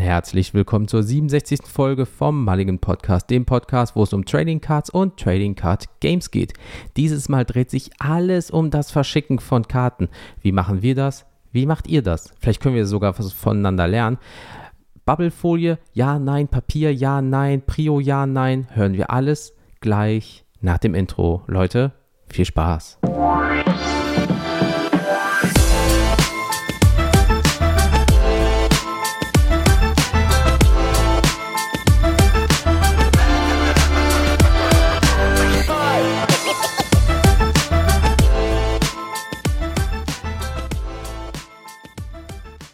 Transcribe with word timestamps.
Herzlich 0.00 0.54
willkommen 0.54 0.88
zur 0.88 1.02
67. 1.02 1.60
Folge 1.66 2.06
vom 2.06 2.42
Mulligan 2.42 2.78
Podcast, 2.78 3.28
dem 3.28 3.44
Podcast, 3.44 3.94
wo 3.94 4.02
es 4.02 4.14
um 4.14 4.24
Trading 4.24 4.62
Cards 4.62 4.88
und 4.88 5.18
Trading 5.18 5.54
Card 5.54 5.84
Games 6.00 6.30
geht. 6.30 6.54
Dieses 6.96 7.28
Mal 7.28 7.44
dreht 7.44 7.70
sich 7.70 7.90
alles 7.98 8.50
um 8.50 8.70
das 8.70 8.90
Verschicken 8.90 9.40
von 9.40 9.68
Karten. 9.68 10.08
Wie 10.40 10.52
machen 10.52 10.80
wir 10.80 10.94
das? 10.94 11.26
Wie 11.52 11.66
macht 11.66 11.86
ihr 11.86 12.00
das? 12.00 12.32
Vielleicht 12.40 12.62
können 12.62 12.76
wir 12.76 12.86
sogar 12.86 13.18
was 13.18 13.30
voneinander 13.34 13.86
lernen. 13.86 14.16
Bubblefolie, 15.04 15.78
ja, 15.92 16.18
nein, 16.18 16.48
Papier, 16.48 16.94
ja, 16.94 17.20
nein, 17.20 17.60
Prio, 17.60 18.00
ja, 18.00 18.24
nein. 18.24 18.68
Hören 18.72 18.94
wir 18.94 19.10
alles 19.10 19.52
gleich 19.80 20.46
nach 20.62 20.78
dem 20.78 20.94
Intro. 20.94 21.42
Leute, 21.46 21.92
viel 22.26 22.46
Spaß. 22.46 22.98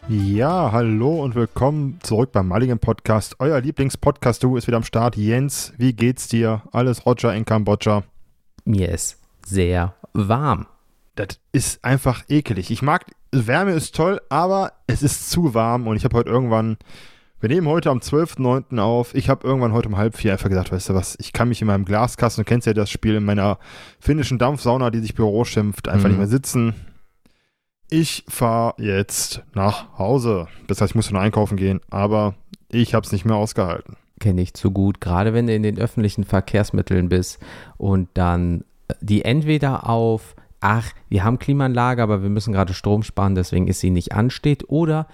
Ja, 0.08 0.70
hallo 0.70 1.22
und 1.22 1.34
willkommen 1.34 1.98
zurück 2.02 2.30
beim 2.32 2.46
Mulligan 2.48 2.78
Podcast. 2.78 3.36
Euer 3.40 3.60
Lieblingspodcast, 3.60 4.42
du 4.42 4.56
ist 4.56 4.66
wieder 4.66 4.76
am 4.76 4.84
Start. 4.84 5.16
Jens, 5.16 5.72
wie 5.78 5.92
geht's 5.94 6.28
dir? 6.28 6.62
Alles 6.72 7.04
Roger 7.06 7.34
in 7.34 7.44
Kambodscha? 7.44 8.04
Mir 8.64 8.90
ist 8.90 9.18
sehr 9.44 9.94
warm. 10.12 10.66
Das 11.16 11.40
ist 11.52 11.84
einfach 11.84 12.22
ekelig. 12.28 12.70
Ich 12.70 12.82
mag, 12.82 13.04
Wärme 13.32 13.72
ist 13.72 13.96
toll, 13.96 14.20
aber 14.28 14.72
es 14.86 15.02
ist 15.02 15.30
zu 15.30 15.54
warm 15.54 15.88
und 15.88 15.96
ich 15.96 16.04
habe 16.04 16.16
heute 16.16 16.30
irgendwann, 16.30 16.76
wir 17.40 17.48
nehmen 17.48 17.66
heute 17.66 17.90
am 17.90 17.98
12.09. 17.98 18.78
auf, 18.78 19.14
ich 19.14 19.28
habe 19.28 19.46
irgendwann 19.46 19.72
heute 19.72 19.88
um 19.88 19.96
halb 19.96 20.16
vier 20.16 20.32
einfach 20.32 20.48
gesagt, 20.48 20.70
weißt 20.70 20.90
du 20.90 20.94
was, 20.94 21.16
ich 21.18 21.32
kann 21.32 21.48
mich 21.48 21.60
in 21.60 21.66
meinem 21.66 21.84
Glaskasten, 21.84 22.44
du 22.44 22.48
kennst 22.48 22.66
ja 22.66 22.74
das 22.74 22.90
Spiel, 22.90 23.16
in 23.16 23.24
meiner 23.24 23.58
finnischen 23.98 24.38
Dampfsauna, 24.38 24.90
die 24.90 25.00
sich 25.00 25.14
Büro 25.14 25.44
schimpft, 25.44 25.88
einfach 25.88 26.04
Mhm. 26.04 26.10
nicht 26.10 26.18
mehr 26.18 26.28
sitzen. 26.28 26.74
Ich 27.88 28.24
fahre 28.28 28.74
jetzt 28.78 29.42
nach 29.54 29.96
Hause. 29.96 30.48
Das 30.66 30.80
heißt, 30.80 30.90
ich 30.90 30.94
musste 30.96 31.14
noch 31.14 31.20
einkaufen 31.20 31.56
gehen, 31.56 31.80
aber 31.88 32.34
ich 32.68 32.94
habe 32.94 33.06
es 33.06 33.12
nicht 33.12 33.24
mehr 33.24 33.36
ausgehalten. 33.36 33.96
Kenne 34.18 34.42
ich 34.42 34.54
zu 34.54 34.72
gut, 34.72 35.00
gerade 35.00 35.34
wenn 35.34 35.46
du 35.46 35.54
in 35.54 35.62
den 35.62 35.78
öffentlichen 35.78 36.24
Verkehrsmitteln 36.24 37.08
bist 37.08 37.38
und 37.76 38.08
dann 38.14 38.64
äh, 38.88 38.94
die 39.00 39.24
entweder 39.24 39.88
auf, 39.88 40.34
ach, 40.60 40.90
wir 41.08 41.22
haben 41.22 41.38
Klimaanlage, 41.38 42.02
aber 42.02 42.22
wir 42.22 42.30
müssen 42.30 42.52
gerade 42.52 42.74
Strom 42.74 43.04
sparen, 43.04 43.36
deswegen 43.36 43.68
ist 43.68 43.80
sie 43.80 43.90
nicht 43.90 44.12
ansteht, 44.12 44.68
oder 44.68 45.06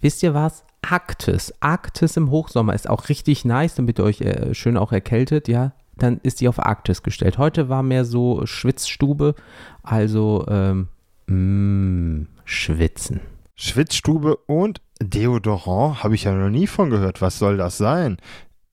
wisst 0.00 0.22
ihr 0.22 0.34
was? 0.34 0.64
Arktis. 0.82 1.54
Arktis 1.60 2.16
im 2.16 2.30
Hochsommer 2.30 2.74
ist 2.74 2.90
auch 2.90 3.08
richtig 3.08 3.44
nice, 3.44 3.74
damit 3.74 3.98
ihr 3.98 4.04
euch 4.04 4.20
äh, 4.20 4.54
schön 4.54 4.76
auch 4.76 4.92
erkältet, 4.92 5.48
ja. 5.48 5.72
Dann 5.96 6.20
ist 6.22 6.40
die 6.40 6.48
auf 6.48 6.64
Arktis 6.64 7.02
gestellt. 7.02 7.38
Heute 7.38 7.68
war 7.68 7.82
mehr 7.82 8.04
so 8.04 8.44
Schwitzstube, 8.44 9.34
also 9.82 10.44
ähm, 10.48 10.88
mh, 11.28 12.26
schwitzen. 12.44 13.20
Schwitzstube 13.54 14.36
und 14.46 14.80
Deodorant 15.00 16.02
habe 16.02 16.14
ich 16.14 16.24
ja 16.24 16.32
noch 16.32 16.48
nie 16.50 16.66
von 16.66 16.90
gehört. 16.90 17.20
Was 17.20 17.38
soll 17.38 17.56
das 17.56 17.76
sein? 17.78 18.18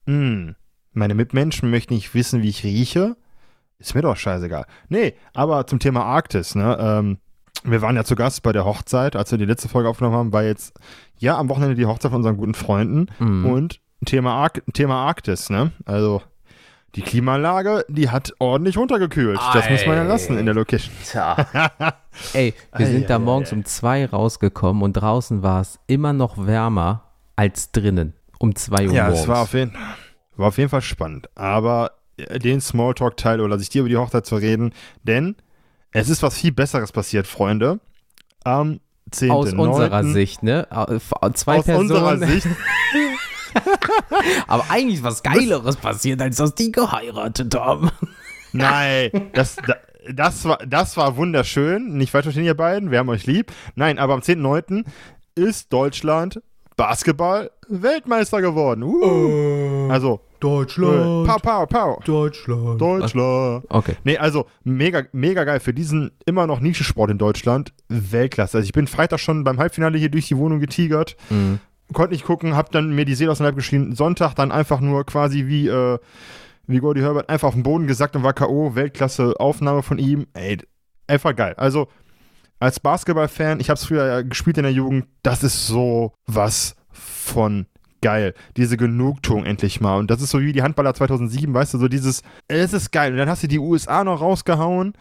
Hm, 0.06 0.54
meine 0.92 1.14
Mitmenschen 1.14 1.70
möchten 1.70 1.94
nicht 1.94 2.14
wissen, 2.14 2.42
wie 2.42 2.48
ich 2.48 2.64
rieche. 2.64 3.16
Ist 3.78 3.94
mir 3.94 4.02
doch 4.02 4.16
scheißegal. 4.16 4.64
Nee, 4.88 5.14
aber 5.34 5.66
zum 5.66 5.78
Thema 5.78 6.04
Arktis, 6.04 6.54
ne? 6.54 6.76
Ähm, 6.80 7.18
wir 7.64 7.82
waren 7.82 7.96
ja 7.96 8.04
zu 8.04 8.14
Gast 8.16 8.42
bei 8.42 8.52
der 8.52 8.64
Hochzeit, 8.64 9.16
als 9.16 9.30
wir 9.32 9.38
die 9.38 9.44
letzte 9.44 9.68
Folge 9.68 9.88
aufgenommen 9.88 10.16
haben, 10.16 10.32
war 10.32 10.44
jetzt 10.44 10.72
ja 11.18 11.36
am 11.36 11.48
Wochenende 11.48 11.74
die 11.74 11.86
Hochzeit 11.86 12.10
von 12.10 12.18
unseren 12.18 12.36
guten 12.36 12.54
Freunden 12.54 13.06
Mhm. 13.18 13.46
und 13.46 13.80
Thema, 14.04 14.34
Ark 14.34 14.62
Thema 14.72 15.06
Arktis, 15.06 15.50
ne? 15.50 15.72
Also 15.84 16.22
die 16.96 17.02
Klimaanlage, 17.02 17.84
die 17.88 18.08
hat 18.10 18.32
ordentlich 18.38 18.76
runtergekühlt. 18.78 19.38
Das 19.54 19.68
muss 19.70 19.86
man 19.86 19.96
ja 19.96 20.02
lassen 20.02 20.38
in 20.38 20.46
der 20.46 20.54
Location. 20.54 20.92
Ey, 22.32 22.54
wir 22.76 22.86
Ei, 22.86 22.90
sind 22.90 23.10
da 23.10 23.16
ei, 23.16 23.18
morgens 23.18 23.52
ei. 23.52 23.56
um 23.56 23.64
zwei 23.64 24.06
rausgekommen 24.06 24.82
und 24.82 24.94
draußen 24.94 25.42
war 25.42 25.60
es 25.60 25.78
immer 25.86 26.12
noch 26.12 26.46
wärmer 26.46 27.02
als 27.36 27.70
drinnen 27.70 28.14
um 28.38 28.54
zwei 28.54 28.86
Uhr 28.88 28.92
Ja, 28.94 29.04
morgens. 29.04 29.20
es 29.20 29.28
war 29.28 29.42
auf, 29.42 29.52
jeden, 29.54 29.74
war 30.36 30.48
auf 30.48 30.58
jeden 30.58 30.70
Fall 30.70 30.80
spannend. 30.82 31.28
Aber 31.36 31.92
äh, 32.16 32.38
den 32.38 32.60
Smalltalk-Teil 32.60 33.40
oder 33.40 33.58
sich 33.58 33.68
dir 33.68 33.80
über 33.80 33.88
die 33.88 33.96
Hochzeit 33.96 34.26
zu 34.26 34.36
reden, 34.36 34.72
denn 35.02 35.36
es 35.92 36.08
ist 36.10 36.22
was 36.22 36.36
viel 36.36 36.52
Besseres 36.52 36.92
passiert, 36.92 37.26
Freunde. 37.26 37.80
Am 38.44 38.80
10. 39.10 39.30
aus 39.30 39.52
unserer 39.52 40.02
Sicht, 40.04 40.42
ne? 40.42 40.66
Au- 40.70 40.98
Zwei 41.30 41.58
Aus 41.58 41.64
Personen. 41.64 41.90
unserer 41.90 42.18
Sicht. 42.26 42.46
Aber 44.46 44.64
eigentlich 44.68 45.02
was 45.02 45.22
Geileres 45.22 45.76
passiert, 45.76 46.20
als 46.22 46.36
dass 46.36 46.54
die 46.54 46.72
geheiratet 46.72 47.54
haben. 47.54 47.90
Nein, 48.52 49.10
das, 49.32 49.56
da- 49.56 49.76
das, 50.10 50.44
war, 50.44 50.58
das 50.66 50.96
war 50.96 51.16
wunderschön. 51.16 51.96
Nicht 51.96 52.10
falsch 52.10 52.24
verstehen, 52.24 52.44
ihr 52.44 52.56
beiden. 52.56 52.90
Wir 52.90 52.98
haben 52.98 53.08
euch 53.08 53.26
lieb. 53.26 53.52
Nein, 53.74 53.98
aber 53.98 54.14
am 54.14 54.20
10.9. 54.20 54.84
ist 55.34 55.72
Deutschland 55.72 56.40
Basketball 56.76 57.50
Weltmeister 57.68 58.40
geworden. 58.40 58.82
Uh. 58.82 59.90
also, 59.90 60.20
Deutschland, 60.40 61.26
pow, 61.26 61.40
pow, 61.40 61.66
pow. 61.66 62.04
Deutschland. 62.04 62.80
Deutschland. 62.80 63.64
Okay. 63.70 63.94
Nee, 64.04 64.18
also 64.18 64.46
mega, 64.64 65.02
mega 65.12 65.44
geil 65.44 65.60
für 65.60 65.72
diesen 65.72 66.10
immer 66.26 66.46
noch 66.46 66.60
Nischensport 66.60 67.10
in 67.10 67.16
Deutschland. 67.18 67.72
Weltklasse. 67.88 68.58
Also 68.58 68.66
ich 68.66 68.72
bin 68.72 68.86
Freitag 68.86 69.18
schon 69.20 69.44
beim 69.44 69.58
Halbfinale 69.58 69.96
hier 69.96 70.10
durch 70.10 70.28
die 70.28 70.36
Wohnung 70.36 70.60
getigert. 70.60 71.16
Mhm. 71.30 71.58
Konnte 71.92 72.12
nicht 72.12 72.24
gucken, 72.24 72.56
hab 72.56 72.72
dann 72.72 72.94
mir 72.94 73.04
die 73.04 73.14
Seele 73.14 73.30
aus 73.30 73.38
dem 73.38 73.44
Leib 73.46 73.56
geschrien. 73.56 73.94
Sonntag 73.94 74.34
dann 74.34 74.52
einfach 74.52 74.80
nur 74.80 75.04
quasi 75.06 75.46
wie, 75.46 75.68
äh, 75.68 75.98
wie 76.66 76.78
Gordy 76.78 77.00
Herbert 77.00 77.28
einfach 77.28 77.48
auf 77.48 77.54
den 77.54 77.62
Boden 77.62 77.86
gesackt 77.86 78.16
und 78.16 78.22
war 78.22 78.32
K.O. 78.32 78.74
Weltklasse 78.74 79.38
Aufnahme 79.38 79.82
von 79.82 79.98
ihm. 79.98 80.26
Ey, 80.34 80.58
einfach 81.06 81.36
geil. 81.36 81.54
Also 81.56 81.88
als 82.58 82.80
Basketballfan, 82.80 83.60
ich 83.60 83.68
habe 83.70 83.78
es 83.78 83.84
früher 83.84 84.24
gespielt 84.24 84.58
in 84.58 84.64
der 84.64 84.72
Jugend, 84.72 85.06
das 85.22 85.42
ist 85.42 85.66
so 85.66 86.12
was 86.26 86.74
von 86.90 87.66
geil. 88.00 88.34
Diese 88.56 88.76
Genugtuung 88.76 89.44
endlich 89.44 89.80
mal. 89.80 89.98
Und 89.98 90.10
das 90.10 90.22
ist 90.22 90.30
so 90.30 90.40
wie 90.40 90.52
die 90.52 90.62
Handballer 90.62 90.94
2007, 90.94 91.52
weißt 91.52 91.74
du, 91.74 91.78
so 91.78 91.88
dieses, 91.88 92.22
es 92.48 92.72
ist 92.72 92.92
geil. 92.92 93.12
Und 93.12 93.18
dann 93.18 93.28
hast 93.28 93.42
du 93.42 93.48
die 93.48 93.58
USA 93.58 94.04
noch 94.04 94.20
rausgehauen. 94.20 94.94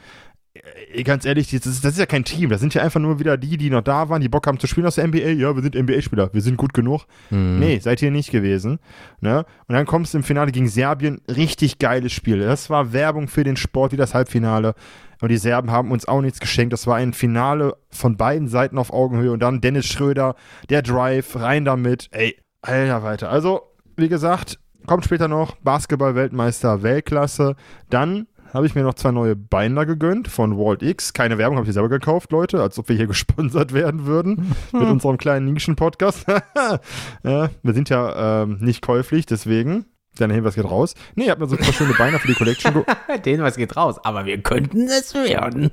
Ganz 1.04 1.26
ehrlich, 1.26 1.52
das 1.52 1.66
ist, 1.66 1.84
das 1.84 1.94
ist 1.94 2.00
ja 2.00 2.06
kein 2.06 2.24
Team. 2.24 2.50
Das 2.50 2.62
sind 2.62 2.74
ja 2.74 2.82
einfach 2.82 3.02
nur 3.02 3.20
wieder 3.20 3.36
die, 3.38 3.58
die 3.58 3.70
noch 3.70 3.82
da 3.82 4.08
waren, 4.08 4.22
die 4.22 4.30
Bock 4.30 4.48
haben 4.48 4.60
zu 4.60 4.68
spielen 4.68 4.88
aus 4.88 4.96
der 4.96 5.08
NBA. 5.08 5.32
Ja, 5.32 5.54
wir 5.54 5.62
sind 5.62 5.76
NBA-Spieler. 5.76 6.30
Wir 6.34 6.42
sind 6.42 6.56
gut 6.56 6.74
genug. 6.74 7.06
Mhm. 7.30 7.60
Nee, 7.60 7.80
seid 7.80 8.02
ihr 8.02 8.10
nicht 8.10 8.32
gewesen. 8.32 8.80
Ne? 9.20 9.46
Und 9.68 9.76
dann 9.76 9.86
kommst 9.86 10.14
du 10.14 10.20
im 10.20 10.24
Finale 10.24 10.52
gegen 10.52 10.70
Serbien. 10.70 11.20
Richtig 11.28 11.78
geiles 11.80 12.14
Spiel. 12.14 12.40
Das 12.40 12.70
war 12.70 12.94
Werbung 12.94 13.28
für 13.28 13.44
den 13.44 13.58
Sport 13.58 13.92
wie 13.92 13.98
das 13.98 14.14
Halbfinale. 14.14 14.76
Und 15.22 15.30
die 15.30 15.38
Serben 15.38 15.72
haben 15.72 15.92
uns 15.92 16.08
auch 16.08 16.22
nichts 16.22 16.40
geschenkt. 16.40 16.72
Das 16.72 16.88
war 16.88 16.96
ein 16.96 17.14
Finale 17.14 17.76
von 17.90 18.16
beiden 18.16 18.48
Seiten 18.48 18.78
auf 18.78 18.94
Augenhöhe. 18.94 19.32
Und 19.32 19.42
dann 19.42 19.60
Dennis 19.60 19.86
Schröder, 19.86 20.36
der 20.70 20.82
Drive, 20.82 21.36
rein 21.36 21.66
damit. 21.66 22.08
Ey, 22.12 22.38
alter 22.62 23.04
weiter. 23.04 23.30
Also, 23.30 23.62
wie 23.98 24.10
gesagt, 24.10 24.60
kommt 24.88 25.04
später 25.04 25.28
noch 25.28 25.58
Basketball-Weltmeister 25.58 26.82
Weltklasse. 26.82 27.56
Dann 27.90 28.28
habe 28.56 28.66
ich 28.66 28.74
mir 28.74 28.84
noch 28.84 28.94
zwei 28.94 29.12
neue 29.12 29.36
Binder 29.36 29.86
gegönnt 29.86 30.30
von 30.30 30.58
Walt 30.58 30.82
X. 30.82 31.12
Keine 31.12 31.38
Werbung, 31.38 31.58
habe 31.58 31.68
ich 31.68 31.74
selber 31.74 31.90
gekauft, 31.90 32.32
Leute, 32.32 32.62
als 32.62 32.80
ob 32.80 32.88
wir 32.88 32.96
hier 32.96 33.08
gesponsert 33.16 33.74
werden 33.74 34.06
würden 34.06 34.56
mit 34.72 34.84
unserem 34.84 35.18
kleinen 35.18 35.52
Nischen-Podcast. 35.52 36.26
ja, 37.24 37.50
wir 37.62 37.74
sind 37.74 37.90
ja 37.90 38.44
ähm, 38.44 38.58
nicht 38.62 38.82
käuflich, 38.82 39.26
deswegen. 39.26 39.86
Dein 40.18 40.32
Hinweis 40.32 40.56
geht 40.56 40.64
raus. 40.64 40.96
Nee, 41.16 41.26
ich 41.26 41.30
habe 41.30 41.42
mir 41.42 41.50
so 41.50 41.58
ein 41.58 41.62
paar 41.62 41.74
schöne 41.74 41.94
Beine 41.94 42.20
für 42.20 42.30
die 42.30 42.36
Collection. 42.36 42.86
Den 43.26 43.42
was 43.42 43.58
geht 43.58 43.76
raus, 43.76 44.00
aber 44.06 44.26
wir 44.26 44.42
könnten 44.42 44.88
es 44.88 45.14
werden. 45.14 45.72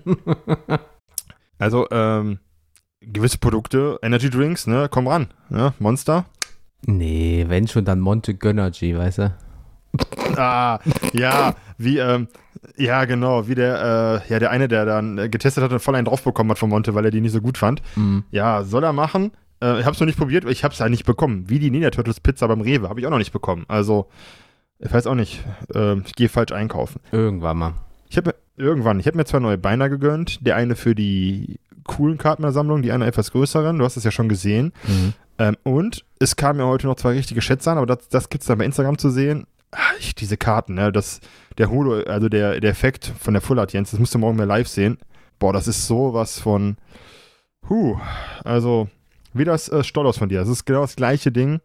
Also, 1.61 1.87
ähm, 1.93 2.41
gewisse 3.01 3.39
Produkte, 3.39 4.01
Energy 4.03 4.29
Drinks, 4.29 4.67
ne, 4.67 4.89
komm 4.91 5.07
ran. 5.07 5.29
Ne? 5.49 5.75
Monster. 5.79 6.25
Nee, 6.85 7.45
wenn 7.47 7.69
schon, 7.69 7.85
dann 7.85 8.01
Monte 8.01 8.35
Gönnergy, 8.35 8.99
weißt 8.99 9.19
du? 9.19 9.35
Ah, 10.37 10.81
ja, 11.13 11.55
wie, 11.79 11.99
ähm, 11.99 12.27
ja, 12.77 13.05
genau, 13.05 13.49
wie 13.49 13.55
der, 13.55 14.23
äh, 14.27 14.33
ja, 14.33 14.39
der 14.39 14.51
eine, 14.51 14.69
der 14.69 14.85
dann 14.85 15.19
äh, 15.19 15.29
getestet 15.29 15.65
hat 15.65 15.73
und 15.73 15.81
voll 15.81 15.95
einen 15.95 16.05
drauf 16.05 16.23
bekommen 16.23 16.51
hat 16.51 16.59
von 16.59 16.71
Monte, 16.71 16.95
weil 16.95 17.05
er 17.05 17.11
die 17.11 17.21
nicht 17.21 17.33
so 17.33 17.41
gut 17.41 17.59
fand. 17.59 17.83
Mhm. 17.97 18.25
Ja, 18.31 18.63
soll 18.63 18.85
er 18.85 18.93
machen. 18.93 19.33
Äh, 19.61 19.81
ich 19.81 19.85
habe 19.85 19.95
es 19.95 20.01
noch 20.01 20.07
nicht 20.07 20.19
probiert, 20.19 20.45
ich 20.45 20.65
habe 20.65 20.75
es 20.75 20.81
halt 20.81 20.91
nicht 20.91 21.05
bekommen. 21.05 21.49
Wie 21.49 21.59
die 21.59 21.71
Ninja 21.71 21.91
Turtles 21.91 22.21
Pizza 22.21 22.49
beim 22.49 22.61
Rewe, 22.61 22.89
habe 22.89 23.01
ich 23.01 23.07
auch 23.07 23.11
noch 23.11 23.19
nicht 23.19 23.33
bekommen. 23.33 23.65
Also, 23.69 24.09
ich 24.79 24.93
weiß 24.93 25.07
auch 25.07 25.15
nicht. 25.15 25.45
Ähm, 25.75 26.05
ich 26.07 26.15
gehe 26.15 26.29
falsch 26.29 26.53
einkaufen. 26.53 27.01
Irgendwann 27.13 27.59
mal. 27.59 27.75
Ich 28.09 28.17
habe 28.17 28.31
mir 28.31 28.65
irgendwann, 28.65 29.01
ich 29.01 29.07
habe 29.07 29.17
mir 29.17 29.25
zwei 29.25 29.39
neue 29.39 29.59
Beiner 29.59 29.89
gegönnt. 29.89 30.47
Der 30.47 30.57
eine 30.57 30.77
für 30.77 30.95
die 30.95 31.61
coolen 31.85 32.19
Karten 32.19 32.43
der 32.43 32.53
Sammlung, 32.53 32.83
die 32.83 32.93
eine 32.93 33.07
etwas 33.07 33.33
größeren. 33.33 33.79
Du 33.79 33.85
hast 33.85 33.97
es 33.97 34.05
ja 34.05 34.11
schon 34.11 34.29
gesehen. 34.29 34.73
Mhm. 34.87 35.13
Ähm, 35.39 35.57
und 35.65 36.05
es 36.19 36.37
kamen 36.37 36.61
ja 36.61 36.67
heute 36.67 36.87
noch 36.87 36.97
zwei 36.97 37.13
richtige 37.13 37.41
Schätze 37.41 37.71
an, 37.71 37.79
aber 37.79 37.87
das, 37.87 38.09
das 38.09 38.29
gibt 38.29 38.43
es 38.43 38.49
dann 38.49 38.59
bei 38.59 38.65
Instagram 38.65 38.99
zu 38.99 39.11
sehen. 39.11 39.47
Ah, 39.73 39.93
ich, 39.99 40.15
diese 40.15 40.37
Karten, 40.37 40.75
ne, 40.75 40.93
das, 40.93 41.21
der 41.59 41.71
Holo, 41.71 42.03
also 42.03 42.29
der, 42.29 42.61
der 42.61 42.71
Effekt 42.71 43.11
von 43.19 43.33
der 43.35 43.41
Full 43.41 43.59
Art 43.59 43.73
Jens, 43.73 43.91
das 43.91 43.99
musst 44.01 44.15
du 44.15 44.19
morgen 44.19 44.37
mehr 44.37 44.47
live 44.47 44.69
sehen. 44.69 44.99
Boah, 45.39 45.53
das 45.53 45.67
ist 45.67 45.87
sowas 45.87 46.39
von. 46.39 46.77
Huh, 47.69 47.97
also 48.45 48.89
wie 49.33 49.45
das 49.45 49.69
äh, 49.71 49.83
Stollos 49.83 50.19
von 50.19 50.29
dir. 50.29 50.41
Das 50.41 50.49
ist 50.49 50.67
genau 50.67 50.83
das 50.83 50.95
gleiche 50.97 51.33
Ding, 51.33 51.61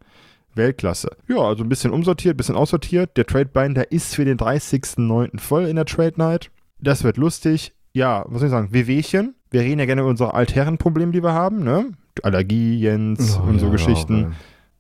Weltklasse. 0.56 1.10
Ja, 1.28 1.38
also 1.40 1.64
ein 1.64 1.70
bisschen 1.70 1.92
umsortiert, 1.92 2.36
ein 2.36 2.38
bisschen 2.38 2.56
aussortiert. 2.56 3.18
Der 3.18 3.26
Trade 3.26 3.48
Binder 3.48 3.92
ist 3.92 4.16
für 4.16 4.24
den 4.26 4.38
30.09. 4.38 5.40
voll 5.40 5.66
in 5.66 5.76
der 5.76 5.86
Trade 5.86 6.14
Night. 6.16 6.50
Das 6.80 7.04
wird 7.04 7.18
lustig. 7.18 7.74
Ja, 7.94 8.24
was 8.28 8.40
soll 8.40 8.48
ich 8.48 8.52
sagen? 8.52 8.72
Wehwehchen. 8.72 9.36
Wir 9.52 9.62
reden 9.62 9.80
ja 9.80 9.86
gerne 9.86 10.02
über 10.02 10.10
unsere 10.10 10.34
Altherrenprobleme, 10.34 11.12
die 11.12 11.24
wir 11.24 11.34
haben, 11.34 11.64
ne? 11.64 11.92
Allergie, 12.24 12.80
Jens 12.80 13.38
Oh, 13.42 13.48
und 13.50 13.60
so 13.60 13.66
ja, 13.68 13.72
Geschichten. 13.72 14.20
ja, 14.22 14.32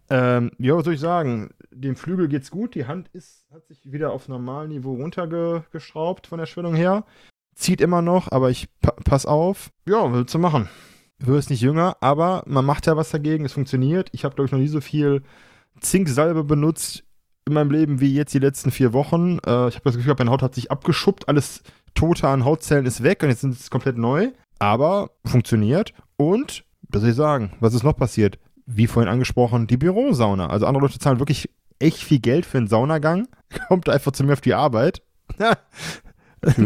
Ähm, 0.09 0.51
ja, 0.57 0.75
was 0.75 0.85
soll 0.85 0.93
ich 0.93 0.99
sagen? 0.99 1.49
Dem 1.71 1.95
Flügel 1.95 2.27
geht's 2.27 2.51
gut. 2.51 2.75
Die 2.75 2.85
Hand 2.85 3.09
ist, 3.13 3.45
hat 3.51 3.67
sich 3.67 3.91
wieder 3.91 4.11
auf 4.11 4.27
Normalniveau 4.27 4.95
runtergeschraubt 4.95 6.27
von 6.27 6.39
der 6.39 6.45
Schwellung 6.45 6.75
her. 6.75 7.05
Zieht 7.55 7.81
immer 7.81 8.01
noch, 8.01 8.31
aber 8.31 8.49
ich 8.49 8.69
pa 8.81 8.91
pass 9.03 9.25
auf. 9.25 9.71
Ja, 9.87 10.13
willst 10.13 10.33
du 10.33 10.39
machen? 10.39 10.69
Wirst 11.19 11.49
nicht 11.49 11.61
jünger, 11.61 11.97
aber 12.01 12.43
man 12.45 12.65
macht 12.65 12.85
ja 12.85 12.95
was 12.95 13.09
dagegen. 13.09 13.45
Es 13.45 13.53
funktioniert. 13.53 14.09
Ich 14.11 14.23
habe, 14.23 14.35
glaube 14.35 14.45
ich, 14.45 14.51
noch 14.51 14.59
nie 14.59 14.67
so 14.67 14.81
viel 14.81 15.23
Zinksalbe 15.79 16.43
benutzt 16.43 17.03
in 17.47 17.53
meinem 17.53 17.71
Leben 17.71 17.99
wie 17.99 18.13
jetzt 18.13 18.33
die 18.33 18.39
letzten 18.39 18.71
vier 18.71 18.93
Wochen. 18.93 19.39
Äh, 19.45 19.69
ich 19.69 19.75
habe 19.75 19.81
das 19.83 19.97
Gefühl, 19.97 20.15
meine 20.17 20.31
Haut 20.31 20.43
hat 20.43 20.55
sich 20.55 20.69
abgeschuppt. 20.69 21.27
Alles 21.27 21.63
Tote 21.95 22.27
an 22.27 22.45
Hautzellen 22.45 22.85
ist 22.85 23.01
weg 23.03 23.23
und 23.23 23.29
jetzt 23.29 23.41
sind 23.41 23.53
es 23.53 23.71
komplett 23.71 23.97
neu. 23.97 24.29
Aber 24.59 25.11
funktioniert. 25.25 25.93
Und, 26.17 26.63
was 26.89 27.01
soll 27.01 27.11
ich 27.11 27.15
sagen? 27.15 27.53
Was 27.59 27.73
ist 27.73 27.83
noch 27.83 27.95
passiert? 27.95 28.37
Wie 28.67 28.85
vorhin 28.85 29.11
angesprochen, 29.11 29.65
die 29.65 29.77
Bürosauna. 29.77 30.47
Also 30.47 30.65
andere 30.67 30.83
Leute 30.83 30.99
zahlen 30.99 31.19
wirklich 31.19 31.49
echt 31.79 32.03
viel 32.03 32.19
Geld 32.19 32.45
für 32.45 32.57
einen 32.57 32.67
Saunagang. 32.67 33.27
Kommt 33.67 33.89
einfach 33.89 34.11
zu 34.11 34.23
mir 34.23 34.33
auf 34.33 34.41
die 34.41 34.53
Arbeit. 34.53 35.01
da 35.39 35.55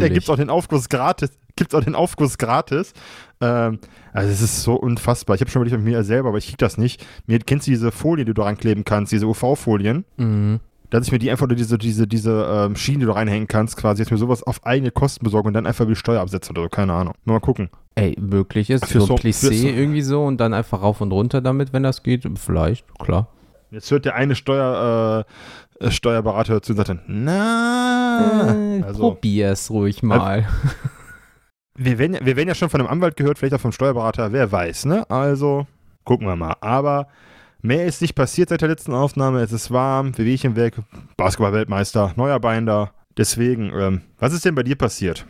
gibt's 0.09 0.30
auch 0.30 0.36
den 0.36 0.50
Aufguss 0.50 0.89
gratis. 0.89 1.31
Gibt's 1.56 1.75
auch 1.75 1.83
den 1.83 1.95
Aufguss 1.95 2.38
gratis. 2.38 2.94
Ähm, 3.39 3.80
also 4.13 4.31
es 4.31 4.42
ist 4.42 4.63
so 4.63 4.75
unfassbar. 4.75 5.36
Ich 5.36 5.42
habe 5.42 5.51
schon 5.51 5.62
überlegt 5.62 5.83
mit 5.83 5.94
mir 5.94 6.03
selber, 6.03 6.30
aber 6.30 6.38
ich 6.38 6.48
krieg 6.48 6.57
das 6.57 6.77
nicht. 6.77 7.06
Mir 7.27 7.39
kennst 7.39 7.68
du 7.68 7.71
diese 7.71 7.92
Folien, 7.92 8.25
die 8.25 8.33
du 8.33 8.42
rankleben 8.42 8.83
kannst, 8.83 9.12
diese 9.12 9.27
UV-Folien? 9.27 10.06
Mhm. 10.18 10.59
Dass 10.91 11.07
ich 11.07 11.11
mir 11.11 11.17
die 11.19 11.31
einfach 11.31 11.47
nur 11.47 11.55
diese, 11.55 11.77
diese, 11.79 12.05
diese 12.07 12.45
ähm, 12.67 12.75
Schienen, 12.75 12.99
die 12.99 13.05
du 13.07 13.11
reinhängen 13.13 13.47
kannst, 13.47 13.77
quasi 13.77 14.03
jetzt 14.03 14.11
mir 14.11 14.17
sowas 14.17 14.43
auf 14.43 14.63
eigene 14.65 14.91
Kosten 14.91 15.23
besorgen 15.25 15.47
und 15.47 15.53
dann 15.55 15.65
einfach 15.65 15.88
die 15.88 15.95
Steuer 15.95 16.21
absetzen 16.21 16.55
oder 16.55 16.63
so, 16.65 16.69
keine 16.69 16.93
Ahnung. 16.93 17.13
Mal 17.25 17.39
gucken. 17.39 17.69
Ey, 17.95 18.15
möglich 18.19 18.69
ist. 18.69 18.85
Für 18.85 18.99
so 18.99 19.05
so- 19.07 19.15
Plissé 19.15 19.73
irgendwie 19.73 20.01
so 20.03 20.23
und 20.23 20.38
dann 20.38 20.53
einfach 20.53 20.81
rauf 20.81 21.01
und 21.01 21.11
runter 21.11 21.41
damit, 21.41 21.73
wenn 21.73 21.83
das 21.83 22.03
geht. 22.03 22.25
Vielleicht, 22.38 22.85
klar. 22.99 23.27
Jetzt 23.71 23.89
hört 23.89 24.05
der 24.05 24.15
eine 24.15 24.35
Steuer, 24.35 25.25
äh, 25.79 25.85
äh, 25.88 25.91
Steuerberater 25.91 26.61
zu 26.61 26.73
und 26.73 26.77
sagt 26.77 26.89
dann, 26.89 27.01
na, 27.07 28.49
Äh, 28.79 28.83
also, 28.83 28.99
Probier's 28.99 29.69
ruhig 29.71 30.03
mal. 30.03 30.45
wir 31.75 31.97
werden, 31.97 32.17
wir 32.21 32.35
werden 32.35 32.49
ja 32.49 32.55
schon 32.55 32.69
von 32.69 32.81
einem 32.81 32.89
Anwalt 32.89 33.15
gehört, 33.15 33.38
vielleicht 33.39 33.53
auch 33.55 33.61
vom 33.61 33.71
Steuerberater, 33.71 34.31
wer 34.33 34.51
weiß, 34.51 34.85
ne? 34.85 35.09
Also, 35.09 35.65
gucken 36.03 36.27
wir 36.27 36.35
mal. 36.35 36.55
Aber 36.61 37.07
mehr 37.61 37.85
ist 37.85 38.01
nicht 38.01 38.15
passiert 38.15 38.49
seit 38.49 38.61
der 38.61 38.69
letzten 38.69 38.93
Aufnahme. 38.93 39.41
Es 39.41 39.51
ist 39.51 39.71
warm, 39.71 40.17
Wehwehchen 40.17 40.55
weg, 40.55 40.75
Basketball-Weltmeister, 41.17 42.13
neuer 42.15 42.39
Binder. 42.39 42.91
Deswegen, 43.17 43.71
ähm, 43.73 44.01
was 44.19 44.33
ist 44.33 44.45
denn 44.45 44.55
bei 44.55 44.63
dir 44.63 44.75
passiert? 44.75 45.25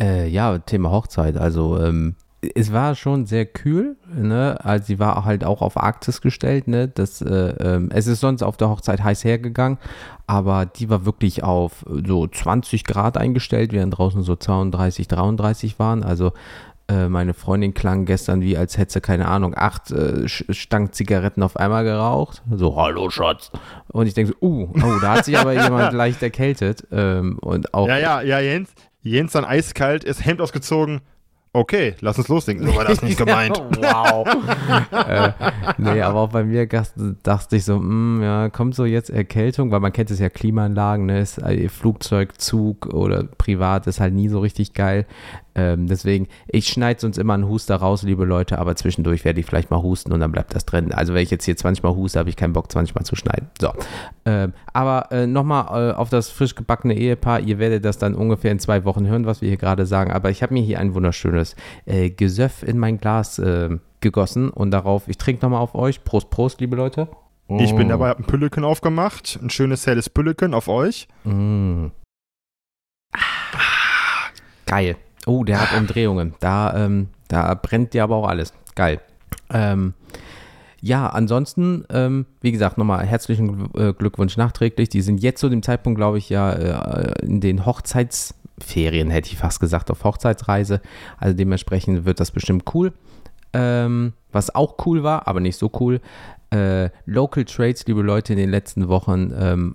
Äh, 0.00 0.28
ja, 0.28 0.58
Thema 0.58 0.90
Hochzeit. 0.90 1.36
Also, 1.36 1.78
ähm, 1.78 2.16
es 2.54 2.72
war 2.72 2.96
schon 2.96 3.24
sehr 3.26 3.46
kühl, 3.46 3.96
ne? 4.12 4.58
Also 4.64 4.86
sie 4.86 4.98
war 4.98 5.24
halt 5.24 5.44
auch 5.44 5.62
auf 5.62 5.76
Arktis 5.76 6.20
gestellt, 6.20 6.66
ne? 6.66 6.88
Das, 6.88 7.22
äh, 7.22 7.54
ähm, 7.60 7.90
es 7.92 8.08
ist 8.08 8.18
sonst 8.18 8.42
auf 8.42 8.56
der 8.56 8.68
Hochzeit 8.68 9.02
heiß 9.02 9.22
hergegangen, 9.24 9.78
aber 10.26 10.66
die 10.66 10.90
war 10.90 11.06
wirklich 11.06 11.44
auf 11.44 11.84
so 12.04 12.26
20 12.26 12.82
Grad 12.84 13.16
eingestellt, 13.16 13.72
während 13.72 13.96
draußen 13.96 14.22
so 14.22 14.34
32, 14.34 15.06
33 15.06 15.78
waren. 15.78 16.02
Also 16.02 16.32
äh, 16.92 17.08
meine 17.08 17.34
Freundin 17.34 17.74
klang 17.74 18.04
gestern 18.04 18.42
wie, 18.42 18.56
als 18.56 18.76
hätte 18.76 18.92
sie, 18.92 19.00
keine 19.00 19.28
Ahnung, 19.28 19.54
acht 19.56 19.90
äh, 19.90 20.28
Stangen 20.28 20.92
Zigaretten 20.92 21.42
auf 21.42 21.56
einmal 21.56 21.84
geraucht. 21.84 22.42
So, 22.50 22.76
hallo 22.76 23.08
Schatz. 23.10 23.50
Und 23.88 24.06
ich 24.06 24.14
denke 24.14 24.32
so, 24.32 24.46
uh, 24.46 24.68
oh, 24.74 24.98
da 25.00 25.16
hat 25.16 25.24
sich 25.24 25.38
aber 25.38 25.52
jemand 25.62 25.92
leicht 25.94 26.22
erkältet. 26.22 26.86
Ähm, 26.92 27.38
und 27.40 27.72
auch 27.74 27.88
Ja, 27.88 27.98
ja, 27.98 28.20
ja, 28.20 28.40
Jens, 28.40 28.74
Jens 29.02 29.32
dann 29.32 29.44
eiskalt, 29.44 30.04
ist 30.04 30.24
Hemd 30.24 30.40
ausgezogen. 30.40 31.00
Okay, 31.54 31.94
lass 32.00 32.16
uns 32.16 32.28
loslegen. 32.28 32.66
So 32.66 32.74
war 32.74 32.86
das 32.86 33.02
nicht 33.02 33.18
gemeint. 33.18 33.58
wow. 33.58 34.26
äh, 34.90 35.32
nee, 35.76 36.00
aber 36.00 36.20
auch 36.20 36.30
bei 36.30 36.44
mir 36.44 36.66
dachte 36.66 37.56
ich 37.56 37.64
so, 37.64 37.78
mm, 37.78 38.22
ja, 38.22 38.48
kommt 38.48 38.74
so 38.74 38.86
jetzt 38.86 39.10
Erkältung, 39.10 39.70
weil 39.70 39.80
man 39.80 39.92
kennt 39.92 40.10
es 40.10 40.18
ja, 40.18 40.30
Klimaanlagen, 40.30 41.04
ne, 41.04 41.20
ist, 41.20 41.36
äh, 41.38 41.68
Flugzeug, 41.68 42.40
Zug 42.40 42.86
oder 42.86 43.24
privat 43.24 43.86
ist 43.86 44.00
halt 44.00 44.14
nie 44.14 44.30
so 44.30 44.40
richtig 44.40 44.72
geil. 44.72 45.04
Ähm, 45.54 45.86
deswegen, 45.86 46.28
ich 46.48 46.68
schneide 46.68 47.04
uns 47.06 47.18
immer 47.18 47.34
einen 47.34 47.46
Huster 47.48 47.76
raus, 47.76 48.02
liebe 48.02 48.24
Leute, 48.24 48.58
aber 48.58 48.74
zwischendurch 48.76 49.24
werde 49.24 49.40
ich 49.40 49.46
vielleicht 49.46 49.70
mal 49.70 49.82
husten 49.82 50.12
und 50.12 50.20
dann 50.20 50.32
bleibt 50.32 50.54
das 50.54 50.64
drin. 50.64 50.92
Also 50.92 51.12
wenn 51.14 51.22
ich 51.22 51.30
jetzt 51.30 51.44
hier 51.44 51.56
20 51.56 51.82
Mal 51.82 51.94
huste, 51.94 52.18
habe 52.18 52.30
ich 52.30 52.36
keinen 52.36 52.52
Bock, 52.52 52.72
20 52.72 52.94
Mal 52.94 53.04
zu 53.04 53.16
schneiden. 53.16 53.50
So. 53.60 53.72
Ähm, 54.24 54.52
aber 54.72 55.12
äh, 55.12 55.26
nochmal 55.26 55.90
äh, 55.90 55.94
auf 55.94 56.08
das 56.08 56.30
frisch 56.30 56.54
gebackene 56.54 56.94
Ehepaar. 56.96 57.40
Ihr 57.40 57.58
werdet 57.58 57.84
das 57.84 57.98
dann 57.98 58.14
ungefähr 58.14 58.52
in 58.52 58.58
zwei 58.60 58.84
Wochen 58.84 59.06
hören, 59.06 59.26
was 59.26 59.42
wir 59.42 59.48
hier 59.48 59.58
gerade 59.58 59.84
sagen. 59.86 60.10
Aber 60.10 60.30
ich 60.30 60.42
habe 60.42 60.54
mir 60.54 60.62
hier 60.62 60.78
ein 60.80 60.94
wunderschönes 60.94 61.54
äh, 61.86 62.10
Gesöff 62.10 62.62
in 62.62 62.78
mein 62.78 62.98
Glas 62.98 63.38
äh, 63.38 63.76
gegossen 64.00 64.48
und 64.50 64.70
darauf, 64.70 65.06
ich 65.08 65.18
trinke 65.18 65.44
nochmal 65.44 65.60
auf 65.60 65.74
euch. 65.74 66.02
Prost, 66.04 66.30
Prost, 66.30 66.60
liebe 66.60 66.76
Leute. 66.76 67.08
Ich 67.58 67.74
bin 67.76 67.88
Mm. 67.88 67.90
dabei, 67.90 68.08
hab 68.08 68.18
ein 68.18 68.24
Pülleken 68.24 68.64
aufgemacht. 68.64 69.38
Ein 69.42 69.50
schönes 69.50 69.86
helles 69.86 70.08
Pülleken 70.08 70.54
auf 70.54 70.68
euch. 70.68 71.08
Mm. 71.24 71.88
Geil. 74.66 74.96
Oh, 75.26 75.44
der 75.44 75.60
hat 75.60 75.78
Umdrehungen. 75.78 76.34
Da, 76.40 76.74
ähm, 76.84 77.08
da 77.28 77.54
brennt 77.54 77.94
dir 77.94 78.04
aber 78.04 78.16
auch 78.16 78.28
alles. 78.28 78.52
Geil. 78.74 79.00
Ähm, 79.50 79.94
ja, 80.80 81.06
ansonsten, 81.06 81.84
ähm, 81.90 82.26
wie 82.40 82.50
gesagt, 82.50 82.76
nochmal 82.76 83.06
herzlichen 83.06 83.70
äh, 83.76 83.92
Glückwunsch 83.92 84.36
nachträglich. 84.36 84.88
Die 84.88 85.00
sind 85.00 85.22
jetzt 85.22 85.40
zu 85.40 85.48
dem 85.48 85.62
Zeitpunkt, 85.62 85.96
glaube 85.96 86.18
ich, 86.18 86.28
ja 86.28 86.52
äh, 86.52 87.24
in 87.24 87.40
den 87.40 87.64
Hochzeitsferien, 87.64 89.10
hätte 89.10 89.30
ich 89.30 89.38
fast 89.38 89.60
gesagt, 89.60 89.90
auf 89.92 90.02
Hochzeitsreise. 90.02 90.80
Also 91.18 91.36
dementsprechend 91.36 92.04
wird 92.04 92.18
das 92.18 92.32
bestimmt 92.32 92.64
cool. 92.74 92.92
Ähm, 93.52 94.14
was 94.32 94.54
auch 94.54 94.76
cool 94.86 95.04
war, 95.04 95.28
aber 95.28 95.38
nicht 95.38 95.56
so 95.56 95.70
cool, 95.78 96.00
äh, 96.50 96.90
Local 97.06 97.44
Trades, 97.44 97.86
liebe 97.86 98.02
Leute, 98.02 98.32
in 98.32 98.38
den 98.38 98.50
letzten 98.50 98.88
Wochen 98.88 99.32
ähm, 99.38 99.74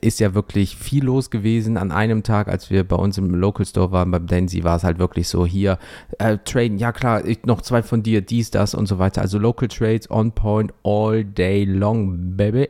ist 0.00 0.20
ja 0.20 0.34
wirklich 0.34 0.76
viel 0.76 1.04
los 1.04 1.30
gewesen. 1.30 1.76
An 1.76 1.92
einem 1.92 2.22
Tag, 2.22 2.48
als 2.48 2.70
wir 2.70 2.86
bei 2.86 2.96
uns 2.96 3.18
im 3.18 3.34
Local 3.34 3.66
Store 3.66 3.92
waren, 3.92 4.10
beim 4.10 4.26
Densi, 4.26 4.64
war 4.64 4.76
es 4.76 4.84
halt 4.84 4.98
wirklich 4.98 5.28
so, 5.28 5.46
hier, 5.46 5.78
äh, 6.18 6.38
traden, 6.44 6.78
ja 6.78 6.92
klar, 6.92 7.24
ich, 7.24 7.44
noch 7.44 7.62
zwei 7.62 7.82
von 7.82 8.02
dir, 8.02 8.20
dies, 8.20 8.50
das 8.50 8.74
und 8.74 8.86
so 8.86 8.98
weiter. 8.98 9.20
Also 9.20 9.38
Local 9.38 9.68
Trades 9.68 10.10
on 10.10 10.32
point 10.32 10.72
all 10.84 11.24
day 11.24 11.64
long, 11.64 12.36
baby. 12.36 12.68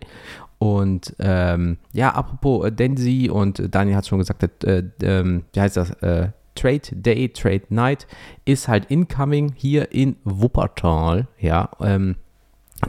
Und 0.59 1.15
ähm, 1.21 1.79
ja, 1.93 2.11
apropos 2.11 2.67
äh, 2.67 2.73
Densi 2.73 3.31
und 3.33 3.61
äh, 3.61 3.69
Daniel 3.69 3.97
hat 3.97 4.07
schon 4.07 4.19
gesagt, 4.19 4.65
äh, 4.65 4.85
ähm, 5.03 5.45
wie 5.53 5.61
heißt 5.61 5.77
das? 5.77 5.91
Äh, 6.03 6.31
Trade 6.55 6.81
Day, 6.91 7.29
Trade 7.29 7.63
Night 7.69 8.09
ist 8.45 8.67
halt 8.67 8.87
incoming 8.91 9.53
hier 9.55 9.93
in 9.93 10.17
Wuppertal. 10.25 11.29
Ja, 11.39 11.71
ähm, 11.81 12.17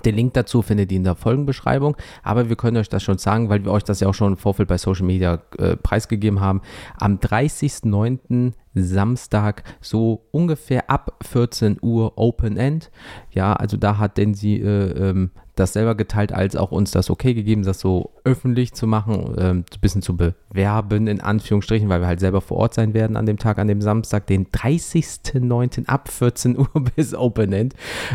den 0.05 0.15
Link 0.15 0.33
dazu 0.33 0.61
findet 0.61 0.91
ihr 0.91 0.97
in 0.97 1.03
der 1.03 1.15
Folgenbeschreibung. 1.15 1.97
Aber 2.23 2.49
wir 2.49 2.55
können 2.55 2.77
euch 2.77 2.89
das 2.89 3.03
schon 3.03 3.17
sagen, 3.17 3.49
weil 3.49 3.65
wir 3.65 3.71
euch 3.71 3.83
das 3.83 3.99
ja 3.99 4.07
auch 4.07 4.13
schon 4.13 4.33
im 4.33 4.37
Vorfeld 4.37 4.69
bei 4.69 4.77
Social 4.77 5.05
Media 5.05 5.41
äh, 5.57 5.75
preisgegeben 5.75 6.39
haben. 6.39 6.61
Am 6.97 7.17
30.09. 7.17 8.53
Samstag 8.75 9.63
so 9.81 10.27
ungefähr 10.31 10.89
ab 10.89 11.17
14 11.23 11.77
Uhr 11.81 12.17
Open 12.17 12.55
End. 12.55 12.91
Ja, 13.31 13.53
also 13.53 13.77
da 13.77 13.97
hat 13.97 14.17
denn 14.17 14.35
sie 14.35 14.61
äh, 14.61 15.09
ähm, 15.09 15.31
das 15.55 15.73
selber 15.73 15.95
geteilt, 15.95 16.31
als 16.31 16.55
auch 16.55 16.71
uns 16.71 16.91
das 16.91 17.09
okay 17.09 17.33
gegeben, 17.33 17.63
das 17.63 17.79
so 17.79 18.13
öffentlich 18.23 18.73
zu 18.73 18.87
machen, 18.87 19.35
ähm, 19.37 19.57
ein 19.71 19.81
bisschen 19.81 20.01
zu 20.01 20.15
bewerben, 20.15 21.07
in 21.07 21.19
Anführungsstrichen, 21.19 21.89
weil 21.89 22.01
wir 22.01 22.07
halt 22.07 22.19
selber 22.19 22.41
vor 22.41 22.57
Ort 22.57 22.73
sein 22.73 22.93
werden 22.93 23.17
an 23.17 23.25
dem 23.25 23.37
Tag, 23.37 23.59
an 23.59 23.67
dem 23.67 23.81
Samstag, 23.81 24.27
den 24.27 24.47
30.09. 24.47 25.87
ab 25.87 26.09
14 26.09 26.57
Uhr 26.57 26.69
bis 26.95 27.13
Open 27.13 27.51
End. 27.51 27.73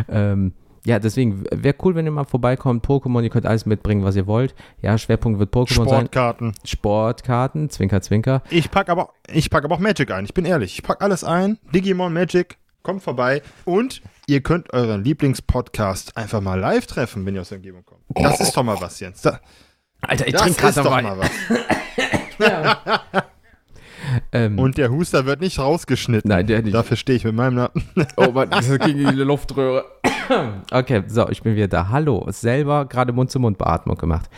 Ähm, 0.08 0.52
ja, 0.86 0.98
deswegen 0.98 1.44
wäre 1.50 1.74
cool, 1.82 1.94
wenn 1.94 2.04
ihr 2.04 2.12
mal 2.12 2.24
vorbeikommt. 2.24 2.86
Pokémon, 2.86 3.22
ihr 3.22 3.30
könnt 3.30 3.46
alles 3.46 3.64
mitbringen, 3.64 4.04
was 4.04 4.16
ihr 4.16 4.26
wollt. 4.26 4.54
Ja, 4.82 4.98
Schwerpunkt 4.98 5.38
wird 5.38 5.52
Pokémon 5.52 5.88
sein. 5.88 6.06
Sportkarten. 6.06 6.52
Sportkarten, 6.64 7.70
Zwinker, 7.70 8.02
Zwinker. 8.02 8.42
Ich 8.50 8.70
pack 8.70 8.90
aber, 8.90 9.10
ich 9.26 9.48
pack 9.48 9.64
aber 9.64 9.76
auch 9.76 9.80
Magic 9.80 10.10
ein. 10.10 10.26
Ich 10.26 10.34
bin 10.34 10.44
ehrlich. 10.44 10.74
Ich 10.74 10.82
pack 10.82 11.02
alles 11.02 11.24
ein. 11.24 11.58
Digimon, 11.74 12.12
Magic, 12.12 12.58
kommt 12.82 13.02
vorbei. 13.02 13.42
Und 13.64 14.02
ihr 14.26 14.42
könnt 14.42 14.72
euren 14.74 15.02
Lieblingspodcast 15.02 16.16
einfach 16.18 16.42
mal 16.42 16.60
live 16.60 16.86
treffen, 16.86 17.24
wenn 17.24 17.34
ihr 17.34 17.40
aus 17.40 17.48
der 17.48 17.58
Umgebung 17.58 17.84
kommt. 17.84 18.02
Das 18.08 18.40
ist 18.40 18.54
doch 18.54 18.62
mal 18.62 18.78
was, 18.80 19.00
Jens. 19.00 19.22
Da, 19.22 19.40
Alter, 20.02 20.26
ich 20.26 20.34
das 20.34 20.42
trinke 20.42 20.66
ist 20.66 20.74
gerade 20.74 21.02
mal 21.02 21.18
was. 21.18 21.30
Ähm, 24.34 24.58
Und 24.58 24.76
der 24.78 24.90
Huster 24.90 25.26
wird 25.26 25.40
nicht 25.40 25.60
rausgeschnitten. 25.60 26.28
Nein, 26.28 26.46
der 26.48 26.60
nicht. 26.60 26.74
Dafür 26.74 26.96
stehe 26.96 27.16
ich 27.16 27.24
mit 27.24 27.34
meinem 27.34 27.54
Namen. 27.54 27.84
Oh 28.16 28.32
Mann, 28.32 28.50
das 28.50 28.68
ging 28.80 28.98
in 28.98 29.16
die 29.16 29.22
Luftröhre. 29.22 29.86
Okay, 30.72 31.02
so, 31.06 31.28
ich 31.28 31.42
bin 31.42 31.54
wieder 31.54 31.68
da. 31.68 31.90
Hallo, 31.90 32.26
selber 32.30 32.86
gerade 32.86 33.12
Mund-zu-Mund-Beatmung 33.12 33.98
gemacht. 33.98 34.30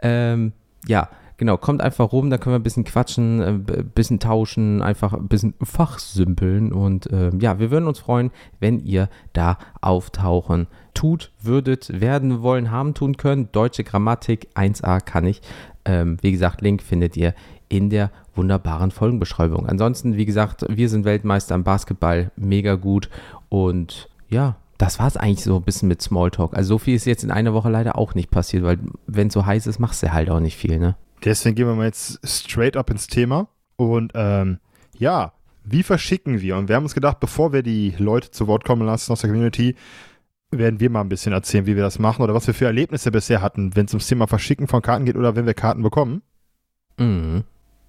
Ähm, 0.00 0.52
ja, 0.86 1.08
genau, 1.38 1.56
kommt 1.56 1.82
einfach 1.82 2.12
rum, 2.12 2.30
da 2.30 2.38
können 2.38 2.54
wir 2.54 2.60
ein 2.60 2.62
bisschen 2.62 2.84
quatschen, 2.84 3.42
ein 3.42 3.66
äh, 3.68 3.82
bisschen 3.82 4.20
tauschen, 4.20 4.80
einfach 4.80 5.12
ein 5.12 5.26
bisschen 5.26 5.54
fachsimpeln 5.60 6.72
und 6.72 7.10
äh, 7.10 7.32
ja, 7.40 7.58
wir 7.58 7.72
würden 7.72 7.88
uns 7.88 7.98
freuen, 7.98 8.30
wenn 8.60 8.78
ihr 8.78 9.08
da 9.32 9.58
auftauchen 9.80 10.68
tut, 10.94 11.32
würdet, 11.42 12.00
werden 12.00 12.42
wollen, 12.42 12.70
haben, 12.70 12.94
tun 12.94 13.16
können. 13.16 13.48
Deutsche 13.50 13.82
Grammatik 13.82 14.48
1a 14.54 15.00
kann 15.00 15.26
ich. 15.26 15.42
Ähm, 15.84 16.16
wie 16.20 16.30
gesagt, 16.30 16.60
Link 16.60 16.80
findet 16.80 17.16
ihr 17.16 17.34
in 17.68 17.90
der 17.90 18.10
wunderbaren 18.36 18.90
Folgenbeschreibung. 18.90 19.66
Ansonsten, 19.66 20.16
wie 20.16 20.24
gesagt, 20.24 20.64
wir 20.68 20.88
sind 20.88 21.04
Weltmeister 21.04 21.54
am 21.54 21.64
Basketball, 21.64 22.30
mega 22.36 22.74
gut 22.74 23.08
und 23.48 24.08
ja, 24.28 24.56
das 24.78 24.98
war 24.98 25.06
es 25.06 25.16
eigentlich 25.16 25.44
so 25.44 25.56
ein 25.56 25.62
bisschen 25.62 25.88
mit 25.88 26.02
Smalltalk. 26.02 26.56
Also 26.56 26.74
so 26.74 26.78
viel 26.78 26.94
ist 26.94 27.04
jetzt 27.04 27.24
in 27.24 27.30
einer 27.30 27.54
Woche 27.54 27.70
leider 27.70 27.96
auch 27.96 28.14
nicht 28.14 28.30
passiert, 28.30 28.64
weil 28.64 28.78
wenn 29.06 29.28
es 29.28 29.34
so 29.34 29.46
heiß 29.46 29.66
ist, 29.66 29.78
machst 29.78 30.02
du 30.02 30.12
halt 30.12 30.30
auch 30.30 30.40
nicht 30.40 30.56
viel, 30.56 30.78
ne? 30.78 30.96
Deswegen 31.24 31.54
gehen 31.54 31.66
wir 31.66 31.74
mal 31.74 31.86
jetzt 31.86 32.20
straight 32.24 32.76
up 32.76 32.90
ins 32.90 33.06
Thema. 33.06 33.48
Und 33.76 34.12
ähm, 34.14 34.58
ja, 34.98 35.32
wie 35.64 35.82
verschicken 35.82 36.40
wir? 36.40 36.56
Und 36.56 36.68
wir 36.68 36.76
haben 36.76 36.82
uns 36.82 36.94
gedacht, 36.94 37.20
bevor 37.20 37.52
wir 37.52 37.62
die 37.62 37.94
Leute 37.98 38.30
zu 38.30 38.46
Wort 38.46 38.64
kommen 38.64 38.84
lassen 38.84 39.12
aus 39.12 39.20
der 39.20 39.30
Community, 39.30 39.74
werden 40.50 40.80
wir 40.80 40.90
mal 40.90 41.00
ein 41.00 41.08
bisschen 41.08 41.32
erzählen, 41.32 41.66
wie 41.66 41.76
wir 41.76 41.82
das 41.82 41.98
machen 41.98 42.22
oder 42.22 42.34
was 42.34 42.46
wir 42.46 42.54
für 42.54 42.66
Erlebnisse 42.66 43.10
bisher 43.10 43.40
hatten, 43.40 43.74
wenn 43.74 43.86
es 43.86 43.92
ums 43.92 44.06
Thema 44.06 44.26
Verschicken 44.26 44.68
von 44.68 44.82
Karten 44.82 45.04
geht 45.04 45.16
oder 45.16 45.34
wenn 45.34 45.46
wir 45.46 45.54
Karten 45.54 45.82
bekommen. 45.82 46.22
Mhm. 46.98 47.44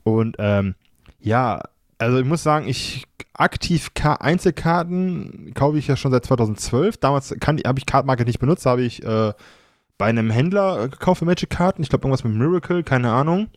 Und 0.06 0.36
ähm, 0.40 0.76
ja, 1.20 1.64
also 1.98 2.20
ich 2.20 2.26
muss 2.26 2.44
sagen, 2.44 2.68
ich 2.68 3.06
aktiv 3.34 3.92
Einzelkarten 4.04 5.52
kaufe 5.56 5.78
ich 5.78 5.88
ja 5.88 5.98
schon 5.98 6.12
seit 6.12 6.26
2012. 6.26 6.98
Damals 6.98 7.32
habe 7.32 7.80
ich 7.80 7.86
Card 7.86 8.06
Market 8.06 8.28
nicht 8.28 8.40
benutzt, 8.40 8.66
habe 8.66 8.84
ich 8.84 9.04
äh, 9.04 9.34
bei 9.98 10.06
einem 10.06 10.30
Händler 10.30 10.88
gekauft 10.90 11.20
für 11.20 11.26
Magic-Karten. 11.26 11.82
Ich 11.82 11.90
glaube 11.90 12.04
irgendwas 12.04 12.24
mit 12.24 12.36
Miracle, 12.36 12.84
keine 12.84 13.12
Ahnung. 13.12 13.48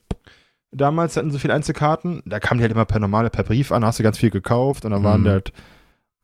Damals 0.70 1.16
hatten 1.16 1.30
so 1.30 1.38
viele 1.38 1.54
Einzelkarten. 1.54 2.22
Da 2.24 2.40
kamen 2.40 2.58
die 2.58 2.62
halt 2.62 2.72
immer 2.72 2.86
per 2.86 3.00
normale, 3.00 3.30
per 3.30 3.44
Brief 3.44 3.70
an, 3.70 3.84
hast 3.84 3.98
du 3.98 4.02
ganz 4.02 4.18
viel 4.18 4.30
gekauft 4.30 4.84
und 4.84 4.92
dann 4.92 5.00
mhm. 5.00 5.06
waren 5.06 5.28
halt 5.28 5.52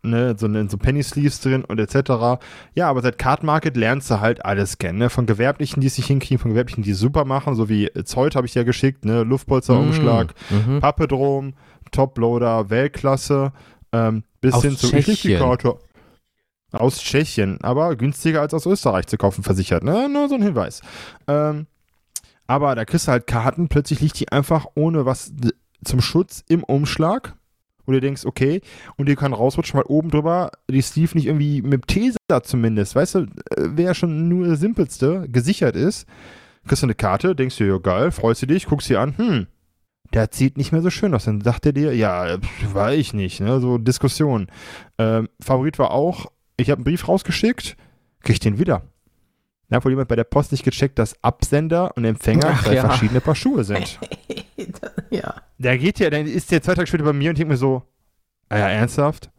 ne, 0.05 0.35
so, 0.39 0.47
in 0.47 0.69
so 0.69 0.77
Penny 0.77 1.03
Sleeves 1.03 1.41
drin 1.41 1.65
und 1.65 1.79
etc. 1.79 2.41
Ja, 2.75 2.89
aber 2.89 3.03
seit 3.03 3.19
Card 3.19 3.43
Market 3.43 3.77
lernst 3.77 4.11
du 4.11 4.21
halt 4.21 4.45
alles 4.45 4.79
kennen, 4.79 4.99
ne? 4.99 5.11
Von 5.11 5.27
Gewerblichen, 5.27 5.81
die 5.81 5.87
es 5.87 5.97
nicht 5.97 6.07
hinkriegen, 6.07 6.39
von 6.39 6.51
Gewerblichen, 6.51 6.83
die 6.83 6.93
super 6.93 7.25
machen, 7.25 7.55
so 7.55 7.69
wie 7.69 7.91
Zeut 8.05 8.37
habe 8.37 8.47
ich 8.47 8.55
ja 8.55 8.63
geschickt, 8.63 9.05
ne? 9.05 9.23
Luftpolsterumschlag, 9.23 10.35
mhm. 10.51 10.75
mhm. 10.75 10.81
Puppedrom, 10.81 11.55
Toploader, 11.91 12.71
Weltklasse, 12.71 13.53
ähm, 13.93 14.25
bis 14.41 14.61
hin 14.61 14.77
zu 14.77 14.89
Identifikator. 14.89 15.81
Aus 16.73 16.99
Tschechien, 16.99 17.59
aber 17.63 17.95
günstiger 17.95 18.41
als 18.41 18.53
aus 18.53 18.67
Österreich 18.67 19.07
zu 19.07 19.17
kaufen, 19.17 19.45
versichert, 19.45 19.85
ne? 19.85 20.09
Nur 20.09 20.29
so 20.29 20.35
ein 20.35 20.43
Hinweis. 20.43 20.83
Ähm, 21.29 21.67
aber 22.47 22.75
da 22.75 22.85
kriegst 22.85 23.07
du 23.07 23.13
halt 23.13 23.27
Karten, 23.27 23.69
plötzlich 23.69 24.01
liegt 24.01 24.19
die 24.19 24.31
einfach 24.31 24.67
ohne 24.75 25.07
was 25.07 25.33
zum 25.85 26.01
Schutz 26.01 26.43
im 26.49 26.65
Umschlag 26.65 27.35
wo 27.87 27.93
du 27.93 28.01
denkst, 28.01 28.25
okay, 28.25 28.61
und 28.97 29.09
die 29.09 29.17
kann 29.17 29.33
rausrutschen, 29.33 29.79
weil 29.79 29.87
oben 29.87 30.11
drüber 30.11 30.51
die 30.71 30.81
Sleeve 30.81 31.17
nicht 31.17 31.27
irgendwie 31.27 31.63
mit 31.63 31.87
Tesa 31.87 32.43
zumindest, 32.43 32.95
weißt 32.95 33.15
du, 33.15 33.19
äh, 33.19 33.27
wäre 33.57 33.95
schon 33.95 34.29
nur 34.29 34.47
das 34.49 34.61
Simpelste, 34.61 35.29
gesichert 35.29 35.77
ist. 35.77 36.07
Kriegst 36.67 36.83
du 36.83 36.87
eine 36.87 36.95
Karte, 36.95 37.35
denkst 37.35 37.59
du, 37.59 37.65
ja 37.65 37.79
geil, 37.79 38.11
freust 38.11 38.43
du 38.43 38.47
dich, 38.47 38.67
guckst 38.67 38.89
sie 38.89 38.97
an, 38.97 39.17
hm, 39.19 39.47
der 40.13 40.29
sieht 40.31 40.57
nicht 40.57 40.73
mehr 40.73 40.83
so 40.83 40.91
schön 40.91 41.15
aus. 41.15 41.25
Dann 41.25 41.41
dachte 41.41 41.73
dir, 41.73 41.95
ja, 41.95 42.39
war 42.73 42.93
ich 42.93 43.13
nicht, 43.15 43.41
ne, 43.41 43.61
so 43.61 43.79
Diskussion. 43.79 44.49
Ähm, 44.99 45.29
Favorit 45.41 45.79
war 45.79 45.91
auch, 45.91 46.27
ich 46.57 46.71
habe 46.71 46.79
einen 46.79 46.85
Brief 46.85 47.09
rausgeschickt, 47.09 47.77
krieg 48.23 48.35
ich 48.35 48.41
den 48.41 48.59
wieder. 48.59 48.83
Da 49.69 49.77
hat 49.77 49.85
wohl 49.85 49.93
jemand 49.93 50.09
bei 50.09 50.17
der 50.17 50.25
Post 50.25 50.53
nicht 50.53 50.65
gecheckt, 50.65 50.99
dass 50.99 51.23
Absender 51.23 51.97
und 51.97 52.05
Empfänger 52.05 52.51
Ach, 52.53 52.65
zwei 52.65 52.75
ja. 52.75 52.87
verschiedene 52.87 53.21
Paar 53.21 53.35
Schuhe 53.35 53.65
sind. 53.65 53.99
ja. 55.11 55.35
Der 55.59 55.79
geht 55.79 55.99
ja, 56.01 56.11
dann 56.11 56.27
ist 56.27 56.51
der 56.51 56.63
zwei 56.63 56.75
Tage 56.75 56.87
später 56.87 57.05
bei 57.05 57.13
mir 57.13 57.31
und 57.31 57.39
denkt 57.39 57.51
mir 57.51 57.57
so, 57.57 57.83
ah 58.49 58.59
ja, 58.59 58.69
ernsthaft? 58.69 59.31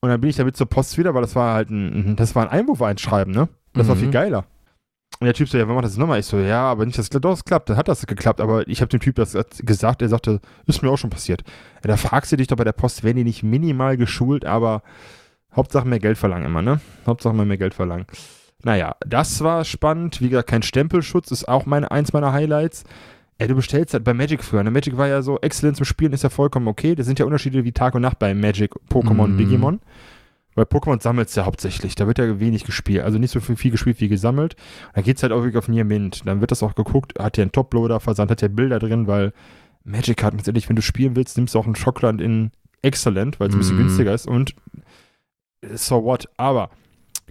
Und 0.00 0.10
dann 0.10 0.20
bin 0.20 0.30
ich 0.30 0.36
damit 0.36 0.56
zur 0.56 0.68
Post 0.68 0.96
wieder, 0.96 1.14
weil 1.14 1.22
das 1.22 1.34
war 1.34 1.54
halt 1.54 1.70
ein, 1.70 2.14
das 2.16 2.34
war 2.34 2.44
ein 2.44 2.50
Einwurf-Einschreiben, 2.50 3.34
ne? 3.34 3.48
Das 3.72 3.86
mhm. 3.86 3.88
war 3.88 3.96
viel 3.96 4.06
mhm. 4.08 4.12
geiler. 4.12 4.44
Und 5.20 5.24
der 5.24 5.34
Typ 5.34 5.48
so, 5.48 5.58
ja, 5.58 5.66
wann 5.66 5.74
macht 5.74 5.86
das 5.86 5.96
nochmal? 5.96 6.20
Ich 6.20 6.26
so, 6.26 6.38
ja, 6.38 6.62
aber 6.62 6.86
nicht, 6.86 6.98
dass 6.98 7.08
das 7.08 7.44
klappt. 7.44 7.70
Dann 7.70 7.76
hat 7.76 7.88
das 7.88 8.06
geklappt, 8.06 8.40
aber 8.40 8.68
ich 8.68 8.80
habe 8.80 8.88
dem 8.88 9.00
Typ 9.00 9.16
das 9.16 9.36
gesagt, 9.58 10.00
er 10.02 10.08
sagte, 10.08 10.40
ist 10.66 10.82
mir 10.82 10.90
auch 10.90 10.96
schon 10.96 11.10
passiert. 11.10 11.42
Ja, 11.82 11.88
da 11.88 11.96
fragst 11.96 12.30
du 12.30 12.36
dich 12.36 12.46
doch 12.46 12.56
bei 12.56 12.64
der 12.64 12.72
Post, 12.72 13.02
werden 13.02 13.16
die 13.16 13.24
nicht 13.24 13.42
minimal 13.42 13.96
geschult, 13.96 14.44
aber 14.44 14.82
Hauptsache 15.54 15.88
mehr 15.88 15.98
Geld 15.98 16.18
verlangen 16.18 16.46
immer, 16.46 16.62
ne? 16.62 16.80
Hauptsache 17.04 17.34
mal 17.34 17.46
mehr 17.46 17.58
Geld 17.58 17.74
verlangen. 17.74 18.06
Naja, 18.62 18.94
das 19.00 19.40
war 19.42 19.64
spannend. 19.64 20.20
Wie 20.20 20.28
gesagt, 20.28 20.50
kein 20.50 20.62
Stempelschutz 20.62 21.32
ist 21.32 21.48
auch 21.48 21.66
meine, 21.66 21.90
eins 21.90 22.12
meiner 22.12 22.32
Highlights. 22.32 22.84
Ja, 23.40 23.46
du 23.46 23.54
bestellst 23.54 23.94
halt 23.94 24.02
bei 24.04 24.14
Magic 24.14 24.42
früher. 24.42 24.64
Ne? 24.64 24.70
Magic 24.70 24.96
war 24.96 25.06
ja 25.06 25.22
so, 25.22 25.38
exzellent 25.40 25.76
zum 25.76 25.86
Spielen 25.86 26.12
ist 26.12 26.24
ja 26.24 26.28
vollkommen 26.28 26.66
okay. 26.66 26.96
Das 26.96 27.06
sind 27.06 27.18
ja 27.20 27.24
Unterschiede 27.24 27.64
wie 27.64 27.72
Tag 27.72 27.94
und 27.94 28.02
Nacht 28.02 28.18
bei 28.18 28.34
Magic, 28.34 28.72
Pokémon, 28.90 29.28
mm. 29.28 29.38
Digimon. 29.38 29.80
Weil 30.56 30.64
Pokémon 30.64 31.00
sammelst 31.00 31.36
ja 31.36 31.44
hauptsächlich. 31.44 31.94
Da 31.94 32.08
wird 32.08 32.18
ja 32.18 32.40
wenig 32.40 32.64
gespielt. 32.64 33.04
Also 33.04 33.18
nicht 33.18 33.30
so 33.30 33.38
viel, 33.38 33.54
viel 33.54 33.70
gespielt 33.70 34.00
wie 34.00 34.08
gesammelt. 34.08 34.56
Da 34.92 35.02
geht 35.02 35.18
es 35.18 35.22
halt 35.22 35.32
auch 35.32 35.38
wirklich 35.38 35.56
auf 35.56 35.68
Near 35.68 35.84
Mint. 35.84 36.26
Dann 36.26 36.40
wird 36.40 36.50
das 36.50 36.64
auch 36.64 36.74
geguckt, 36.74 37.16
hat 37.16 37.36
ja 37.36 37.42
einen 37.42 37.52
Toploader 37.52 38.00
versandt, 38.00 38.32
hat 38.32 38.42
ja 38.42 38.48
Bilder 38.48 38.80
drin, 38.80 39.06
weil 39.06 39.32
Magic 39.84 40.24
hat 40.24 40.34
letztendlich, 40.34 40.68
wenn 40.68 40.74
du 40.74 40.82
spielen 40.82 41.14
willst, 41.14 41.36
nimmst 41.36 41.54
du 41.54 41.60
auch 41.60 41.66
einen 41.66 41.76
Schockland 41.76 42.20
in 42.20 42.50
Excellent, 42.82 43.38
weil 43.38 43.48
es 43.48 43.54
ein 43.54 43.58
bisschen 43.58 43.76
mm. 43.76 43.82
günstiger 43.82 44.14
ist 44.14 44.26
und 44.26 44.56
so 45.74 46.02
what. 46.02 46.28
Aber 46.36 46.70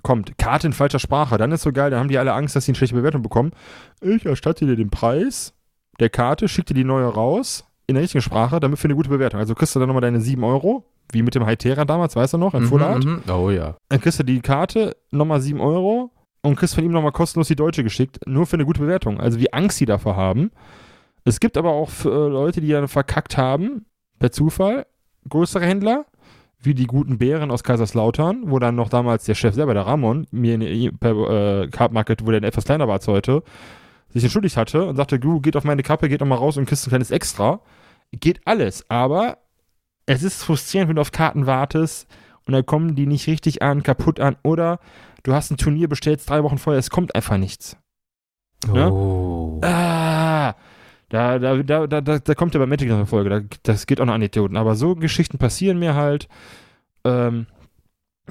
kommt, 0.04 0.38
Karte 0.38 0.68
in 0.68 0.74
falscher 0.74 1.00
Sprache, 1.00 1.38
dann 1.38 1.52
ist 1.52 1.64
so 1.64 1.74
geil, 1.74 1.92
dann 1.92 2.00
haben 2.00 2.10
die 2.10 2.18
alle 2.18 2.34
Angst, 2.34 2.56
dass 2.56 2.66
sie 2.66 2.72
eine 2.72 2.78
schlechte 2.78 2.96
Bewertung 2.96 3.24
bekommen. 3.24 3.52
Ich 4.00 4.26
erstatte 4.26 4.66
dir 4.66 4.78
den 4.78 4.90
Preis 4.90 5.54
der 6.00 6.10
Karte, 6.10 6.48
schicke 6.48 6.74
dir 6.74 6.82
die 6.82 6.84
neue 6.84 7.08
raus, 7.08 7.66
in 7.88 7.96
der 7.96 8.04
richtigen 8.04 8.22
Sprache, 8.22 8.60
damit 8.60 8.80
für 8.80 8.88
eine 8.88 8.96
gute 8.96 9.10
Bewertung. 9.10 9.40
Also 9.40 9.56
kriegst 9.56 9.76
du 9.76 9.80
dann 9.80 9.88
nochmal 9.88 10.02
deine 10.02 10.20
7 10.20 10.44
Euro, 10.44 10.84
wie 11.12 11.22
mit 11.22 11.36
dem 11.36 11.48
Hytera 11.48 11.86
damals, 11.86 12.16
weißt 12.16 12.34
du 12.34 12.38
noch, 12.38 12.54
in 12.54 12.64
mhm, 12.64 12.68
Full 12.68 12.84
Art. 12.84 13.06
Mhm. 13.06 13.22
Oh 13.30 13.50
ja. 13.50 13.76
Dann 13.90 14.02
kriegst 14.02 14.20
du 14.20 14.24
die 14.24 14.42
Karte, 14.42 14.96
nochmal 15.12 15.40
7 15.40 15.60
Euro 15.60 16.12
und 16.42 16.56
kriegst 16.58 16.76
von 16.76 16.84
ihm 16.84 16.92
nochmal 16.92 17.14
kostenlos 17.14 17.48
die 17.48 17.56
deutsche 17.56 17.84
geschickt, 17.84 18.20
nur 18.26 18.46
für 18.46 18.58
eine 18.58 18.66
gute 18.66 18.82
Bewertung. 18.82 19.20
Also 19.20 19.40
wie 19.40 19.52
Angst 19.54 19.78
sie 19.78 19.86
davor 19.86 20.16
haben. 20.16 20.52
Es 21.24 21.40
gibt 21.40 21.58
aber 21.58 21.72
auch 21.72 21.90
für, 21.90 22.10
äh, 22.10 22.30
Leute, 22.30 22.62
die 22.62 22.70
dann 22.70 22.88
verkackt 22.88 23.38
haben, 23.38 23.86
per 24.20 24.32
Zufall, 24.32 24.86
größere 25.30 25.66
Händler, 25.66 26.06
wie 26.60 26.74
die 26.74 26.88
guten 26.88 27.18
Bären 27.18 27.52
aus 27.52 27.64
Kaiserslautern, 27.64 28.44
wo 28.46 28.60
dann 28.60 28.76
noch 28.76 28.90
damals 28.90 29.26
der 29.26 29.36
Chef 29.36 29.54
selber, 29.54 29.74
der 29.74 29.86
Ramon, 29.86 30.26
mir 30.32 30.56
in, 30.56 30.98
per 30.98 31.64
äh, 31.64 31.68
Card 31.68 31.94
Market, 31.94 32.26
wo 32.26 32.32
der 32.32 32.44
etwas 32.44 32.66
kleiner 32.66 32.88
war 32.88 32.96
als 32.96 33.08
heute, 33.08 33.44
sich 34.20 34.26
entschuldigt 34.26 34.58
hatte 34.58 34.86
und 34.86 34.96
sagte, 34.96 35.20
du, 35.20 35.40
geht 35.42 35.56
auf 35.56 35.64
meine 35.64 35.84
Kappe, 35.84 36.10
geht 36.10 36.20
nochmal 36.20 36.38
raus 36.38 36.58
und 36.58 36.66
kriegst 36.66 36.86
ein 36.88 36.90
kleines 36.90 37.12
Extra. 37.12 37.62
Geht 38.12 38.42
alles, 38.46 38.86
aber 38.90 39.40
es 40.06 40.24
ist 40.24 40.44
frustrierend, 40.44 40.90
wenn 40.90 40.96
du 40.96 41.02
auf 41.02 41.12
Karten 41.12 41.46
wartest 41.46 42.08
und 42.46 42.54
dann 42.54 42.66
kommen 42.66 42.96
die 42.96 43.06
nicht 43.06 43.28
richtig 43.28 43.62
an, 43.62 43.84
kaputt 43.84 44.20
an 44.20 44.38
oder 44.44 44.80
du 45.24 45.34
hast 45.34 45.52
ein 45.52 45.58
Turnier, 45.58 45.90
bestellst 45.90 46.30
drei 46.30 46.44
Wochen 46.44 46.58
vorher, 46.58 46.80
es 46.80 46.90
kommt 46.90 47.14
einfach 47.16 47.38
nichts. 47.38 47.78
Ne? 48.72 48.92
Oh. 48.92 49.60
Ah, 49.64 50.56
da, 51.10 51.40
da, 51.40 51.62
da, 51.62 51.88
da, 51.88 52.02
da 52.02 52.36
kommt 52.36 52.54
ja 52.54 52.60
bei 52.60 52.66
Magic 52.66 52.90
noch 52.90 52.96
eine 52.96 53.06
Folge, 53.06 53.30
da, 53.30 53.42
das 53.64 53.86
geht 53.86 54.02
auch 54.02 54.06
noch 54.06 54.14
an 54.14 54.22
Idioten. 54.22 54.58
Aber 54.58 54.76
so 54.76 54.96
Geschichten 54.96 55.38
passieren 55.38 55.80
mir 55.80 55.96
halt. 55.96 56.28
Ähm, 57.04 57.48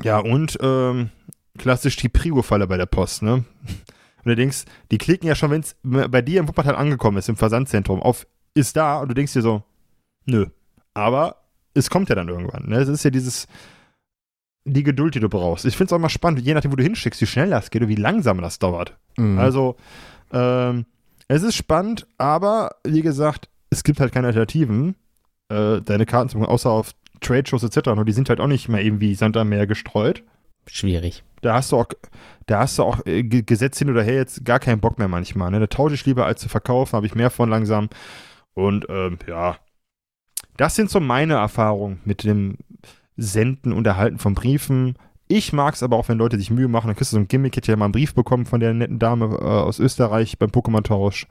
ja, 0.02 0.18
und 0.18 0.58
ähm, 0.60 1.10
klassisch 1.58 1.96
die 1.96 2.08
Prigo-Falle 2.08 2.66
bei 2.66 2.76
der 2.76 2.86
Post, 2.86 3.22
ne? 3.22 3.44
Und 4.26 4.30
du 4.30 4.36
denkst, 4.36 4.64
die 4.90 4.98
klicken 4.98 5.28
ja 5.28 5.36
schon, 5.36 5.52
wenn 5.52 5.60
es 5.60 5.76
bei 5.84 6.20
dir 6.20 6.40
im 6.40 6.48
Wuppertal 6.48 6.74
angekommen 6.74 7.16
ist, 7.16 7.28
im 7.28 7.36
Versandzentrum, 7.36 8.02
auf 8.02 8.26
ist 8.54 8.76
da 8.76 8.98
und 8.98 9.08
du 9.08 9.14
denkst 9.14 9.34
dir 9.34 9.42
so, 9.42 9.62
nö. 10.24 10.46
Aber 10.94 11.44
es 11.74 11.90
kommt 11.90 12.08
ja 12.08 12.16
dann 12.16 12.28
irgendwann. 12.28 12.68
Ne? 12.68 12.78
Es 12.78 12.88
ist 12.88 13.04
ja 13.04 13.10
dieses, 13.10 13.46
die 14.64 14.82
Geduld, 14.82 15.14
die 15.14 15.20
du 15.20 15.28
brauchst. 15.28 15.64
Ich 15.64 15.76
finde 15.76 15.90
es 15.90 15.92
auch 15.92 16.00
mal 16.00 16.08
spannend, 16.08 16.40
je 16.40 16.54
nachdem, 16.54 16.72
wo 16.72 16.76
du 16.76 16.82
hinschickst, 16.82 17.20
wie 17.20 17.26
schnell 17.26 17.50
das 17.50 17.70
geht 17.70 17.82
und 17.82 17.88
wie 17.88 17.94
langsam 17.94 18.40
das 18.40 18.58
dauert. 18.58 18.96
Mhm. 19.16 19.38
Also, 19.38 19.76
ähm, 20.32 20.86
es 21.28 21.44
ist 21.44 21.54
spannend, 21.54 22.08
aber 22.18 22.72
wie 22.82 23.02
gesagt, 23.02 23.48
es 23.70 23.84
gibt 23.84 24.00
halt 24.00 24.12
keine 24.12 24.26
Alternativen. 24.26 24.96
Äh, 25.50 25.82
deine 25.82 26.04
Karten, 26.04 26.30
zu 26.30 26.40
außer 26.40 26.70
auf 26.70 26.94
Trade-Shows 27.20 27.62
etc. 27.62 27.90
Nur 27.94 28.04
die 28.04 28.12
sind 28.12 28.28
halt 28.28 28.40
auch 28.40 28.48
nicht 28.48 28.68
mehr 28.68 28.82
eben 28.82 28.98
wie 28.98 29.14
Sand 29.14 29.36
am 29.36 29.50
Meer 29.50 29.68
gestreut. 29.68 30.24
Schwierig. 30.66 31.22
Da 31.42 31.54
hast 31.54 31.72
du 31.72 31.76
auch, 31.76 31.86
da 32.46 32.60
hast 32.60 32.78
du 32.78 32.82
auch 32.82 33.04
äh, 33.06 33.22
Gesetz 33.22 33.78
hin 33.78 33.90
oder 33.90 34.02
her 34.02 34.14
jetzt 34.14 34.44
gar 34.44 34.58
keinen 34.58 34.80
Bock 34.80 34.98
mehr 34.98 35.08
manchmal. 35.08 35.50
Ne? 35.50 35.60
Da 35.60 35.66
tausche 35.66 35.94
ich 35.94 36.06
lieber 36.06 36.26
als 36.26 36.40
zu 36.40 36.48
verkaufen, 36.48 36.96
habe 36.96 37.06
ich 37.06 37.14
mehr 37.14 37.30
von 37.30 37.48
langsam. 37.48 37.88
Und 38.54 38.86
ähm, 38.88 39.18
ja, 39.28 39.56
das 40.56 40.74
sind 40.74 40.90
so 40.90 41.00
meine 41.00 41.34
Erfahrungen 41.34 42.00
mit 42.04 42.24
dem 42.24 42.56
Senden 43.16 43.72
und 43.72 43.86
Erhalten 43.86 44.18
von 44.18 44.34
Briefen. 44.34 44.96
Ich 45.28 45.52
mag 45.52 45.74
es 45.74 45.82
aber 45.82 45.96
auch, 45.96 46.08
wenn 46.08 46.18
Leute 46.18 46.38
sich 46.38 46.50
Mühe 46.50 46.68
machen. 46.68 46.88
Dann 46.88 46.96
kriegst 46.96 47.12
du 47.12 47.16
so 47.16 47.20
ein 47.20 47.28
Gimmick. 47.28 47.54
Ich 47.54 47.58
hätte 47.58 47.72
ja 47.72 47.76
mal 47.76 47.86
einen 47.86 47.92
Brief 47.92 48.14
bekommen 48.14 48.46
von 48.46 48.60
der 48.60 48.72
netten 48.74 48.98
Dame 48.98 49.26
äh, 49.26 49.44
aus 49.44 49.78
Österreich 49.78 50.38
beim 50.38 50.50
Pokémon-Tausch. 50.50 51.26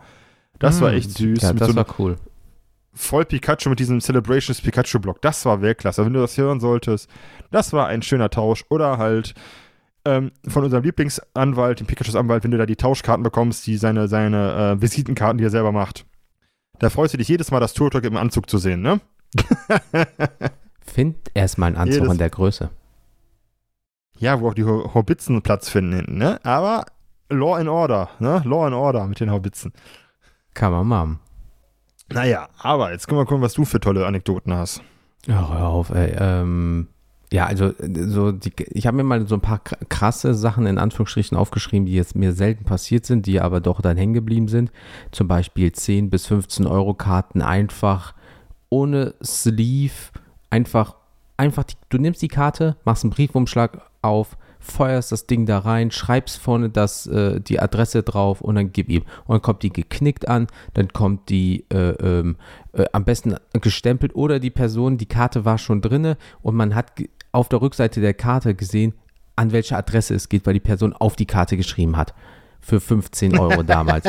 Das 0.60 0.80
mm, 0.80 0.84
war 0.84 0.94
echt 0.94 1.12
süß. 1.12 1.42
Ja, 1.42 1.54
das 1.54 1.70
so 1.70 1.76
war 1.76 1.88
cool. 2.00 2.18
Voll 2.98 3.26
Pikachu 3.26 3.70
mit 3.70 3.80
diesem 3.80 4.00
Celebrations 4.00 4.62
Pikachu-Block. 4.62 5.22
Das 5.22 5.46
war 5.46 5.62
Weltklasse. 5.62 6.06
Wenn 6.06 6.14
du 6.14 6.22
das 6.22 6.38
hören 6.38 6.62
solltest, 6.62 7.10
das 7.52 7.74
war 7.74 7.88
ein 7.88 8.02
schöner 8.02 8.30
Tausch. 8.30 8.64
Oder 8.70 8.98
halt 8.98 9.34
ähm, 10.06 10.32
von 10.48 10.64
unserem 10.64 10.84
Lieblingsanwalt, 10.84 11.82
dem 11.82 11.88
Pikachus 11.88 12.16
Anwalt, 12.16 12.44
wenn 12.46 12.52
du 12.52 12.58
da 12.58 12.66
die 12.66 12.78
Tauschkarten 12.78 13.24
bekommst, 13.24 13.68
die 13.68 13.76
seine, 13.78 14.08
seine 14.08 14.78
äh, 14.78 14.82
Visitenkarten, 14.82 15.38
die 15.38 15.44
er 15.44 15.50
selber 15.50 15.74
macht. 15.74 16.06
Da 16.80 16.90
freust 16.90 17.14
du 17.14 17.18
dich 17.18 17.28
jedes 17.28 17.52
Mal, 17.52 17.60
das 17.60 17.74
Turtok 17.74 18.04
im 18.06 18.16
Anzug 18.18 18.50
zu 18.50 18.58
sehen, 18.58 18.82
ne? 18.82 19.02
Find 20.86 21.18
erstmal 21.34 21.68
einen 21.68 21.78
Anzug 21.78 22.02
Jedes- 22.02 22.12
in 22.14 22.18
der 22.18 22.30
Größe. 22.30 22.70
Ja, 24.18 24.40
wo 24.40 24.50
auch 24.50 24.54
die 24.54 24.64
Ho- 24.64 24.94
Haubitzen 24.94 25.42
Platz 25.42 25.68
finden 25.70 25.94
hinten, 25.94 26.18
ne? 26.18 26.40
Aber 26.44 26.86
Law 27.30 27.56
and 27.56 27.68
Order, 27.68 28.10
ne? 28.20 28.42
Law 28.46 28.66
and 28.68 28.76
Order 28.76 29.08
mit 29.08 29.20
den 29.20 29.32
Haubitzen. 29.32 29.74
Kann 30.54 30.72
man 30.72 30.88
machen. 30.88 31.20
Naja, 32.12 32.50
aber 32.60 32.92
jetzt 32.92 33.08
können 33.08 33.20
wir 33.20 33.26
gucken, 33.26 33.42
was 33.42 33.54
du 33.54 33.66
für 33.66 33.80
tolle 33.80 34.06
Anekdoten 34.06 34.54
hast. 34.54 34.82
Ja, 35.28 35.50
hör 35.50 35.68
auf, 35.68 35.90
ey. 35.90 36.16
Ähm, 36.20 36.88
ja, 37.34 37.48
also 37.48 37.74
so 37.80 38.32
die, 38.32 38.54
ich 38.70 38.86
habe 38.86 38.98
mir 38.98 39.04
mal 39.04 39.28
so 39.28 39.36
ein 39.36 39.42
paar 39.42 39.58
kr- 39.58 39.84
krasse 39.90 40.36
Sachen 40.36 40.68
in 40.68 40.78
Anführungsstrichen 40.78 41.36
aufgeschrieben, 41.36 41.88
die 41.88 41.94
jetzt 41.94 42.16
mir 42.16 42.32
selten 42.34 42.64
passiert 42.64 43.06
sind, 43.06 43.26
die 43.26 43.42
aber 43.42 43.60
doch 43.60 43.82
dann 43.82 43.98
hängen 43.98 44.14
geblieben 44.14 44.48
sind. 44.48 44.72
Zum 45.12 45.28
Beispiel 45.28 45.72
10 45.72 46.10
bis 46.12 46.28
15 46.28 46.68
Euro 46.68 46.94
Karten 46.94 47.42
einfach 47.42 48.14
ohne 48.70 49.16
Sleeve, 49.24 49.94
einfach, 50.52 50.96
einfach, 51.38 51.64
die, 51.64 51.76
du 51.90 51.98
nimmst 51.98 52.22
die 52.22 52.28
Karte, 52.28 52.78
machst 52.86 53.04
einen 53.04 53.12
Briefumschlag 53.12 53.82
auf, 54.04 54.38
feuerst 54.66 55.12
das 55.12 55.28
Ding 55.28 55.46
da 55.46 55.60
rein, 55.60 55.92
schreibst 55.92 56.38
vorne 56.38 56.70
das, 56.70 57.08
äh, 57.08 57.40
die 57.40 57.60
Adresse 57.60 58.04
drauf 58.04 58.42
und 58.42 58.56
dann 58.56 58.72
gib 58.72 58.90
ihm. 58.90 59.04
Und 59.26 59.36
dann 59.36 59.42
kommt 59.42 59.64
die 59.64 59.72
geknickt 59.72 60.28
an, 60.28 60.48
dann 60.74 60.90
kommt 60.90 61.30
die 61.30 61.66
äh, 61.72 61.92
ähm, 61.92 62.38
äh, 62.74 62.86
am 62.92 63.06
besten 63.06 63.36
gestempelt 63.54 64.16
oder 64.16 64.40
die 64.40 64.50
Person, 64.50 64.98
die 64.98 65.06
Karte 65.06 65.46
war 65.46 65.58
schon 65.58 65.82
drinne 65.82 66.18
und 66.42 66.56
man 66.56 66.76
hat 66.76 66.92
auf 67.32 67.50
der 67.50 67.62
Rückseite 67.62 68.02
der 68.02 68.14
Karte 68.14 68.56
gesehen, 68.56 68.94
an 69.36 69.52
welche 69.52 69.78
Adresse 69.78 70.16
es 70.16 70.30
geht, 70.30 70.46
weil 70.46 70.54
die 70.54 70.60
Person 70.60 70.94
auf 70.94 71.16
die 71.16 71.26
Karte 71.26 71.58
geschrieben 71.58 71.98
hat. 71.98 72.14
Für 72.62 72.80
15 72.80 73.38
Euro 73.38 73.62
damals. 73.64 74.06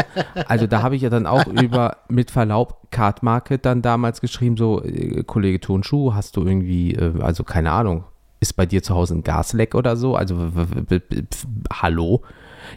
Also 0.47 0.67
da 0.67 0.81
habe 0.81 0.97
ich 0.97 1.03
ja 1.03 1.11
dann 1.11 1.27
auch 1.27 1.47
über, 1.47 1.99
mit 2.09 2.31
Verlaub, 2.31 2.91
Card 2.91 3.23
Market 3.23 3.67
dann 3.67 3.83
damals 3.83 4.23
geschrieben, 4.23 4.57
so, 4.57 4.83
äh, 4.83 5.25
Kollege 5.25 5.61
Tonschuh, 5.61 6.15
hast 6.15 6.37
du 6.37 6.47
irgendwie, 6.47 6.95
äh, 6.95 7.21
also 7.21 7.45
keine 7.45 7.73
Ahnung, 7.73 8.05
ist 8.41 8.55
bei 8.55 8.67
dir 8.67 8.83
zu 8.83 8.95
Hause 8.95 9.15
ein 9.15 9.23
Gasleck 9.23 9.75
oder 9.75 9.97
so? 9.97 10.17
Also, 10.17 10.51
hallo? 11.73 12.23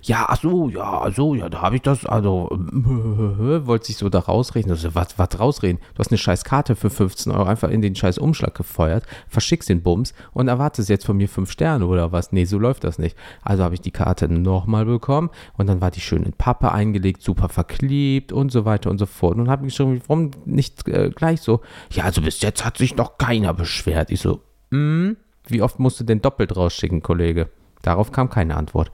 Ja, 0.03 0.25
ach 0.29 0.39
so, 0.41 0.69
ja, 0.69 1.09
so, 1.11 1.35
ja, 1.35 1.49
da 1.49 1.61
habe 1.61 1.75
ich 1.75 1.81
das, 1.81 2.05
also, 2.05 2.49
wollte 2.51 3.87
sich 3.87 3.97
so 3.97 4.09
da 4.09 4.19
rausreden. 4.19 4.71
Also, 4.71 4.93
was, 4.95 5.17
was 5.17 5.39
rausreden? 5.39 5.81
Du 5.93 5.99
hast 5.99 6.11
eine 6.11 6.17
scheiß 6.17 6.43
Karte 6.43 6.75
für 6.75 6.89
15 6.89 7.31
Euro 7.31 7.43
einfach 7.43 7.69
in 7.69 7.81
den 7.81 7.95
scheiß 7.95 8.17
Umschlag 8.17 8.55
gefeuert, 8.55 9.05
verschickst 9.27 9.69
den 9.69 9.81
Bums 9.81 10.13
und 10.31 10.47
erwartest 10.47 10.89
jetzt 10.89 11.05
von 11.05 11.17
mir 11.17 11.27
fünf 11.27 11.51
Sterne 11.51 11.85
oder 11.85 12.11
was? 12.11 12.31
Nee, 12.31 12.45
so 12.45 12.57
läuft 12.59 12.83
das 12.83 12.99
nicht. 12.99 13.17
Also 13.41 13.63
habe 13.63 13.73
ich 13.73 13.81
die 13.81 13.91
Karte 13.91 14.29
nochmal 14.29 14.85
bekommen 14.85 15.29
und 15.57 15.67
dann 15.67 15.81
war 15.81 15.91
die 15.91 16.01
schön 16.01 16.23
in 16.23 16.33
Pappe 16.33 16.71
eingelegt, 16.71 17.21
super 17.21 17.49
verklebt 17.49 18.31
und 18.31 18.51
so 18.51 18.65
weiter 18.65 18.89
und 18.89 18.99
so 18.99 19.05
fort. 19.05 19.37
Und 19.37 19.49
habe 19.49 19.65
geschrieben, 19.65 20.01
warum 20.07 20.31
nicht 20.45 20.87
äh, 20.87 21.09
gleich 21.09 21.41
so? 21.41 21.61
Ja, 21.91 22.03
also 22.03 22.21
bis 22.21 22.41
jetzt 22.41 22.65
hat 22.65 22.77
sich 22.77 22.95
noch 22.95 23.17
keiner 23.17 23.53
beschwert. 23.53 24.11
Ich 24.11 24.21
so, 24.21 24.41
mm, 24.71 25.11
wie 25.51 25.61
oft 25.61 25.79
musst 25.79 25.99
du 25.99 26.03
denn 26.03 26.21
doppelt 26.21 26.55
rausschicken, 26.55 27.01
Kollege? 27.01 27.49
Darauf 27.81 28.11
kam 28.11 28.29
keine 28.29 28.55
Antwort. 28.55 28.91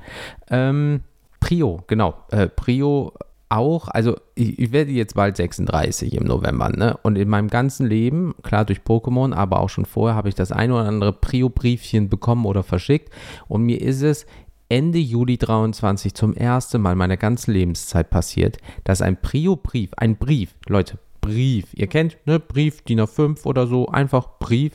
Ähm, 0.49 1.01
Prio, 1.39 1.83
genau. 1.87 2.15
Äh, 2.31 2.47
Prio 2.47 3.13
auch, 3.49 3.87
also 3.87 4.15
ich, 4.33 4.59
ich 4.59 4.71
werde 4.71 4.91
jetzt 4.91 5.15
bald 5.15 5.37
36 5.37 6.13
im 6.15 6.25
November, 6.25 6.69
ne? 6.69 6.97
Und 7.03 7.17
in 7.17 7.29
meinem 7.29 7.49
ganzen 7.49 7.85
Leben, 7.85 8.35
klar 8.43 8.65
durch 8.65 8.79
Pokémon, 8.79 9.33
aber 9.33 9.59
auch 9.59 9.69
schon 9.69 9.85
vorher, 9.85 10.15
habe 10.15 10.29
ich 10.29 10.35
das 10.35 10.51
ein 10.51 10.71
oder 10.71 10.87
andere 10.87 11.13
Prio-Briefchen 11.13 12.09
bekommen 12.09 12.45
oder 12.45 12.63
verschickt. 12.63 13.13
Und 13.47 13.63
mir 13.63 13.81
ist 13.81 14.01
es 14.01 14.25
Ende 14.67 14.97
Juli 14.97 15.37
23 15.37 16.15
zum 16.15 16.33
ersten 16.33 16.81
Mal 16.81 16.95
meiner 16.95 17.17
ganzen 17.17 17.51
Lebenszeit 17.51 18.09
passiert, 18.09 18.57
dass 18.83 19.01
ein 19.01 19.21
Prio-Brief, 19.21 19.91
ein 19.97 20.17
Brief, 20.17 20.55
Leute, 20.67 20.97
Brief, 21.21 21.67
ihr 21.73 21.87
kennt, 21.87 22.17
ne, 22.25 22.39
Brief, 22.39 22.81
DIN 22.81 23.01
A5 23.01 23.45
oder 23.45 23.67
so, 23.67 23.87
einfach 23.87 24.39
Brief, 24.39 24.73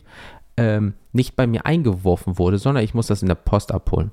ähm, 0.61 0.95
nicht 1.13 1.37
bei 1.37 1.47
mir 1.47 1.67
eingeworfen 1.67 2.39
wurde, 2.39 2.59
sondern 2.59 2.85
ich 2.85 2.95
muss 2.95 3.07
das 3.07 3.23
in 3.23 3.29
der 3.29 3.35
Post 3.35 3.73
abholen. 3.73 4.11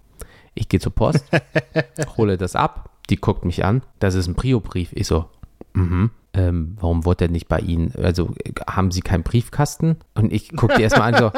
Ich 0.53 0.69
gehe 0.69 0.79
zur 0.79 0.93
Post, 0.93 1.25
hole 2.17 2.37
das 2.37 2.55
ab, 2.55 2.89
die 3.09 3.17
guckt 3.17 3.45
mich 3.45 3.63
an, 3.63 3.83
das 3.99 4.15
ist 4.15 4.27
ein 4.27 4.35
Prio-Brief. 4.35 4.91
Ich 4.93 5.07
so, 5.07 5.25
mhm. 5.73 6.11
Ähm, 6.37 6.77
warum 6.79 7.03
wurde 7.03 7.17
der 7.17 7.29
nicht 7.29 7.47
bei 7.47 7.59
Ihnen? 7.59 7.91
Also 7.97 8.31
haben 8.69 8.91
Sie 8.91 9.01
keinen 9.01 9.23
Briefkasten? 9.23 9.97
Und 10.13 10.31
ich 10.31 10.55
gucke 10.55 10.75
die 10.75 10.83
erstmal 10.83 11.15
an, 11.15 11.19
so, 11.19 11.31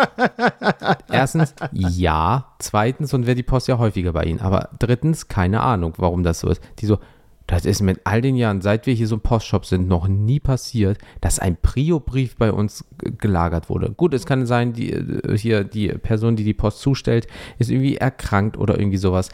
erstens, 1.12 1.56
ja. 1.72 2.54
Zweitens, 2.60 3.13
und 3.13 3.26
wäre 3.26 3.36
die 3.36 3.43
Post 3.43 3.69
ja 3.69 3.78
häufiger 3.78 4.12
bei 4.12 4.26
Ihnen. 4.26 4.41
Aber 4.41 4.69
drittens, 4.78 5.30
keine 5.30 5.62
Ahnung, 5.62 5.93
warum 5.98 6.24
das 6.24 6.41
so 6.41 6.50
ist. 6.50 6.62
Die 6.80 6.86
so, 6.86 7.00
das 7.49 7.65
ist 7.65 7.81
mit 7.81 8.01
all 8.03 8.21
den 8.21 8.35
Jahren, 8.35 8.62
seit 8.62 8.85
wir 8.85 8.93
hier 8.93 9.07
so 9.07 9.15
ein 9.15 9.21
Postshop 9.21 9.65
sind, 9.65 9.88
noch 9.88 10.07
nie 10.07 10.39
passiert, 10.39 10.99
dass 11.19 11.39
ein 11.39 11.57
Prio-Brief 11.59 12.35
bei 12.35 12.51
uns 12.51 12.85
gelagert 13.17 13.69
wurde. 13.71 13.89
Gut, 13.89 14.13
es 14.13 14.27
kann 14.27 14.45
sein, 14.45 14.73
die, 14.73 14.93
äh, 14.93 15.35
hier 15.35 15.63
die 15.63 15.88
Person, 15.88 16.35
die 16.35 16.43
die 16.43 16.53
Post 16.53 16.79
zustellt, 16.79 17.25
ist 17.57 17.71
irgendwie 17.71 17.97
erkrankt 17.97 18.55
oder 18.55 18.77
irgendwie 18.77 18.97
sowas. 18.97 19.29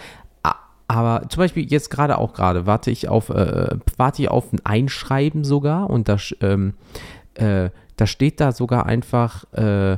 Aber 0.87 1.27
zum 1.29 1.41
Beispiel 1.41 1.69
jetzt 1.69 1.89
gerade 1.89 2.17
auch 2.17 2.33
gerade 2.33 2.67
warte 2.67 2.91
ich 2.91 3.09
auf 3.09 3.29
äh, 3.29 3.75
warte 3.97 4.21
ich 4.21 4.29
auf 4.29 4.53
ein 4.53 4.63
Einschreiben 4.63 5.43
sogar 5.43 5.89
und 5.89 6.07
da 6.07 6.17
ähm, 6.41 6.75
äh, 7.33 7.71
da 7.95 8.05
steht 8.05 8.39
da 8.39 8.51
sogar 8.51 8.85
einfach 8.85 9.51
äh, 9.53 9.97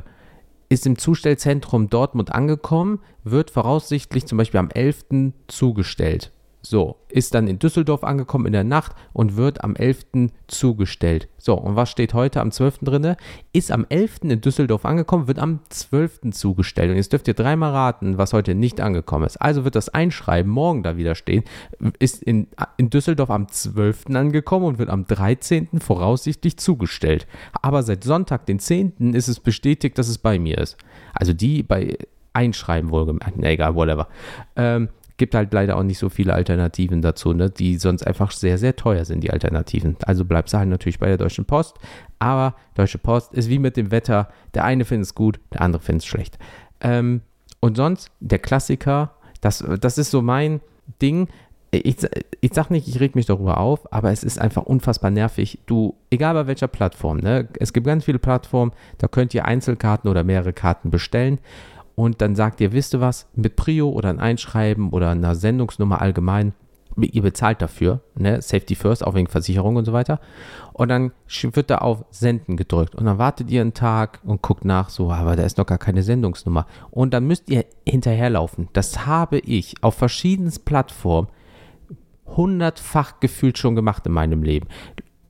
ist 0.70 0.86
im 0.86 0.96
Zustellzentrum 0.96 1.90
Dortmund 1.90 2.34
angekommen, 2.34 3.00
wird 3.22 3.50
voraussichtlich 3.50 4.26
zum 4.26 4.38
Beispiel 4.38 4.60
am 4.60 4.70
11. 4.70 5.32
zugestellt. 5.46 6.32
So, 6.60 6.96
ist 7.08 7.34
dann 7.34 7.46
in 7.46 7.60
Düsseldorf 7.60 8.02
angekommen 8.02 8.46
in 8.46 8.52
der 8.52 8.64
Nacht 8.64 8.92
und 9.12 9.36
wird 9.36 9.62
am 9.62 9.76
11. 9.76 10.30
zugestellt. 10.48 11.28
So, 11.38 11.54
und 11.54 11.76
was 11.76 11.88
steht 11.88 12.14
heute 12.14 12.40
am 12.40 12.50
12. 12.50 12.78
drinne? 12.82 13.16
Ist 13.52 13.70
am 13.70 13.86
11. 13.88 14.18
in 14.24 14.40
Düsseldorf 14.40 14.84
angekommen, 14.84 15.28
wird 15.28 15.38
am 15.38 15.60
12. 15.68 16.32
zugestellt. 16.32 16.90
Und 16.90 16.96
jetzt 16.96 17.12
dürft 17.12 17.28
ihr 17.28 17.34
dreimal 17.34 17.70
raten, 17.70 18.18
was 18.18 18.32
heute 18.32 18.56
nicht 18.56 18.80
angekommen 18.80 19.24
ist. 19.24 19.36
Also 19.36 19.64
wird 19.64 19.76
das 19.76 19.88
Einschreiben 19.88 20.50
morgen 20.50 20.82
da 20.82 20.96
wieder 20.96 21.14
stehen, 21.14 21.44
ist 22.00 22.22
in, 22.22 22.48
in 22.76 22.90
Düsseldorf 22.90 23.30
am 23.30 23.48
12. 23.48 24.06
angekommen 24.14 24.66
und 24.66 24.78
wird 24.78 24.90
am 24.90 25.06
13. 25.06 25.68
voraussichtlich 25.80 26.56
zugestellt. 26.56 27.28
Aber 27.62 27.84
seit 27.84 28.02
Sonntag, 28.02 28.46
den 28.46 28.58
10. 28.58 29.14
ist 29.14 29.28
es 29.28 29.38
bestätigt, 29.38 29.96
dass 29.96 30.08
es 30.08 30.18
bei 30.18 30.40
mir 30.40 30.58
ist. 30.58 30.76
Also 31.14 31.32
die 31.32 31.62
bei 31.62 31.96
Einschreiben 32.32 32.90
wohlgemerkt. 32.90 33.36
Na 33.36 33.48
egal, 33.48 33.74
whatever. 33.74 34.08
Ähm, 34.54 34.88
gibt 35.18 35.34
halt 35.34 35.52
leider 35.52 35.76
auch 35.76 35.82
nicht 35.82 35.98
so 35.98 36.08
viele 36.08 36.32
Alternativen 36.32 37.02
dazu, 37.02 37.34
ne, 37.34 37.50
die 37.50 37.76
sonst 37.76 38.06
einfach 38.06 38.30
sehr, 38.30 38.56
sehr 38.56 38.76
teuer 38.76 39.04
sind, 39.04 39.20
die 39.22 39.30
Alternativen. 39.30 39.96
Also 40.04 40.24
bleibst 40.24 40.54
du 40.54 40.58
halt 40.58 40.68
natürlich 40.68 40.98
bei 40.98 41.08
der 41.08 41.18
Deutschen 41.18 41.44
Post. 41.44 41.76
Aber 42.18 42.54
Deutsche 42.74 42.98
Post 42.98 43.34
ist 43.34 43.50
wie 43.50 43.58
mit 43.58 43.76
dem 43.76 43.90
Wetter. 43.90 44.28
Der 44.54 44.64
eine 44.64 44.84
findet 44.84 45.06
es 45.06 45.14
gut, 45.14 45.40
der 45.52 45.60
andere 45.60 45.82
findet 45.82 46.02
es 46.02 46.06
schlecht. 46.06 46.38
Ähm, 46.80 47.20
und 47.60 47.76
sonst, 47.76 48.10
der 48.20 48.38
Klassiker, 48.38 49.12
das, 49.40 49.64
das 49.80 49.98
ist 49.98 50.10
so 50.10 50.22
mein 50.22 50.60
Ding. 51.02 51.28
Ich, 51.70 51.96
ich 52.40 52.54
sag 52.54 52.70
nicht, 52.70 52.88
ich 52.88 53.00
reg 53.00 53.14
mich 53.14 53.26
darüber 53.26 53.58
auf, 53.58 53.92
aber 53.92 54.10
es 54.10 54.24
ist 54.24 54.40
einfach 54.40 54.62
unfassbar 54.62 55.10
nervig. 55.10 55.58
Du, 55.66 55.96
egal 56.10 56.34
bei 56.34 56.46
welcher 56.46 56.68
Plattform, 56.68 57.18
ne? 57.18 57.48
Es 57.58 57.72
gibt 57.72 57.86
ganz 57.86 58.04
viele 58.04 58.18
Plattformen, 58.18 58.72
da 58.96 59.08
könnt 59.08 59.34
ihr 59.34 59.44
Einzelkarten 59.44 60.08
oder 60.08 60.24
mehrere 60.24 60.54
Karten 60.54 60.90
bestellen 60.90 61.40
und 61.98 62.22
dann 62.22 62.36
sagt 62.36 62.60
ihr, 62.60 62.70
wisst 62.70 62.94
ihr 62.94 63.00
was, 63.00 63.26
mit 63.34 63.56
Prio 63.56 63.88
oder 63.88 64.08
ein 64.08 64.20
Einschreiben 64.20 64.90
oder 64.90 65.10
einer 65.10 65.34
Sendungsnummer 65.34 66.00
allgemein, 66.00 66.52
ihr 66.96 67.22
bezahlt 67.22 67.60
dafür, 67.60 68.02
ne? 68.14 68.40
Safety 68.40 68.76
First, 68.76 69.04
auch 69.04 69.14
wegen 69.14 69.26
Versicherung 69.26 69.74
und 69.74 69.84
so 69.84 69.92
weiter. 69.92 70.20
Und 70.72 70.90
dann 70.90 71.10
wird 71.42 71.70
da 71.70 71.78
auf 71.78 72.04
Senden 72.12 72.56
gedrückt. 72.56 72.94
Und 72.94 73.06
dann 73.06 73.18
wartet 73.18 73.50
ihr 73.50 73.62
einen 73.62 73.74
Tag 73.74 74.20
und 74.22 74.42
guckt 74.42 74.64
nach, 74.64 74.90
so, 74.90 75.10
aber 75.10 75.34
da 75.34 75.42
ist 75.42 75.58
noch 75.58 75.66
gar 75.66 75.78
keine 75.78 76.04
Sendungsnummer. 76.04 76.68
Und 76.92 77.14
dann 77.14 77.26
müsst 77.26 77.50
ihr 77.50 77.64
hinterherlaufen. 77.84 78.68
Das 78.74 79.04
habe 79.04 79.40
ich 79.40 79.74
auf 79.82 79.96
verschiedensten 79.96 80.64
Plattformen 80.64 81.26
hundertfach 82.28 83.18
gefühlt 83.18 83.58
schon 83.58 83.74
gemacht 83.74 84.06
in 84.06 84.12
meinem 84.12 84.44
Leben. 84.44 84.68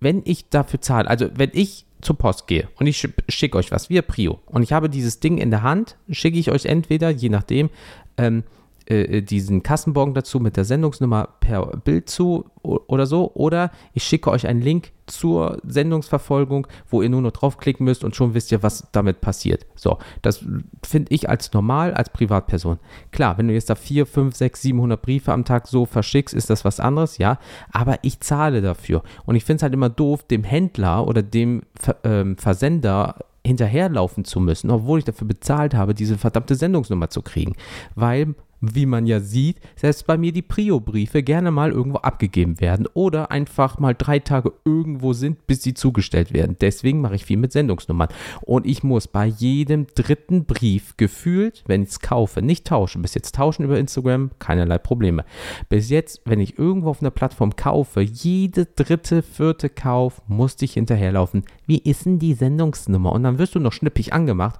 Wenn 0.01 0.21
ich 0.27 0.51
dafür 0.51 0.83
zahle, 0.83 1.09
also 1.09 1.31
wenn 1.35 1.51
ich 1.55 1.87
zur 2.01 2.17
Post 2.17 2.47
gehe. 2.47 2.69
Und 2.79 2.87
ich 2.87 3.09
schicke 3.29 3.59
euch 3.59 3.71
was, 3.71 3.91
wir 3.91 4.03
Prio, 4.03 4.41
und 4.47 4.63
ich 4.63 4.73
habe 4.73 4.89
dieses 4.89 5.21
Ding 5.21 5.39
in 5.39 5.51
der 5.51 5.63
Hand, 5.63 5.97
schicke 6.11 6.39
ich 6.39 6.51
euch 6.51 6.67
entweder, 6.67 7.11
je 7.11 7.29
nachdem, 7.29 7.71
ähm, 8.17 8.45
äh, 8.89 9.21
diesen 9.23 9.63
Kassenbon 9.63 10.15
dazu 10.15 10.41
mit 10.41 10.57
der 10.57 10.65
Sendungsnummer 10.65 11.29
per 11.41 11.67
Bild 11.79 12.09
zu 12.09 12.47
oder 12.63 13.07
so, 13.07 13.31
oder 13.35 13.71
ich 13.93 14.03
schicke 14.03 14.31
euch 14.31 14.47
einen 14.47 14.61
Link 14.61 14.93
zur 15.07 15.59
Sendungsverfolgung, 15.63 16.67
wo 16.89 17.03
ihr 17.03 17.09
nur 17.09 17.23
noch 17.23 17.33
draufklicken 17.33 17.85
müsst 17.85 18.05
und 18.05 18.17
schon 18.17 18.35
wisst 18.35 18.53
ihr, 18.53 18.63
was 18.63 18.89
damit 18.93 19.21
passiert. 19.21 19.67
So, 19.75 19.99
das 20.23 20.45
finde 20.83 21.15
ich 21.15 21.29
als 21.29 21.53
normal, 21.53 21.95
als 21.95 22.11
Privatperson. 22.11 22.79
Klar, 23.11 23.39
wenn 23.39 23.49
du 23.49 23.55
jetzt 23.55 23.71
da 23.71 23.75
4, 23.75 24.07
5, 24.07 24.35
6, 24.35 24.63
700 24.63 25.01
Briefe 25.01 25.33
am 25.33 25.45
Tag 25.45 25.67
so 25.67 25.87
verschickst, 25.87 26.35
ist 26.35 26.51
das 26.51 26.65
was 26.65 26.81
anderes, 26.81 27.19
ja, 27.19 27.39
aber 27.71 27.99
ich 28.03 28.21
zahle 28.21 28.61
dafür. 28.61 29.03
Und 29.25 29.37
ich 29.37 29.45
finde 29.45 29.57
es 29.59 29.63
halt 29.63 29.75
immer 29.75 29.91
doof, 29.91 30.23
dem 30.25 30.45
Händler 30.45 31.07
oder 31.07 31.23
dem 31.23 31.63
ähm, 32.05 32.37
Versender 32.37 33.17
hinterherlaufen 33.47 34.25
zu 34.25 34.41
müssen, 34.41 34.71
obwohl 34.71 34.99
ich 34.99 35.05
dafür 35.05 35.27
bezahlt 35.27 35.75
habe, 35.75 35.95
diese 35.95 36.19
verdammte 36.19 36.55
Sendungsnummer 36.55 37.09
zu 37.09 37.23
kriegen. 37.23 37.55
Weil 37.95 38.35
wie 38.61 38.87
man 38.87 39.07
ja 39.07 39.21
sieht, 39.21 39.59
selbst 39.77 40.07
bei 40.07 40.17
mir 40.17 40.33
die 40.33 40.43
Prio-Briefe 40.43 41.23
gerne 41.23 41.51
mal 41.51 41.71
irgendwo 41.71 41.99
abgegeben 41.99 42.61
werden 42.61 42.87
oder 42.95 43.31
einfach 43.31 43.79
mal 43.79 43.95
drei 43.97 44.19
Tage 44.19 44.53
irgendwo 44.65 45.13
sind, 45.13 45.47
bis 45.47 45.63
sie 45.63 45.75
zugestellt 45.75 46.33
werden. 46.33 46.57
Deswegen 46.61 47.01
mache 47.01 47.15
ich 47.15 47.25
viel 47.25 47.37
mit 47.37 47.53
Sendungsnummern. 47.53 48.09
Und 48.43 48.67
ich 48.67 48.83
muss 48.83 49.09
bei 49.09 49.27
jedem 49.27 49.87
dritten 49.95 50.45
Brief 50.45 50.97
gefühlt, 50.97 51.63
wenn 51.67 51.83
ich 51.83 51.91
es 51.91 52.01
kaufe, 52.01 52.43
nicht 52.43 52.67
tauschen. 52.67 53.03
Bis 53.03 53.15
jetzt 53.15 53.35
tauschen 53.35 53.65
über 53.65 53.79
Instagram, 53.79 54.31
keinerlei 54.39 54.79
Probleme. 54.79 55.25
Bis 55.69 55.91
jetzt, 55.91 56.23
wenn 56.25 56.41
ich 56.41 56.59
irgendwo 56.59 56.91
auf 56.91 57.01
einer 57.01 57.11
Plattform 57.11 57.57
kaufe, 57.57 58.01
jede 58.01 58.67
dritte, 58.67 59.23
vierte 59.23 59.69
Kauf, 59.69 60.23
musste 60.27 60.65
ich 60.65 60.75
hinterherlaufen. 60.75 61.45
Wie 61.69 61.79
ist 61.79 62.07
denn 62.07 62.19
die 62.19 62.33
Sendungsnummer? 62.33 63.13
Und 63.13 63.25
dann 63.25 63.39
wirst 63.39 63.55
du 63.55 63.61
noch 63.61 63.75
schnippig 63.75 64.15
angemacht. 64.15 64.59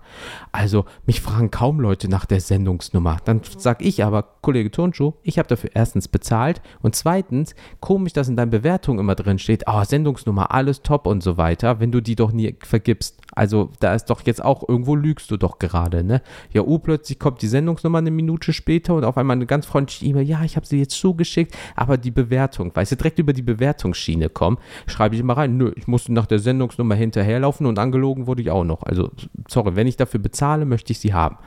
Also, 0.53 0.85
mich 1.07 1.23
fragen 1.23 1.51
kaum 1.51 1.81
Leute 1.81 2.07
nach 2.07 2.27
der 2.27 2.43
Sendungsnummer. 2.43 3.17
Dann 3.25 3.41
sag 3.57 3.83
ich 3.83 4.05
aber, 4.05 4.23
Kollege 4.43 4.71
Turnschuh, 4.71 5.15
ich 5.23 5.39
habe 5.39 5.49
dafür 5.49 5.71
erstens 5.73 6.07
bezahlt 6.07 6.61
und 6.83 6.95
zweitens, 6.95 7.55
komisch, 7.81 8.13
dass 8.13 8.29
in 8.29 8.37
deinen 8.37 8.51
Bewertungen 8.51 8.99
immer 8.99 9.15
drin 9.15 9.39
steht, 9.39 9.65
oh, 9.67 9.83
Sendungsnummer, 9.85 10.53
alles 10.53 10.83
top 10.83 11.07
und 11.07 11.23
so 11.23 11.39
weiter, 11.39 11.81
wenn 11.81 11.93
du 11.93 12.03
die 12.03 12.15
doch 12.15 12.31
nie 12.31 12.55
vergibst. 12.61 13.18
Also, 13.39 13.71
da 13.79 13.95
ist 13.95 14.07
doch 14.07 14.23
jetzt 14.27 14.45
auch, 14.45 14.69
irgendwo 14.69 14.97
lügst 14.97 15.31
du 15.31 15.37
doch 15.37 15.61
gerade, 15.61 16.03
ne? 16.03 16.23
Ja, 16.53 16.63
uh, 16.63 16.81
plötzlich 16.81 17.21
kommt 17.21 17.41
die 17.41 17.47
Sendungsnummer 17.47 17.99
eine 17.99 18.11
Minute 18.11 18.53
später 18.53 18.97
und 18.97 19.05
auf 19.05 19.17
einmal 19.17 19.37
eine 19.37 19.47
ganz 19.47 19.65
freundliche 19.65 20.07
E-Mail, 20.07 20.27
ja, 20.27 20.43
ich 20.43 20.57
habe 20.57 20.67
sie 20.67 20.81
jetzt 20.81 20.99
zugeschickt, 20.99 21.57
aber 21.77 21.99
die 21.99 22.11
Bewertung, 22.11 22.75
weißt 22.75 22.91
du, 22.91 22.97
direkt 22.97 23.21
über 23.21 23.33
die 23.33 23.43
Bewertungsschiene 23.43 24.29
kommen, 24.29 24.59
schreibe 24.89 25.15
ich 25.15 25.21
immer 25.21 25.37
rein, 25.37 25.57
nö, 25.57 25.71
ich 25.77 25.87
musste 25.87 26.13
nach 26.13 26.27
der 26.27 26.41
Sendungsnummer 26.41 26.97
hinterherlaufen 26.97 27.65
und 27.67 27.79
angelogen 27.79 28.27
wurde 28.27 28.43
ich 28.43 28.51
auch 28.51 28.65
noch. 28.65 28.83
Also, 28.83 29.13
sorry, 29.47 29.77
wenn 29.77 29.87
ich 29.87 29.97
dafür 29.97 30.19
bezahle, 30.19 30.65
möchte 30.65 30.91
ich 30.91 30.99
sie 30.99 31.15
haben. 31.15 31.39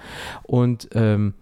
Und 0.43 0.88
ähm, 0.93 1.34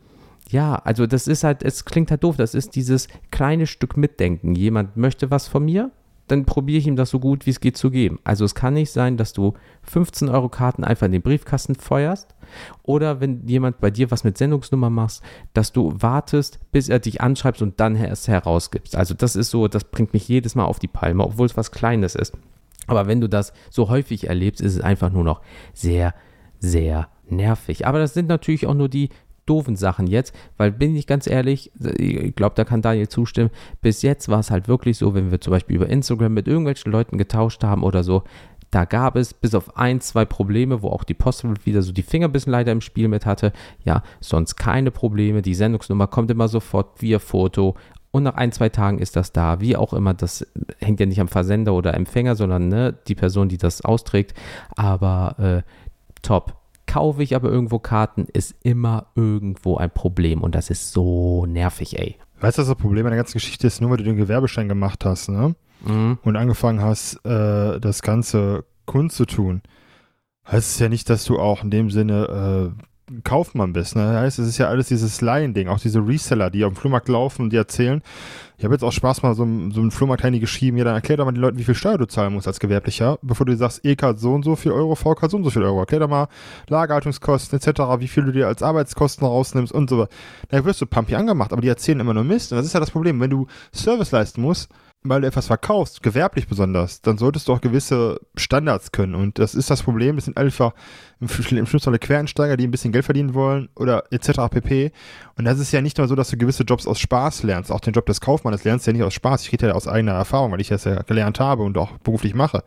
ja, 0.49 0.77
also 0.77 1.05
das 1.05 1.27
ist 1.27 1.43
halt, 1.43 1.61
es 1.61 1.85
klingt 1.85 2.09
halt 2.09 2.23
doof, 2.23 2.37
das 2.37 2.55
ist 2.55 2.75
dieses 2.75 3.07
kleine 3.29 3.67
Stück 3.67 3.97
Mitdenken. 3.97 4.55
Jemand 4.55 4.97
möchte 4.97 5.29
was 5.29 5.47
von 5.47 5.63
mir, 5.63 5.91
dann 6.31 6.45
probiere 6.45 6.79
ich 6.79 6.87
ihm 6.87 6.95
das 6.95 7.09
so 7.09 7.19
gut 7.19 7.45
wie 7.45 7.49
es 7.49 7.59
geht 7.59 7.77
zu 7.77 7.91
geben. 7.91 8.19
Also 8.23 8.45
es 8.45 8.55
kann 8.55 8.73
nicht 8.73 8.91
sein, 8.91 9.17
dass 9.17 9.33
du 9.33 9.53
15 9.83 10.29
Euro 10.29 10.49
Karten 10.49 10.83
einfach 10.83 11.07
in 11.07 11.11
den 11.11 11.21
Briefkasten 11.21 11.75
feuerst 11.75 12.35
oder 12.83 13.19
wenn 13.19 13.47
jemand 13.47 13.79
bei 13.79 13.91
dir 13.91 14.11
was 14.11 14.23
mit 14.23 14.37
Sendungsnummer 14.37 14.89
machst, 14.89 15.23
dass 15.53 15.71
du 15.71 15.93
wartest, 15.97 16.59
bis 16.71 16.89
er 16.89 16.99
dich 16.99 17.21
anschreibt 17.21 17.61
und 17.61 17.79
dann 17.79 17.95
erst 17.95 18.27
herausgibst. 18.27 18.95
Also 18.95 19.13
das 19.13 19.35
ist 19.35 19.49
so, 19.49 19.67
das 19.67 19.83
bringt 19.83 20.13
mich 20.13 20.27
jedes 20.27 20.55
Mal 20.55 20.65
auf 20.65 20.79
die 20.79 20.87
Palme, 20.87 21.23
obwohl 21.23 21.45
es 21.45 21.57
was 21.57 21.71
Kleines 21.71 22.15
ist. 22.15 22.37
Aber 22.87 23.07
wenn 23.07 23.21
du 23.21 23.29
das 23.29 23.53
so 23.69 23.89
häufig 23.89 24.27
erlebst, 24.27 24.61
ist 24.61 24.75
es 24.75 24.81
einfach 24.81 25.11
nur 25.11 25.23
noch 25.23 25.41
sehr, 25.73 26.13
sehr 26.59 27.07
nervig. 27.29 27.85
Aber 27.85 27.99
das 27.99 28.13
sind 28.13 28.27
natürlich 28.27 28.65
auch 28.65 28.73
nur 28.73 28.89
die 28.89 29.09
doofen 29.49 29.75
Sachen 29.75 30.07
jetzt, 30.07 30.35
weil 30.57 30.71
bin 30.71 30.95
ich 30.95 31.07
ganz 31.07 31.27
ehrlich, 31.27 31.71
ich 31.97 32.35
glaube, 32.35 32.55
da 32.55 32.63
kann 32.63 32.81
Daniel 32.81 33.07
zustimmen, 33.07 33.49
bis 33.81 34.01
jetzt 34.01 34.29
war 34.29 34.39
es 34.39 34.51
halt 34.51 34.67
wirklich 34.67 34.97
so, 34.97 35.13
wenn 35.13 35.31
wir 35.31 35.41
zum 35.41 35.51
Beispiel 35.51 35.75
über 35.75 35.89
Instagram 35.89 36.33
mit 36.33 36.47
irgendwelchen 36.47 36.91
Leuten 36.91 37.17
getauscht 37.17 37.63
haben 37.63 37.83
oder 37.83 38.03
so, 38.03 38.23
da 38.71 38.85
gab 38.85 39.15
es 39.15 39.33
bis 39.33 39.55
auf 39.55 39.77
ein, 39.77 39.99
zwei 39.99 40.25
Probleme, 40.25 40.83
wo 40.83 40.89
auch 40.89 41.03
die 41.03 41.15
Post 41.15 41.43
wieder 41.65 41.81
so 41.81 41.91
die 41.91 42.03
Finger 42.03 42.29
bisschen 42.29 42.51
leider 42.51 42.71
im 42.71 42.81
Spiel 42.81 43.07
mit 43.07 43.25
hatte. 43.25 43.51
Ja, 43.83 44.03
sonst 44.19 44.57
keine 44.57 44.91
Probleme. 44.91 45.41
Die 45.41 45.55
Sendungsnummer 45.55 46.05
kommt 46.05 46.29
immer 46.29 46.47
sofort 46.47 47.01
via 47.01 47.17
Foto 47.17 47.75
und 48.11 48.23
nach 48.23 48.35
ein, 48.35 48.51
zwei 48.51 48.69
Tagen 48.69 48.99
ist 48.99 49.15
das 49.15 49.31
da. 49.31 49.61
Wie 49.61 49.75
auch 49.75 49.93
immer, 49.93 50.13
das 50.13 50.45
hängt 50.79 50.99
ja 50.99 51.05
nicht 51.05 51.21
am 51.21 51.27
Versender 51.27 51.73
oder 51.73 51.93
Empfänger, 51.93 52.35
sondern 52.35 52.67
ne, 52.67 52.95
die 53.07 53.15
Person, 53.15 53.49
die 53.49 53.57
das 53.57 53.81
austrägt. 53.81 54.33
Aber 54.75 55.35
äh, 55.39 55.61
top. 56.21 56.58
Kaufe 56.89 57.21
ich 57.21 57.35
aber 57.35 57.49
irgendwo 57.49 57.77
Karten, 57.77 58.25
ist 58.33 58.55
immer 58.63 59.11
irgendwo 59.13 59.77
ein 59.77 59.91
Problem 59.91 60.41
und 60.41 60.55
das 60.55 60.71
ist 60.71 60.91
so 60.91 61.45
nervig, 61.45 61.99
ey. 61.99 62.15
Weißt 62.41 62.57
du, 62.57 62.63
was 62.63 62.67
das 62.67 62.77
Problem 62.77 63.05
an 63.05 63.11
der 63.11 63.17
ganzen 63.17 63.33
Geschichte 63.33 63.67
ist? 63.67 63.79
Nur 63.79 63.91
weil 63.91 63.97
du 63.97 64.03
den 64.03 64.17
Gewerbeschein 64.17 64.67
gemacht 64.67 65.05
hast, 65.05 65.29
ne? 65.29 65.55
Mhm. 65.85 66.17
Und 66.23 66.35
angefangen 66.35 66.81
hast, 66.81 67.23
äh, 67.25 67.79
das 67.79 68.01
Ganze 68.01 68.65
Kunst 68.85 69.17
zu 69.17 69.25
tun, 69.25 69.61
heißt 70.47 70.71
es 70.71 70.79
ja 70.79 70.89
nicht, 70.89 71.11
dass 71.11 71.25
du 71.25 71.37
auch 71.37 71.63
in 71.63 71.69
dem 71.69 71.91
Sinne 71.91 72.73
äh, 73.07 73.21
Kaufmann 73.23 73.71
bist. 73.71 73.95
Ne? 73.95 74.01
Das 74.01 74.21
heißt, 74.21 74.39
es 74.39 74.47
ist 74.47 74.57
ja 74.57 74.67
alles 74.67 74.87
dieses 74.87 75.21
Laien-Ding, 75.21 75.67
auch 75.67 75.79
diese 75.79 75.99
Reseller, 75.99 76.49
die 76.49 76.65
auf 76.65 76.73
dem 76.73 76.75
Flohmarkt 76.77 77.07
laufen 77.07 77.43
und 77.43 77.53
die 77.53 77.57
erzählen. 77.57 78.01
Ich 78.59 78.65
habe 78.65 78.73
jetzt 78.73 78.83
auch 78.83 78.91
Spaß 78.91 79.23
mal 79.23 79.35
so, 79.35 79.45
so 79.71 79.79
einen 79.79 79.89
Flohmarkt-Handy 79.89 80.41
geschrieben, 80.41 80.75
ja, 80.75 80.83
dann 80.83 80.93
erklär 80.93 81.15
doch 81.15 81.23
mal 81.23 81.31
den 81.31 81.39
Leuten, 81.39 81.57
wie 81.59 81.63
viel 81.63 81.75
Steuer 81.75 81.97
du 81.97 82.05
zahlen 82.05 82.33
musst 82.33 82.45
als 82.45 82.59
Gewerblicher, 82.59 83.17
bevor 83.21 83.45
du 83.45 83.55
sagst, 83.55 83.85
EK 83.85 84.15
so 84.17 84.33
und 84.33 84.43
so 84.43 84.57
viel 84.57 84.73
Euro, 84.73 84.95
VK 84.95 85.31
so 85.31 85.37
und 85.37 85.45
so 85.45 85.49
viel 85.49 85.63
Euro. 85.63 85.79
Erklär 85.79 86.01
doch 86.01 86.09
mal 86.09 86.27
Lagerhaltungskosten 86.67 87.57
etc., 87.57 87.79
wie 87.99 88.09
viel 88.09 88.25
du 88.25 88.33
dir 88.33 88.47
als 88.47 88.61
Arbeitskosten 88.61 89.25
rausnimmst 89.25 89.71
und 89.71 89.89
so 89.89 89.99
weiter. 89.99 90.09
Da 90.49 90.65
wirst 90.65 90.81
du 90.81 90.85
pumpy 90.85 91.15
angemacht, 91.15 91.53
aber 91.53 91.61
die 91.61 91.69
erzählen 91.69 92.01
immer 92.01 92.13
nur 92.13 92.25
Mist. 92.25 92.51
Und 92.51 92.57
das 92.57 92.65
ist 92.65 92.73
ja 92.73 92.81
das 92.81 92.91
Problem, 92.91 93.21
wenn 93.21 93.29
du 93.29 93.47
Service 93.73 94.11
leisten 94.11 94.41
musst, 94.41 94.69
weil 95.01 95.21
du 95.21 95.27
etwas 95.27 95.47
verkaufst, 95.47 96.03
gewerblich 96.03 96.47
besonders, 96.47 97.01
dann 97.01 97.17
solltest 97.17 97.47
du 97.47 97.53
auch 97.53 97.61
gewisse 97.61 98.19
Standards 98.35 98.91
können. 98.91 99.15
Und 99.15 99.39
das 99.39 99.55
ist 99.55 99.69
das 99.69 99.83
Problem. 99.83 100.17
Das 100.17 100.25
sind 100.25 100.37
einfach 100.37 100.73
im, 101.21 101.29
Schlimmsten 101.29 101.79
Fall 101.79 101.99
Quereinsteiger, 101.99 102.57
die 102.57 102.67
ein 102.67 102.71
bisschen 102.71 102.91
Geld 102.91 103.05
verdienen 103.05 103.33
wollen 103.33 103.69
oder 103.75 104.03
etc. 104.11 104.49
pp. 104.51 104.91
Und 105.37 105.45
das 105.45 105.59
ist 105.59 105.71
ja 105.71 105.81
nicht 105.81 105.97
nur 105.97 106.07
so, 106.07 106.15
dass 106.15 106.29
du 106.29 106.37
gewisse 106.37 106.63
Jobs 106.63 106.85
aus 106.85 106.99
Spaß 106.99 107.43
lernst. 107.43 107.71
Auch 107.71 107.79
den 107.79 107.93
Job 107.93 108.05
des 108.07 108.19
Kaufmanns 108.19 108.65
lernst 108.65 108.85
du 108.85 108.91
ja 108.91 108.97
nicht 108.97 109.05
aus 109.05 109.13
Spaß. 109.13 109.43
Ich 109.43 109.53
rede 109.53 109.67
ja 109.67 109.73
aus 109.73 109.87
eigener 109.87 110.13
Erfahrung, 110.13 110.51
weil 110.51 110.61
ich 110.61 110.67
das 110.67 110.83
ja 110.83 111.01
gelernt 111.03 111.39
habe 111.39 111.63
und 111.63 111.77
auch 111.77 111.97
beruflich 111.99 112.33
mache. 112.33 112.63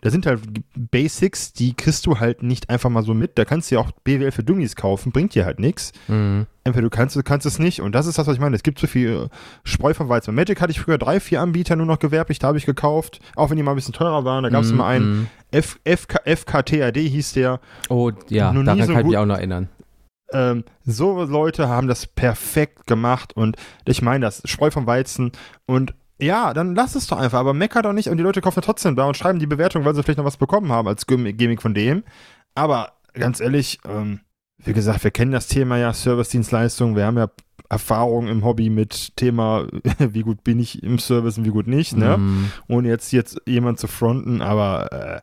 Da 0.00 0.10
sind 0.10 0.26
halt 0.26 0.40
Basics, 0.76 1.52
die 1.52 1.74
kriegst 1.74 2.06
du 2.06 2.18
halt 2.18 2.42
nicht 2.42 2.70
einfach 2.70 2.90
mal 2.90 3.02
so 3.02 3.14
mit. 3.14 3.38
Da 3.38 3.44
kannst 3.44 3.70
du 3.70 3.76
ja 3.76 3.80
auch 3.80 3.90
BWL 4.04 4.32
für 4.32 4.44
Dummies 4.44 4.76
kaufen, 4.76 5.12
bringt 5.12 5.34
dir 5.34 5.44
halt 5.44 5.58
nichts. 5.58 5.92
Mhm. 6.08 6.46
Entweder 6.68 6.88
du 6.88 6.90
kannst, 6.90 7.16
du 7.16 7.22
kannst 7.22 7.46
es 7.46 7.58
nicht. 7.58 7.80
Und 7.80 7.92
das 7.92 8.06
ist 8.06 8.18
das, 8.18 8.26
was 8.26 8.34
ich 8.34 8.40
meine. 8.40 8.54
Es 8.54 8.62
gibt 8.62 8.78
zu 8.78 8.86
viel 8.86 9.10
äh, 9.10 9.28
Spreu 9.64 9.94
vom 9.94 10.08
Weizen. 10.08 10.34
Bei 10.34 10.42
Magic 10.42 10.60
hatte 10.60 10.70
ich 10.70 10.80
früher 10.80 10.98
drei, 10.98 11.18
vier 11.18 11.40
Anbieter 11.40 11.76
nur 11.76 11.86
noch 11.86 11.98
gewerblich, 11.98 12.38
da 12.38 12.48
habe 12.48 12.58
ich 12.58 12.66
gekauft. 12.66 13.20
Auch 13.36 13.50
wenn 13.50 13.56
die 13.56 13.62
mal 13.62 13.72
ein 13.72 13.76
bisschen 13.76 13.94
teurer 13.94 14.24
waren. 14.24 14.44
Da 14.44 14.50
gab 14.50 14.62
es 14.62 14.68
mhm. 14.68 14.74
immer 14.74 14.86
einen 14.86 15.30
F, 15.50 15.78
FK, 15.84 16.20
FKTAD 16.24 16.96
hieß 16.96 17.32
der. 17.32 17.60
Oh 17.88 18.10
ja, 18.28 18.52
daran 18.52 18.82
so 18.82 18.92
kann 18.92 19.00
ich 19.00 19.06
mich 19.06 19.16
auch 19.16 19.26
noch 19.26 19.36
erinnern. 19.36 19.68
Ähm, 20.30 20.64
so 20.84 21.24
Leute 21.24 21.68
haben 21.68 21.88
das 21.88 22.06
perfekt 22.06 22.86
gemacht 22.86 23.34
und 23.34 23.56
ich 23.86 24.02
meine 24.02 24.26
das 24.26 24.42
Spreu 24.44 24.70
vom 24.70 24.86
Weizen 24.86 25.32
und 25.64 25.94
ja, 26.20 26.52
dann 26.52 26.74
lass 26.74 26.96
es 26.96 27.06
doch 27.06 27.16
einfach, 27.16 27.38
aber 27.38 27.54
mecker 27.54 27.80
doch 27.80 27.94
nicht 27.94 28.08
und 28.08 28.18
die 28.18 28.22
Leute 28.22 28.42
kaufen 28.42 28.60
trotzdem 28.62 28.94
da 28.94 29.06
und 29.06 29.16
schreiben 29.16 29.38
die 29.38 29.46
Bewertung, 29.46 29.84
weil 29.84 29.94
sie 29.94 30.02
vielleicht 30.02 30.18
noch 30.18 30.26
was 30.26 30.36
bekommen 30.36 30.70
haben 30.70 30.86
als 30.88 31.06
Gimmick 31.06 31.62
von 31.62 31.72
dem. 31.72 32.02
Aber 32.54 32.92
ganz 33.14 33.40
ehrlich, 33.40 33.78
ähm, 33.88 34.20
wie 34.58 34.72
gesagt, 34.72 35.04
wir 35.04 35.10
kennen 35.10 35.32
das 35.32 35.46
Thema 35.46 35.78
ja 35.78 35.92
Service-Dienstleistung, 35.92 36.96
wir 36.96 37.06
haben 37.06 37.18
ja 37.18 37.30
Erfahrung 37.68 38.28
im 38.28 38.44
Hobby 38.44 38.70
mit 38.70 39.16
Thema, 39.16 39.66
wie 39.98 40.22
gut 40.22 40.42
bin 40.42 40.58
ich 40.58 40.82
im 40.82 40.98
Service 40.98 41.38
und 41.38 41.44
wie 41.44 41.50
gut 41.50 41.66
nicht, 41.66 41.96
ne? 41.96 42.16
Mm. 42.16 42.50
Ohne 42.68 42.88
jetzt, 42.88 43.12
jetzt 43.12 43.40
jemand 43.46 43.78
zu 43.78 43.86
fronten, 43.86 44.40
aber 44.40 44.92
äh, 44.92 45.20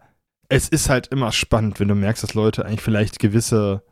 es 0.47 0.69
ist 0.69 0.89
halt 0.89 1.07
immer 1.07 1.31
spannend, 1.31 1.79
wenn 1.79 1.87
du 1.87 1.95
merkst, 1.95 2.23
dass 2.23 2.33
Leute 2.33 2.65
eigentlich 2.65 2.81
vielleicht 2.81 3.19
gewisse 3.19 3.83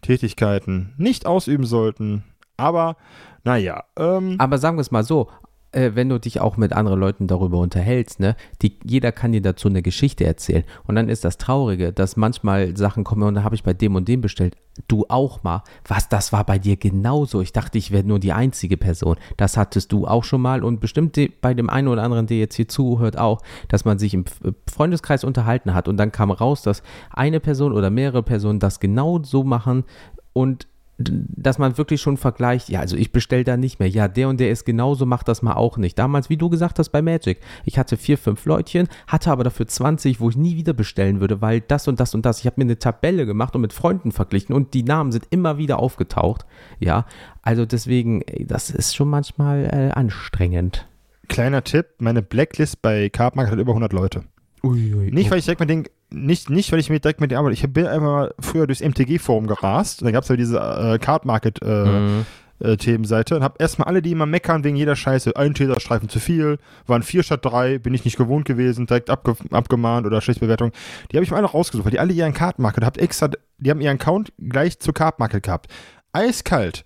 Tätigkeiten 0.00 0.94
nicht 0.96 1.26
ausüben 1.26 1.66
sollten. 1.66 2.24
Aber 2.56 2.96
naja. 3.44 3.84
Ähm, 3.96 4.36
aber 4.38 4.58
sagen 4.58 4.78
wir 4.78 4.82
es 4.82 4.90
mal 4.90 5.04
so, 5.04 5.28
äh, 5.72 5.90
wenn 5.94 6.08
du 6.08 6.18
dich 6.18 6.40
auch 6.40 6.56
mit 6.56 6.72
anderen 6.72 6.98
Leuten 6.98 7.26
darüber 7.26 7.58
unterhältst, 7.58 8.20
ne, 8.20 8.36
die, 8.62 8.78
jeder 8.84 9.12
kann 9.12 9.32
dir 9.32 9.42
dazu 9.42 9.68
eine 9.68 9.82
Geschichte 9.82 10.24
erzählen. 10.24 10.64
Und 10.86 10.94
dann 10.94 11.08
ist 11.08 11.24
das 11.24 11.38
Traurige, 11.38 11.92
dass 11.92 12.16
manchmal 12.16 12.76
Sachen 12.76 13.04
kommen 13.04 13.22
und 13.22 13.34
da 13.34 13.42
habe 13.42 13.54
ich 13.54 13.62
bei 13.62 13.74
dem 13.74 13.94
und 13.94 14.08
dem 14.08 14.20
bestellt. 14.20 14.56
Du 14.86 15.06
auch 15.08 15.42
mal. 15.42 15.64
Was, 15.86 16.08
das 16.08 16.32
war 16.32 16.44
bei 16.44 16.58
dir 16.58 16.76
genauso. 16.76 17.40
Ich 17.40 17.52
dachte, 17.52 17.78
ich 17.78 17.90
wäre 17.90 18.04
nur 18.04 18.20
die 18.20 18.32
einzige 18.32 18.76
Person. 18.76 19.16
Das 19.36 19.56
hattest 19.56 19.90
du 19.90 20.06
auch 20.06 20.22
schon 20.22 20.40
mal 20.40 20.62
und 20.62 20.78
bestimmt 20.78 21.18
bei 21.40 21.52
dem 21.52 21.68
einen 21.68 21.88
oder 21.88 22.04
anderen, 22.04 22.28
der 22.28 22.38
jetzt 22.38 22.54
hier 22.54 22.68
zuhört, 22.68 23.18
auch, 23.18 23.40
dass 23.66 23.84
man 23.84 23.98
sich 23.98 24.14
im 24.14 24.24
Freundeskreis 24.70 25.24
unterhalten 25.24 25.74
hat 25.74 25.88
und 25.88 25.96
dann 25.96 26.12
kam 26.12 26.30
raus, 26.30 26.62
dass 26.62 26.82
eine 27.10 27.40
Person 27.40 27.72
oder 27.72 27.90
mehrere 27.90 28.22
Personen 28.22 28.60
das 28.60 28.78
genau 28.78 29.20
so 29.22 29.42
machen 29.42 29.84
und 30.32 30.68
dass 30.98 31.58
man 31.58 31.78
wirklich 31.78 32.00
schon 32.00 32.16
vergleicht, 32.16 32.68
ja, 32.68 32.80
also 32.80 32.96
ich 32.96 33.12
bestelle 33.12 33.44
da 33.44 33.56
nicht 33.56 33.78
mehr, 33.78 33.88
ja, 33.88 34.08
der 34.08 34.28
und 34.28 34.40
der 34.40 34.50
ist 34.50 34.64
genauso, 34.64 35.06
macht 35.06 35.28
das 35.28 35.42
mal 35.42 35.54
auch 35.54 35.76
nicht. 35.76 35.96
Damals, 35.96 36.28
wie 36.28 36.36
du 36.36 36.48
gesagt 36.48 36.80
hast 36.80 36.88
bei 36.88 37.02
Magic, 37.02 37.38
ich 37.64 37.78
hatte 37.78 37.96
vier, 37.96 38.18
fünf 38.18 38.44
Leutchen, 38.46 38.88
hatte 39.06 39.30
aber 39.30 39.44
dafür 39.44 39.68
20, 39.68 40.18
wo 40.18 40.28
ich 40.28 40.36
nie 40.36 40.56
wieder 40.56 40.72
bestellen 40.72 41.20
würde, 41.20 41.40
weil 41.40 41.60
das 41.60 41.86
und 41.86 42.00
das 42.00 42.16
und 42.16 42.26
das, 42.26 42.40
ich 42.40 42.46
habe 42.46 42.54
mir 42.58 42.64
eine 42.64 42.80
Tabelle 42.80 43.26
gemacht 43.26 43.54
und 43.54 43.62
mit 43.62 43.72
Freunden 43.72 44.10
verglichen 44.10 44.54
und 44.54 44.74
die 44.74 44.82
Namen 44.82 45.12
sind 45.12 45.26
immer 45.30 45.56
wieder 45.56 45.78
aufgetaucht, 45.78 46.44
ja, 46.80 47.06
also 47.42 47.64
deswegen, 47.64 48.24
das 48.40 48.70
ist 48.70 48.96
schon 48.96 49.08
manchmal 49.08 49.66
äh, 49.66 49.92
anstrengend. 49.96 50.88
Kleiner 51.28 51.62
Tipp, 51.62 51.86
meine 51.98 52.22
Blacklist 52.22 52.82
bei 52.82 53.08
Cardmarket 53.08 53.52
hat 53.52 53.60
über 53.60 53.72
100 53.72 53.92
Leute. 53.92 54.24
Ui, 54.64 54.94
ui, 54.94 55.10
nicht, 55.12 55.30
weil 55.30 55.38
ich 55.38 55.44
direkt 55.44 55.60
mit 55.60 55.70
den, 55.70 55.84
nicht, 56.10 56.50
nicht, 56.50 56.72
weil 56.72 56.78
ich 56.78 56.90
mir 56.90 57.00
direkt 57.00 57.20
mit 57.20 57.30
denen 57.30 57.38
arbeite. 57.38 57.54
Ich 57.54 57.72
bin 57.72 57.86
einfach 57.86 58.06
mal 58.06 58.34
früher 58.40 58.66
durchs 58.66 58.80
MTG-Forum 58.80 59.46
gerast. 59.46 60.02
Da 60.02 60.10
gab 60.10 60.22
es 60.22 60.28
ja 60.28 60.36
diese 60.36 60.58
äh, 60.58 60.98
Card 60.98 61.24
Market 61.24 61.60
äh, 61.62 61.84
mhm. 61.84 62.26
äh, 62.60 62.76
Themenseite 62.76 63.36
und 63.36 63.42
habe 63.42 63.56
erstmal 63.58 63.88
alle, 63.88 64.00
die 64.00 64.12
immer 64.12 64.26
meckern 64.26 64.64
wegen 64.64 64.76
jeder 64.76 64.96
Scheiße, 64.96 65.36
ein 65.36 65.54
Teserstreifen 65.54 66.08
zu 66.08 66.18
viel, 66.18 66.58
waren 66.86 67.02
vier 67.02 67.22
statt 67.22 67.44
drei, 67.44 67.78
bin 67.78 67.92
ich 67.94 68.04
nicht 68.04 68.16
gewohnt 68.16 68.46
gewesen, 68.46 68.86
direkt 68.86 69.10
abge 69.10 69.36
abgemahnt 69.50 70.06
oder 70.06 70.20
schlechte 70.20 70.40
Bewertung. 70.40 70.72
Die 71.12 71.16
habe 71.16 71.24
ich 71.24 71.30
mal 71.30 71.38
alle 71.38 71.46
rausgesucht, 71.46 71.84
weil 71.84 71.92
die 71.92 72.00
alle 72.00 72.12
ihren 72.12 72.32
Card 72.32 72.58
Market, 72.58 72.84
habt 72.84 72.98
extra, 72.98 73.28
die 73.58 73.70
haben 73.70 73.80
ihren 73.80 73.96
Account 73.96 74.32
gleich 74.38 74.78
zur 74.78 74.94
Card 74.94 75.18
Market 75.18 75.42
gehabt. 75.42 75.70
Eiskalt 76.12 76.84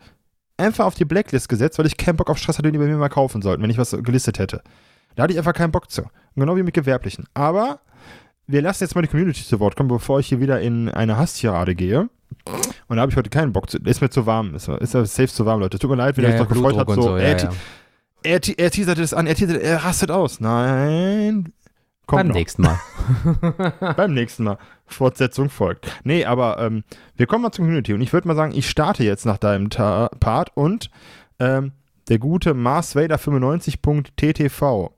einfach 0.56 0.84
auf 0.84 0.94
die 0.94 1.04
Blacklist 1.04 1.48
gesetzt, 1.48 1.78
weil 1.78 1.86
ich 1.86 1.96
keinen 1.96 2.16
Bock 2.16 2.30
auf 2.30 2.38
Stress 2.38 2.58
hatte, 2.58 2.68
den 2.68 2.72
die 2.72 2.78
bei 2.78 2.86
mir 2.86 2.96
mal 2.96 3.08
kaufen 3.08 3.42
sollten, 3.42 3.62
wenn 3.62 3.70
ich 3.70 3.78
was 3.78 3.96
gelistet 4.02 4.38
hätte. 4.38 4.62
Da 5.14 5.24
hatte 5.24 5.32
ich 5.32 5.38
einfach 5.38 5.54
keinen 5.54 5.72
Bock 5.72 5.90
zu. 5.90 6.04
Genau 6.34 6.56
wie 6.56 6.62
mit 6.62 6.74
Gewerblichen. 6.74 7.26
Aber 7.34 7.80
wir 8.52 8.62
lassen 8.62 8.84
jetzt 8.84 8.94
mal 8.94 9.02
die 9.02 9.08
Community 9.08 9.44
zu 9.44 9.60
Wort 9.60 9.76
kommen, 9.76 9.88
bevor 9.88 10.20
ich 10.20 10.28
hier 10.28 10.40
wieder 10.40 10.60
in 10.60 10.88
eine 10.88 11.16
Hasstirade 11.16 11.74
gehe. 11.74 12.08
Und 12.88 12.96
da 12.96 13.02
habe 13.02 13.10
ich 13.10 13.16
heute 13.16 13.30
keinen 13.30 13.52
Bock 13.52 13.70
zu. 13.70 13.78
Ist 13.78 14.00
mir 14.00 14.10
zu 14.10 14.26
warm. 14.26 14.54
Ist, 14.54 14.68
ist 14.68 14.92
safe 14.92 15.28
zu 15.28 15.46
warm, 15.46 15.60
Leute. 15.60 15.78
Tut 15.78 15.90
mir 15.90 15.96
leid, 15.96 16.16
wenn 16.16 16.24
Ja, 16.24 16.30
ihr 16.30 16.34
euch 16.34 16.40
ja, 16.40 16.44
doch 16.44 16.54
gefreut 16.54 16.76
habt. 16.76 16.90
So, 16.92 17.02
so, 17.02 17.16
er. 17.16 17.50
Er, 18.24 18.40
er 18.56 18.70
teasert 18.70 18.98
es 18.98 19.14
an, 19.14 19.26
er 19.26 19.34
teasert, 19.34 19.60
er 19.60 19.82
rastet 19.82 20.10
aus. 20.10 20.38
Nein. 20.38 21.52
Kommt 22.06 22.20
Beim 22.20 22.28
noch. 22.28 22.34
nächsten 22.34 22.62
Mal. 22.62 22.78
Beim 23.96 24.14
nächsten 24.14 24.44
Mal. 24.44 24.58
Fortsetzung 24.86 25.48
folgt. 25.48 25.90
Nee, 26.04 26.24
aber 26.24 26.58
ähm, 26.58 26.84
wir 27.16 27.26
kommen 27.26 27.42
mal 27.42 27.52
zur 27.52 27.64
Community. 27.64 27.94
Und 27.94 28.00
ich 28.00 28.12
würde 28.12 28.28
mal 28.28 28.36
sagen, 28.36 28.52
ich 28.54 28.68
starte 28.68 29.02
jetzt 29.02 29.24
nach 29.24 29.38
deinem 29.38 29.70
Ta 29.70 30.08
Part 30.20 30.50
und 30.54 30.90
ähm, 31.38 31.72
der 32.08 32.18
gute 32.18 32.54
Mars 32.54 32.94
Vader 32.94 33.16
95.ttv. 33.16 34.90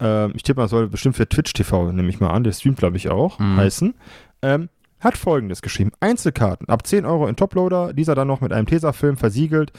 Ähm, 0.00 0.32
ich 0.34 0.42
tippe 0.42 0.60
mal, 0.60 0.68
soll 0.68 0.88
bestimmt 0.88 1.16
für 1.16 1.28
Twitch 1.28 1.52
TV, 1.52 1.90
nehme 1.92 2.08
ich 2.08 2.20
mal 2.20 2.30
an, 2.30 2.44
der 2.44 2.52
streamt, 2.52 2.78
glaube 2.78 2.96
ich, 2.96 3.08
auch, 3.10 3.38
Mhm. 3.38 3.56
heißen. 3.56 3.94
Ähm, 4.42 4.68
hat 5.00 5.16
folgendes 5.16 5.62
geschrieben: 5.62 5.92
Einzelkarten 6.00 6.68
ab 6.68 6.86
10 6.86 7.04
Euro 7.04 7.26
in 7.26 7.36
Toploader, 7.36 7.92
dieser 7.92 8.14
dann 8.14 8.28
noch 8.28 8.40
mit 8.40 8.52
einem 8.52 8.66
Tesafilm 8.66 9.16
versiegelt 9.16 9.72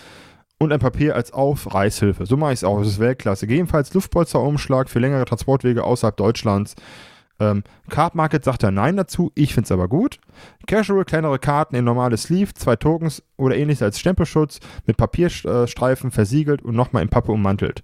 und 0.60 0.72
ein 0.74 0.80
Papier 0.80 1.16
als 1.16 1.32
Aufreißhilfe. 1.34 2.26
So 2.26 2.36
mache 2.38 2.52
ich 2.54 2.60
es 2.60 2.64
auch. 2.64 2.80
Das 2.80 2.88
ist 2.88 3.00
Weltklasse. 3.00 3.48
Gegebenenfalls 3.48 3.94
Luftpolsterumschlag 3.94 4.90
für 4.90 5.00
längere 5.00 5.26
Transportwege 5.26 5.84
außerhalb 5.84 6.16
Deutschlands. 6.18 6.76
Ähm, 7.42 7.64
Card 7.90 8.16
Market 8.16 8.44
sagt 8.44 8.64
er 8.64 8.72
nein 8.72 8.98
dazu, 8.98 9.32
ich 9.36 9.54
finde 9.54 9.66
es 9.68 9.72
aber 9.72 9.88
gut. 9.88 10.20
Casual, 10.68 11.06
kleinere 11.06 11.40
Karten 11.40 11.76
in 11.76 11.86
normales 11.86 12.24
Sleeve, 12.24 12.54
zwei 12.54 12.76
Tokens 12.76 13.24
oder 13.38 13.56
ähnliches 13.56 13.82
als 13.82 13.98
Stempelschutz 14.00 14.60
mit 14.86 14.98
Papierstreifen 14.98 16.12
versiegelt 16.12 16.62
und 16.62 16.76
nochmal 16.76 17.04
in 17.04 17.08
Pappe 17.10 17.32
ummantelt. 17.32 17.82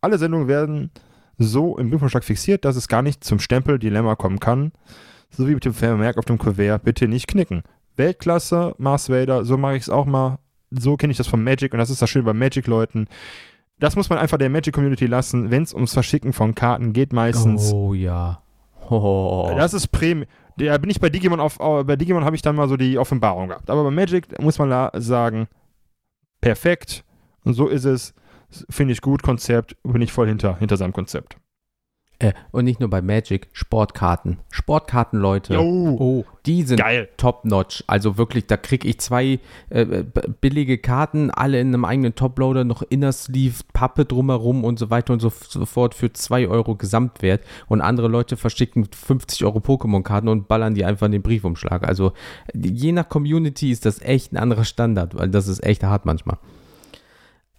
Alle 0.00 0.16
Sendungen 0.16 0.48
werden 0.48 0.90
so 1.38 1.76
im 1.78 1.90
Briefumschlag 1.90 2.24
fixiert, 2.24 2.64
dass 2.64 2.76
es 2.76 2.88
gar 2.88 3.02
nicht 3.02 3.24
zum 3.24 3.38
Stempel-Dilemma 3.38 4.14
kommen 4.14 4.40
kann. 4.40 4.72
So 5.30 5.48
wie 5.48 5.54
mit 5.54 5.64
dem 5.64 5.74
Vermerk 5.74 6.16
auf 6.18 6.24
dem 6.26 6.38
Kuvert, 6.38 6.84
bitte 6.84 7.08
nicht 7.08 7.26
knicken. 7.26 7.62
Weltklasse, 7.96 8.74
Mars 8.78 9.08
Vader, 9.10 9.44
so 9.44 9.56
mache 9.56 9.76
ich 9.76 9.82
es 9.82 9.90
auch 9.90 10.06
mal. 10.06 10.38
So 10.70 10.96
kenne 10.96 11.10
ich 11.10 11.16
das 11.16 11.26
von 11.26 11.42
Magic 11.42 11.72
und 11.72 11.78
das 11.78 11.90
ist 11.90 12.02
das 12.02 12.10
Schöne 12.10 12.24
bei 12.24 12.32
Magic-Leuten. 12.32 13.06
Das 13.78 13.96
muss 13.96 14.08
man 14.10 14.18
einfach 14.18 14.38
der 14.38 14.50
Magic-Community 14.50 15.06
lassen, 15.06 15.50
wenn 15.50 15.62
es 15.64 15.74
ums 15.74 15.92
Verschicken 15.92 16.32
von 16.32 16.54
Karten 16.54 16.92
geht 16.92 17.12
meistens. 17.12 17.72
Oh 17.72 17.94
ja. 17.94 18.40
Oh. 18.90 19.52
Das 19.56 19.74
ist 19.74 19.88
Premium. 19.88 20.28
Da 20.56 20.78
bin 20.78 20.90
ich 20.90 21.00
bei 21.00 21.08
Digimon 21.10 21.40
auf, 21.40 21.58
au- 21.58 21.82
bei 21.82 21.96
Digimon 21.96 22.24
habe 22.24 22.36
ich 22.36 22.42
dann 22.42 22.54
mal 22.54 22.68
so 22.68 22.76
die 22.76 22.98
Offenbarung 22.98 23.48
gehabt. 23.48 23.70
Aber 23.70 23.82
bei 23.82 23.90
Magic 23.90 24.40
muss 24.40 24.58
man 24.58 24.68
la 24.68 24.92
sagen, 24.94 25.48
perfekt. 26.40 27.04
Und 27.44 27.54
so 27.54 27.66
ist 27.68 27.84
es. 27.84 28.14
Finde 28.70 28.92
ich 28.92 29.00
gut, 29.00 29.22
Konzept, 29.22 29.76
bin 29.82 30.02
ich 30.02 30.12
voll 30.12 30.28
hinter, 30.28 30.56
hinter 30.58 30.76
seinem 30.76 30.92
Konzept. 30.92 31.36
Äh, 32.20 32.32
und 32.52 32.64
nicht 32.64 32.78
nur 32.78 32.88
bei 32.88 33.02
Magic, 33.02 33.48
Sportkarten. 33.52 34.38
Sportkarten, 34.52 35.18
Leute. 35.18 35.58
Oh, 35.60 36.24
die 36.46 36.62
sind 36.62 36.78
geil. 36.78 37.08
top-notch. 37.16 37.82
Also 37.88 38.16
wirklich, 38.16 38.46
da 38.46 38.56
kriege 38.56 38.86
ich 38.86 39.00
zwei 39.00 39.40
äh, 39.68 39.84
b- 39.84 40.04
billige 40.40 40.78
Karten, 40.78 41.32
alle 41.32 41.58
in 41.60 41.68
einem 41.74 41.84
eigenen 41.84 42.14
Toploader, 42.14 42.62
noch 42.62 42.82
Inner 42.82 43.10
Sleeve, 43.10 43.56
Pappe 43.72 44.04
drumherum 44.04 44.62
und 44.62 44.78
so 44.78 44.90
weiter 44.90 45.12
und 45.12 45.18
so 45.18 45.28
fort 45.30 45.92
für 45.96 46.12
2 46.12 46.46
Euro 46.46 46.76
Gesamtwert. 46.76 47.42
Und 47.66 47.80
andere 47.80 48.06
Leute 48.06 48.36
verschicken 48.36 48.86
50 48.94 49.44
Euro 49.44 49.58
Pokémon-Karten 49.58 50.28
und 50.28 50.46
ballern 50.46 50.74
die 50.76 50.84
einfach 50.84 51.06
in 51.06 51.12
den 51.12 51.22
Briefumschlag. 51.22 51.82
Also 51.84 52.12
je 52.54 52.92
nach 52.92 53.08
Community 53.08 53.72
ist 53.72 53.86
das 53.86 54.00
echt 54.00 54.32
ein 54.32 54.36
anderer 54.36 54.64
Standard, 54.64 55.16
weil 55.16 55.30
das 55.30 55.48
ist 55.48 55.64
echt 55.64 55.82
hart 55.82 56.06
manchmal. 56.06 56.38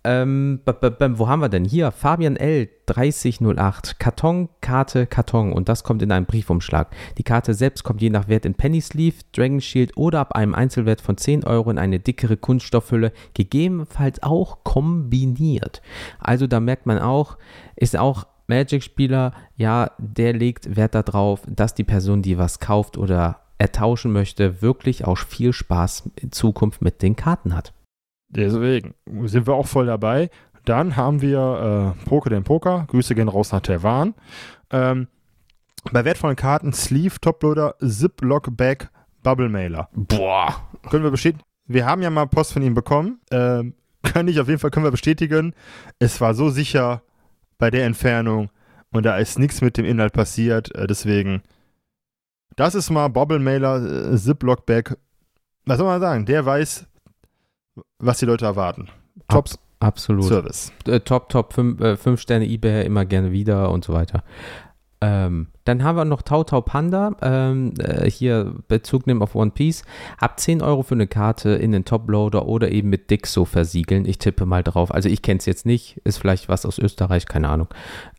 Ähm, 0.06 0.60
wo 0.64 1.28
haben 1.28 1.42
wir 1.42 1.50
denn? 1.50 1.66
Hier, 1.66 1.92
Fabian 1.92 2.36
L. 2.38 2.70
3008. 2.86 4.00
Karton, 4.00 4.50
Karte, 4.62 5.08
Karton. 5.08 5.52
Und 5.52 5.68
das 5.68 5.84
kommt 5.84 6.04
in 6.04 6.12
einem 6.12 6.28
Briefumschlag. 6.28 6.96
Die 7.18 7.24
Karte 7.24 7.56
selbst 7.56 7.84
kommt 7.84 8.04
je 8.04 8.12
nach 8.12 8.28
Wert 8.28 8.46
in 8.46 8.54
Penny 8.54 8.82
Sleeve, 8.82 9.16
Dragon 9.36 9.60
Shield 9.60 9.98
oder 9.98 10.20
ab 10.20 10.34
einem 10.34 10.54
Einzelwert 10.54 11.02
von 11.02 11.18
10 11.18 11.44
Euro 11.44 11.72
in 11.72 11.80
eine 11.80 12.00
dickere 12.00 12.38
Kunststoffhülle, 12.38 13.14
gegebenenfalls 13.34 14.22
auch 14.22 14.64
kombiniert. 14.64 15.82
Also 16.20 16.46
da 16.46 16.60
merkt 16.60 16.86
man 16.86 17.00
auch, 17.00 17.40
ist 17.76 17.98
auch 17.98 18.28
Magic-Spieler, 18.46 19.34
ja, 19.58 19.90
der 19.98 20.34
legt 20.34 20.76
Wert 20.76 20.94
darauf, 20.94 21.42
dass 21.48 21.74
die 21.74 21.84
Person, 21.84 22.22
die 22.22 22.38
was 22.38 22.60
kauft 22.60 23.00
oder 23.00 23.40
ertauschen 23.58 24.12
möchte, 24.12 24.62
wirklich 24.62 25.06
auch 25.06 25.18
viel 25.18 25.52
Spaß 25.52 26.12
in 26.22 26.32
Zukunft 26.32 26.84
mit 26.84 27.02
den 27.02 27.16
Karten 27.16 27.56
hat. 27.56 27.74
Deswegen 28.36 28.94
sind 29.26 29.48
wir 29.48 29.54
auch 29.54 29.68
voll 29.68 29.86
dabei. 29.86 30.30
Dann 30.66 30.96
haben 30.96 31.22
wir 31.22 31.96
äh, 31.98 32.06
Poker 32.10 32.30
den 32.30 32.44
Poker. 32.44 32.86
Grüße 32.88 33.16
gehen 33.16 33.30
raus 33.30 33.52
nach 33.52 33.62
Taiwan. 33.62 34.14
Ähm, 34.72 35.08
bei 35.92 36.04
wertvollen 36.04 36.36
Karten 36.36 36.74
Sleeve, 36.74 37.20
Toploader, 37.22 37.76
Ziploc 37.80 38.56
Bag, 38.58 38.90
Bubble 39.24 39.50
Mailer. 39.50 39.90
Boah, 39.94 40.68
Können 40.90 41.04
wir 41.04 41.12
bestätigen? 41.12 41.44
Wir 41.68 41.86
haben 41.86 42.02
ja 42.02 42.10
mal 42.10 42.28
Post 42.28 42.54
von 42.54 42.62
ihm 42.62 42.74
bekommen. 42.74 43.20
Ähm, 43.32 43.76
kann 44.04 44.28
ich 44.28 44.40
auf 44.40 44.48
jeden 44.48 44.60
Fall, 44.60 44.72
können 44.72 44.86
wir 44.86 44.92
bestätigen. 44.92 45.54
Es 46.00 46.20
war 46.22 46.34
so 46.34 46.50
sicher 46.50 47.02
bei 47.58 47.70
der 47.70 47.86
Entfernung 47.86 48.50
und 48.92 49.06
da 49.06 49.18
ist 49.18 49.40
nichts 49.40 49.62
mit 49.62 49.78
dem 49.78 49.86
Inhalt 49.86 50.14
passiert. 50.14 50.74
Äh, 50.76 50.88
deswegen, 50.88 51.42
das 52.56 52.76
ist 52.76 52.90
mal 52.90 53.08
Bubble 53.08 53.40
Mailer, 53.40 54.14
äh, 54.14 54.18
Ziploc 54.18 54.66
Bag. 54.66 54.98
Was 55.66 55.78
soll 55.78 55.88
man 55.88 56.02
sagen? 56.02 56.26
Der 56.26 56.46
weiß, 56.46 56.88
was 58.00 58.20
die 58.20 58.26
Leute 58.26 58.46
erwarten. 58.46 58.90
Top 59.28 59.50
absolut. 59.80 60.26
Service. 60.26 60.72
Äh, 60.88 61.00
top, 61.02 61.30
top, 61.30 61.54
5 61.54 62.20
Sterne 62.20 62.46
eBay, 62.48 62.86
immer 62.86 63.06
gerne 63.06 63.32
wieder 63.32 63.72
und 63.72 63.84
so 63.84 63.94
weiter. 63.94 64.24
Ähm, 65.02 65.48
dann 65.66 65.84
haben 65.84 65.98
wir 65.98 66.06
noch 66.06 66.22
Tau 66.22 66.44
Tau 66.44 66.62
Panda, 66.62 67.16
ähm, 67.24 67.74
äh, 67.80 68.10
hier 68.10 68.54
Bezug 68.68 69.08
nehmen 69.08 69.24
auf 69.24 69.36
One 69.36 69.50
Piece. 69.50 69.84
Ab 70.20 70.40
10 70.40 70.62
Euro 70.62 70.84
für 70.84 70.94
eine 70.94 71.08
Karte 71.08 71.50
in 71.50 71.72
den 71.72 71.86
Toploader 71.86 72.48
oder 72.48 72.72
eben 72.72 72.90
mit 72.90 73.10
Dixo 73.10 73.46
versiegeln. 73.46 74.06
Ich 74.06 74.20
tippe 74.20 74.46
mal 74.46 74.64
drauf. 74.64 74.94
Also 74.94 75.10
ich 75.10 75.24
kenne 75.24 75.40
es 75.40 75.48
jetzt 75.48 75.66
nicht, 75.66 75.98
ist 76.04 76.20
vielleicht 76.20 76.50
was 76.50 76.68
aus 76.68 76.78
Österreich, 76.78 77.26
keine 77.26 77.50
Ahnung. 77.50 77.68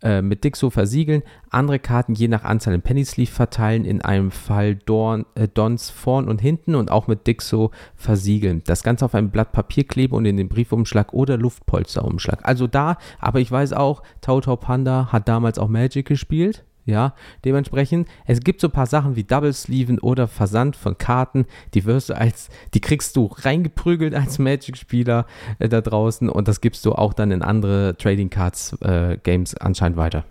Äh, 0.02 0.22
mit 0.22 0.42
Dixo 0.42 0.70
versiegeln. 0.70 1.22
Andere 1.48 1.78
Karten 1.78 2.14
je 2.14 2.26
nach 2.26 2.42
Anzahl 2.42 2.74
in 2.74 2.82
Penny 2.82 3.04
Sleeve 3.04 3.30
verteilen. 3.30 3.85
In 3.85 4.02
einem 4.02 4.32
Fall 4.32 4.74
Dorn, 4.74 5.24
äh, 5.37 5.46
Dons 5.46 5.90
vorn 5.90 6.28
und 6.28 6.40
hinten 6.40 6.74
und 6.74 6.90
auch 6.90 7.06
mit 7.06 7.28
Dixo 7.28 7.70
versiegeln. 7.94 8.62
Das 8.66 8.82
Ganze 8.82 9.04
auf 9.04 9.14
einem 9.14 9.30
Blatt 9.30 9.52
Papier 9.52 9.85
kleben 9.85 10.16
und 10.16 10.24
in 10.24 10.37
den 10.37 10.48
Briefumschlag 10.48 11.12
oder 11.12 11.37
Luftpolsterumschlag. 11.38 12.40
Also 12.42 12.66
da, 12.66 12.98
aber 13.20 13.38
ich 13.38 13.52
weiß 13.52 13.72
auch, 13.72 14.02
Tau 14.20 14.40
Tau 14.40 14.56
Panda 14.56 15.12
hat 15.12 15.28
damals 15.28 15.61
auch 15.61 15.68
Magic 15.68 16.06
gespielt. 16.06 16.64
Ja, 16.87 17.14
dementsprechend, 17.44 18.09
es 18.27 18.40
gibt 18.40 18.61
so 18.61 18.68
ein 18.68 18.72
paar 18.72 18.87
Sachen 18.87 19.16
wie 19.16 19.25
Double 19.25 19.53
Sleeven 19.53 19.99
oder 19.99 20.29
Versand 20.29 20.77
von 20.77 20.96
Karten, 20.96 21.46
die 21.75 21.85
wirst 21.85 22.11
du 22.11 22.16
als, 22.16 22.49
die 22.75 22.81
kriegst 22.81 23.16
du 23.16 23.27
reingeprügelt 23.27 24.14
als 24.14 24.38
Magic-Spieler 24.38 25.27
äh, 25.59 25.68
da 25.68 25.81
draußen 25.81 26.29
und 26.31 26.46
das 26.46 26.61
gibst 26.61 26.87
du 26.87 26.92
auch 26.92 27.12
dann 27.12 27.33
in 27.33 27.42
andere 27.42 27.96
Trading 27.99 28.31
Cards 28.31 28.75
äh, 28.83 29.18
Games 29.22 29.57
anscheinend 29.57 29.99
weiter. 29.99 30.25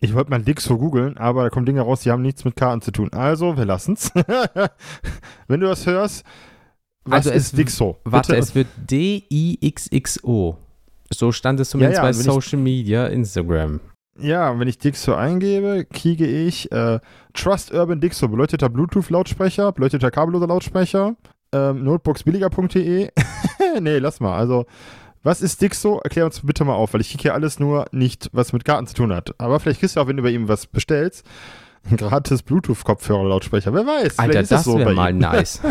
Ich 0.00 0.12
wollte 0.14 0.30
mal 0.30 0.42
Dixo 0.42 0.78
googeln, 0.78 1.16
aber 1.16 1.44
da 1.44 1.48
kommen 1.50 1.66
Dinge 1.66 1.82
raus, 1.82 2.00
die 2.00 2.10
haben 2.10 2.22
nichts 2.22 2.44
mit 2.44 2.56
Karten 2.56 2.80
zu 2.80 2.90
tun. 2.90 3.12
Also, 3.12 3.56
wir 3.56 3.64
lassen's. 3.66 4.10
Wenn 5.46 5.60
du 5.60 5.66
das 5.68 5.86
hörst, 5.86 6.24
was 7.04 7.26
Also 7.26 7.30
ist 7.30 7.56
Dixo? 7.56 7.98
Warte, 8.04 8.32
Bitte- 8.32 8.42
es 8.42 8.54
wird 8.54 8.66
D-I-X-X-O. 8.90 10.56
So 11.12 11.32
stand 11.32 11.60
es 11.60 11.70
zumindest 11.70 11.98
Ja, 11.98 12.04
ja, 12.04 12.10
bei 12.12 12.16
ich- 12.18 12.24
Social 12.24 12.58
Media, 12.58 13.06
Instagram. 13.06 13.80
Ja, 14.20 14.58
wenn 14.58 14.68
ich 14.68 14.78
Dixo 14.78 15.14
eingebe, 15.14 15.86
kriege 15.90 16.26
ich 16.26 16.70
äh, 16.72 17.00
Trust 17.34 17.72
Urban 17.72 18.00
Dixo, 18.00 18.28
beleuchteter 18.28 18.68
Bluetooth-Lautsprecher, 18.68 19.72
beleuchteter 19.72 20.10
kabelloser 20.10 20.46
Lautsprecher, 20.46 21.16
ähm, 21.52 21.84
notebooksbilliger.de. 21.84 23.10
nee, 23.80 23.98
lass 23.98 24.20
mal. 24.20 24.36
Also, 24.36 24.66
was 25.22 25.42
ist 25.42 25.60
Dixo? 25.60 26.00
Erklär 26.02 26.24
uns 26.26 26.40
bitte 26.40 26.64
mal 26.64 26.74
auf, 26.74 26.94
weil 26.94 27.00
ich 27.00 27.10
kriege 27.10 27.22
hier 27.22 27.34
alles 27.34 27.58
nur 27.58 27.86
nicht, 27.92 28.30
was 28.32 28.52
mit 28.52 28.64
Karten 28.64 28.86
zu 28.86 28.94
tun 28.94 29.12
hat. 29.12 29.34
Aber 29.38 29.60
vielleicht 29.60 29.80
kriegst 29.80 29.96
du 29.96 30.00
auch, 30.00 30.06
wenn 30.06 30.16
du 30.16 30.22
bei 30.22 30.30
ihm 30.30 30.48
was 30.48 30.66
bestellst, 30.66 31.26
ein 31.90 31.96
gratis 31.96 32.42
Bluetooth-Kopfhörer-Lautsprecher. 32.42 33.72
Wer 33.72 33.86
weiß, 33.86 34.18
Alter, 34.18 34.40
das 34.42 34.50
es 34.50 34.64
so 34.64 34.78
wäre 34.78 34.94
mal 34.94 35.10
ihm. 35.10 35.18
nice. 35.18 35.60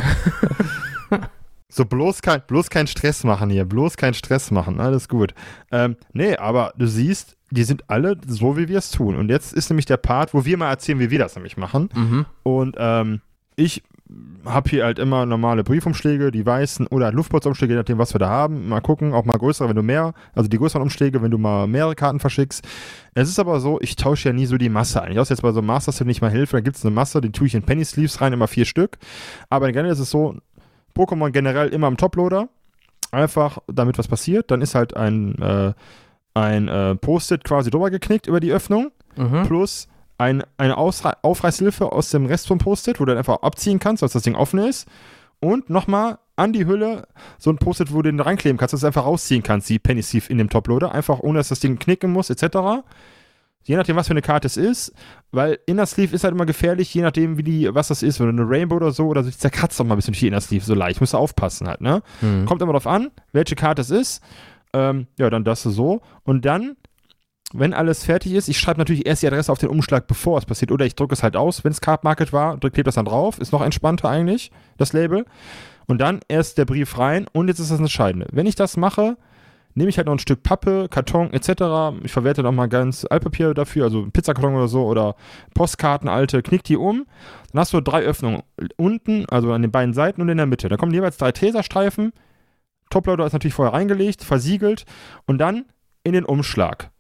So, 1.72 1.86
bloß 1.86 2.24
kein, 2.24 2.42
bloß 2.48 2.72
kein 2.72 2.88
Stress 2.88 3.24
machen 3.24 3.52
hier, 3.52 3.64
bloß 3.64 3.96
kein 3.96 4.16
Stress 4.16 4.50
machen, 4.50 4.80
alles 4.80 5.08
gut. 5.08 5.36
Ähm, 5.72 5.98
nee, 6.14 6.36
aber 6.36 6.74
du 6.76 6.88
siehst, 6.88 7.38
die 7.52 7.64
sind 7.64 7.90
alle 7.90 8.18
so, 8.28 8.58
wie 8.58 8.68
wir 8.68 8.78
es 8.78 8.92
tun. 8.92 9.16
Und 9.16 9.30
jetzt 9.30 9.54
ist 9.54 9.70
nämlich 9.70 9.86
der 9.86 9.98
Part, 9.98 10.34
wo 10.34 10.46
wir 10.46 10.58
mal 10.58 10.70
erzählen, 10.70 11.00
wie 11.00 11.10
wir 11.10 11.20
das 11.20 11.36
nämlich 11.36 11.58
machen. 11.58 11.90
mhm. 11.96 12.26
Und 12.44 12.76
ähm, 12.80 13.22
ich 13.56 13.84
habe 14.46 14.70
hier 14.70 14.86
halt 14.86 14.98
immer 14.98 15.26
normale 15.26 15.64
Briefumschläge, 15.64 16.32
die 16.32 16.44
weißen 16.46 16.88
oder 16.88 17.12
Luftpolsterumschläge, 17.12 17.74
je 17.74 17.78
nachdem, 17.78 18.00
was 18.00 18.16
wir 18.16 18.20
da 18.20 18.30
haben. 18.30 18.70
Mal 18.70 18.82
gucken, 18.82 19.14
auch 19.14 19.26
mal 19.26 19.38
größere, 19.38 19.70
wenn 19.70 19.76
du 19.76 19.84
mehr, 19.84 20.14
also 20.34 20.50
die 20.50 20.58
größeren 20.58 20.82
Umschläge, 20.82 21.22
wenn 21.22 21.30
du 21.30 21.38
mal 21.38 21.68
mehrere 21.68 21.94
Karten 21.94 22.20
verschickst. 22.20 22.68
Es 23.14 23.30
ist 23.30 23.38
aber 23.38 23.60
so, 23.60 23.80
ich 23.82 23.96
tausche 23.96 24.30
ja 24.30 24.34
nie 24.34 24.48
so 24.48 24.58
die 24.58 24.70
Masse 24.70 25.02
ein. 25.04 25.12
Ich 25.12 25.20
außer 25.20 25.36
jetzt 25.36 25.42
bei 25.42 25.52
so 25.52 25.60
einem 25.60 25.68
Master 25.68 25.92
Set 25.92 26.08
nicht 26.08 26.22
mal 26.22 26.32
Hilfe, 26.32 26.58
da 26.58 26.62
gibt 26.62 26.78
es 26.78 26.86
eine 26.86 26.96
Masse, 26.96 27.22
die 27.22 27.32
tue 27.32 27.48
ich 27.48 27.54
in 27.54 27.62
Penny 27.62 27.86
Sleeves 27.86 28.20
rein, 28.22 28.34
immer 28.34 28.48
vier 28.48 28.66
Stück. 28.66 28.98
Aber 29.50 29.68
generell 29.68 29.92
ist 29.92 30.00
es 30.00 30.10
so, 30.10 30.36
Pokémon 30.96 31.30
generell 31.30 31.70
immer 31.70 31.88
im 31.88 31.98
Toploader. 31.98 32.50
einfach 33.12 33.60
damit 33.68 33.98
was 33.98 34.08
passiert. 34.08 34.52
Dann 34.52 34.62
ist 34.62 34.76
halt 34.76 34.96
ein, 34.96 35.36
äh, 35.40 35.74
ein 36.40 36.68
äh, 36.68 36.96
Post-it 36.96 37.44
quasi 37.44 37.70
drüber 37.70 37.90
geknickt 37.90 38.28
über 38.28 38.40
die 38.40 38.52
Öffnung, 38.52 38.92
Mhm. 39.16 39.44
plus 39.48 39.88
ein, 40.18 40.44
eine 40.58 40.78
Ausre 40.78 41.14
Aufreißhilfe 41.24 41.92
aus 41.92 42.10
dem 42.10 42.26
Rest 42.26 42.48
vom 42.48 42.58
Post-it, 42.58 43.00
wo 43.00 43.06
du 43.06 43.12
dann 43.12 43.18
einfach 43.18 43.42
abziehen 43.42 43.80
kannst, 43.80 44.04
als 44.04 44.14
das 44.14 44.24
Ding 44.24 44.36
offen 44.36 44.60
ist. 44.60 44.88
Und 45.42 45.70
nochmal 45.70 46.18
an 46.36 46.52
die 46.54 46.66
Hülle 46.66 47.08
so 47.38 47.50
ein 47.50 47.58
Post-it, 47.58 47.92
wo 47.94 48.02
du 48.02 48.12
den 48.12 48.20
reinkleben 48.20 48.58
kannst, 48.58 48.74
dass 48.74 48.82
du 48.82 48.86
es 48.86 48.88
einfach 48.90 49.06
rausziehen 49.06 49.44
kannst, 49.44 49.70
die 49.70 49.80
Penny 49.80 50.02
Sleeve 50.02 50.26
in 50.30 50.38
dem 50.38 50.50
Toploader, 50.50 50.94
einfach 50.94 51.20
ohne 51.20 51.40
dass 51.40 51.50
das 51.50 51.60
Ding 51.62 51.80
knicken 51.80 52.12
muss, 52.12 52.30
etc. 52.30 52.84
Je 53.64 53.76
nachdem, 53.76 53.96
was 53.98 54.08
für 54.08 54.12
eine 54.12 54.22
Karte 54.22 54.48
es 54.48 54.58
ist, 54.58 54.94
weil 55.32 55.60
Inner 55.66 55.86
Sleeve 55.86 56.16
ist 56.16 56.24
halt 56.24 56.34
immer 56.34 56.46
gefährlich, 56.46 56.94
je 56.94 57.02
nachdem, 57.02 57.38
wie 57.38 57.44
die, 57.44 57.74
was 57.76 57.90
das 57.90 58.04
ist, 58.04 58.20
wenn 58.20 58.36
du 58.36 58.42
eine 58.44 58.50
Rainbow 58.50 58.76
oder 58.78 58.92
so, 58.92 59.08
oder 59.08 59.24
so, 59.24 59.30
zerkratzt 59.32 59.80
doch 59.80 59.86
mal 59.86 59.96
ein 59.96 59.98
bisschen 59.98 60.14
die 60.14 60.28
Inner 60.28 60.42
Sleeve 60.42 60.64
so 60.66 60.74
leicht. 60.74 61.00
Musst 61.02 61.14
du 61.14 61.18
aufpassen 61.18 61.68
halt, 61.68 61.82
ne? 61.82 62.02
Mhm. 62.22 62.46
Kommt 62.46 62.62
immer 62.62 62.72
drauf 62.72 62.88
an, 62.88 63.12
welche 63.32 63.56
Karte 63.56 63.82
es 63.82 63.90
ist. 63.90 64.24
Ähm, 64.74 65.08
ja, 65.18 65.30
dann 65.30 65.44
das 65.44 65.64
so. 65.64 66.02
Und 66.24 66.46
dann, 66.46 66.76
wenn 67.54 67.74
alles 67.74 68.06
fertig 68.06 68.34
ist, 68.34 68.48
ich 68.48 68.60
schreibe 68.60 68.80
natürlich 68.80 69.06
erst 69.06 69.24
die 69.24 69.28
Adresse 69.28 69.52
auf 69.52 69.60
den 69.60 69.70
Umschlag, 69.70 70.08
bevor 70.08 70.38
es 70.38 70.46
passiert. 70.46 70.72
Oder 70.72 70.86
ich 70.86 70.96
drücke 70.96 71.14
es 71.14 71.24
halt 71.24 71.36
aus, 71.36 71.64
wenn 71.64 71.72
es 71.72 71.82
Card 71.82 72.04
Market 72.04 72.32
war, 72.34 72.58
drücke 72.58 72.76
klebe 72.76 72.86
das 72.86 72.96
dann 72.96 73.06
drauf. 73.06 73.40
Ist 73.40 73.52
noch 73.52 73.62
entspannter 73.62 74.10
eigentlich, 74.10 74.52
das 74.78 74.94
Label. 74.94 75.26
Und 75.88 76.00
dann 76.00 76.20
erst 76.28 76.58
der 76.58 76.66
Brief 76.66 76.98
rein. 76.98 77.26
Und 77.34 77.48
jetzt 77.48 77.60
ist 77.60 77.72
das 77.72 77.80
Entscheidende. 77.80 78.28
Wenn 78.32 78.46
ich 78.46 78.56
das 78.56 78.78
mache, 78.78 79.18
nehme 79.76 79.90
ich 79.90 79.98
halt 79.98 80.08
noch 80.08 80.14
ein 80.14 80.20
Stück 80.20 80.44
Pappe, 80.44 80.88
Karton 80.90 81.32
etc. 81.34 81.96
Ich 82.04 82.12
verwerte 82.12 82.44
noch 82.44 82.52
mal 82.52 82.68
ganz 82.68 83.06
Altpapier 83.10 83.54
dafür, 83.54 83.86
also 83.86 84.08
Pizzakarton 84.12 84.56
oder 84.56 84.68
so 84.68 84.86
oder 84.86 85.16
Postkarten 85.54 86.10
alte, 86.10 86.42
knick 86.42 86.64
die 86.64 86.78
um. 86.78 87.06
Dann 87.52 87.62
hast 87.62 87.74
du 87.74 87.82
drei 87.82 88.02
Öffnungen 88.02 88.44
unten, 88.78 89.26
also 89.30 89.52
an 89.52 89.62
den 89.62 89.72
beiden 89.72 89.94
Seiten 89.94 90.22
und 90.22 90.30
in 90.30 90.38
der 90.38 90.46
Mitte. 90.46 90.70
Da 90.70 90.78
kommen 90.78 90.94
jeweils 90.94 91.18
drei 91.18 91.32
Teserstreifen. 91.32 92.12
Toploader 92.90 93.26
ist 93.26 93.34
natürlich 93.34 93.54
vorher 93.54 93.74
reingelegt, 93.74 94.24
versiegelt 94.24 94.86
und 95.26 95.38
dann 95.38 95.66
in 96.04 96.14
den 96.14 96.26
Umschlag. 96.26 96.92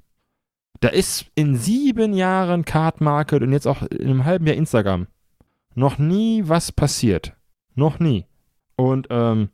Da 0.81 0.89
ist 0.89 1.25
in 1.35 1.57
sieben 1.57 2.13
Jahren 2.13 2.63
Card 2.63 3.01
Market 3.01 3.41
und 3.41 3.51
jetzt 3.51 3.67
auch 3.67 3.81
in 3.83 4.09
einem 4.09 4.25
halben 4.25 4.47
Jahr 4.47 4.55
Instagram 4.55 5.07
noch 5.75 5.97
nie 5.97 6.43
was 6.45 6.71
passiert. 6.71 7.33
Noch 7.75 7.99
nie. 7.99 8.25
Und 8.75 9.07
ähm, 9.09 9.49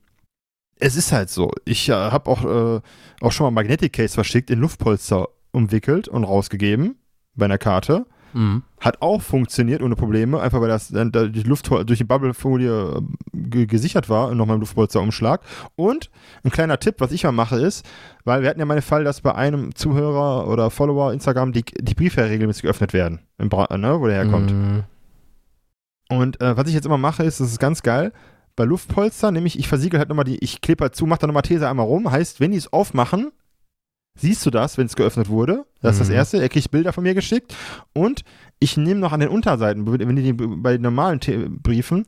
es 0.77 0.95
ist 0.95 1.11
halt 1.11 1.29
so. 1.29 1.51
Ich 1.63 1.89
äh, 1.89 1.93
habe 1.93 2.29
auch, 2.29 2.43
äh, 2.43 2.81
auch 3.21 3.31
schon 3.31 3.45
mal 3.45 3.51
Magnetic 3.51 3.93
Case 3.93 4.13
verschickt, 4.13 4.49
in 4.49 4.59
Luftpolster 4.59 5.29
umwickelt 5.51 6.07
und 6.07 6.23
rausgegeben 6.23 6.95
bei 7.35 7.45
einer 7.45 7.57
Karte. 7.57 8.05
Mhm. 8.35 8.63
Hat 8.81 9.01
auch 9.01 9.21
funktioniert 9.21 9.81
ohne 9.81 9.95
Probleme, 9.95 10.41
einfach 10.41 10.59
weil 10.59 10.67
das 10.67 10.89
dann 10.89 11.11
da 11.13 11.25
die 11.25 11.43
Luft 11.43 11.69
durch 11.69 11.97
die 11.97 12.03
Bubblefolie 12.03 12.95
ähm, 12.97 13.15
ge 13.33 13.65
gesichert 13.65 14.09
war 14.09 14.27
und 14.27 14.37
nochmal 14.37 14.55
im 14.55 14.59
Luftpolsterumschlag. 14.59 15.39
Und 15.77 16.11
ein 16.43 16.51
kleiner 16.51 16.77
Tipp, 16.77 16.95
was 16.99 17.13
ich 17.13 17.23
mal 17.23 17.31
mache, 17.31 17.57
ist, 17.57 17.85
weil 18.25 18.41
wir 18.41 18.49
hatten 18.49 18.59
ja 18.59 18.65
mal 18.65 18.75
den 18.75 18.81
Fall, 18.81 19.05
dass 19.05 19.21
bei 19.21 19.33
einem 19.33 19.73
Zuhörer 19.73 20.49
oder 20.49 20.69
Follower 20.69 21.13
Instagram 21.13 21.53
die, 21.53 21.63
die 21.63 21.93
Briefe 21.93 22.29
regelmäßig 22.29 22.63
geöffnet 22.63 22.91
werden, 22.91 23.19
im 23.37 23.47
Bra 23.47 23.75
ne, 23.77 24.01
wo 24.01 24.07
der 24.07 24.17
herkommt. 24.17 24.51
Mhm. 24.51 24.83
Und 26.09 26.41
äh, 26.41 26.57
was 26.57 26.67
ich 26.67 26.73
jetzt 26.73 26.85
immer 26.85 26.97
mache, 26.97 27.23
ist, 27.23 27.39
das 27.39 27.49
ist 27.49 27.59
ganz 27.59 27.83
geil. 27.83 28.11
Bei 28.57 28.65
Luftpolster, 28.65 29.31
nämlich 29.31 29.57
ich 29.57 29.69
versiegel 29.69 29.97
halt 29.97 30.09
nochmal 30.09 30.25
die, 30.25 30.43
ich 30.43 30.59
klebe 30.59 30.83
halt 30.83 30.95
zu, 30.95 31.05
mach 31.05 31.17
da 31.17 31.27
nochmal 31.27 31.43
These 31.43 31.67
einmal 31.69 31.85
rum. 31.85 32.11
Heißt, 32.11 32.41
wenn 32.41 32.51
die 32.51 32.57
es 32.57 32.71
aufmachen, 32.71 33.31
siehst 34.15 34.45
du 34.45 34.49
das, 34.49 34.77
wenn 34.77 34.85
es 34.85 34.95
geöffnet 34.95 35.29
wurde. 35.29 35.65
Das 35.81 35.93
ist 35.95 35.99
das 35.99 36.09
Mhm. 36.09 36.15
Erste. 36.15 36.41
Er 36.41 36.49
kriegt 36.49 36.71
Bilder 36.71 36.93
von 36.93 37.03
mir 37.03 37.13
geschickt. 37.13 37.55
Und 37.93 38.23
ich 38.59 38.77
nehme 38.77 38.99
noch 38.99 39.11
an 39.13 39.19
den 39.19 39.29
Unterseiten, 39.29 39.85
wenn 39.87 40.15
die 40.15 40.33
bei 40.33 40.77
normalen 40.77 41.19
The 41.21 41.47
Briefen, 41.49 42.05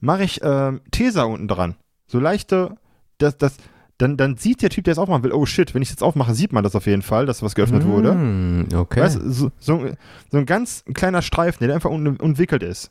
mache 0.00 0.24
ich 0.24 0.40
ähm, 0.42 0.80
Tesa 0.90 1.22
unten 1.24 1.48
dran. 1.48 1.76
So 2.06 2.18
leichte, 2.20 2.76
das, 3.18 3.38
das, 3.38 3.56
dann, 3.98 4.16
dann 4.16 4.36
sieht 4.36 4.60
der 4.60 4.70
Typ, 4.70 4.84
der 4.84 4.92
es 4.92 4.98
aufmachen 4.98 5.22
will, 5.22 5.32
oh 5.32 5.46
shit, 5.46 5.72
wenn 5.74 5.80
ich 5.82 5.88
es 5.88 5.92
jetzt 5.92 6.02
aufmache, 6.02 6.34
sieht 6.34 6.52
man 6.52 6.64
das 6.64 6.74
auf 6.74 6.86
jeden 6.86 7.02
Fall, 7.02 7.26
dass 7.26 7.42
was 7.42 7.54
geöffnet 7.54 7.84
wurde. 7.86 8.12
Mhm, 8.12 8.66
Okay. 8.74 9.00
Weißt 9.00 9.20
so, 9.24 9.50
so, 9.58 9.86
so 10.30 10.36
ein 10.38 10.46
ganz 10.46 10.84
kleiner 10.92 11.22
Streifen, 11.22 11.64
der 11.66 11.74
einfach 11.74 11.90
un 11.90 12.16
umwickelt 12.16 12.62
ist. 12.64 12.90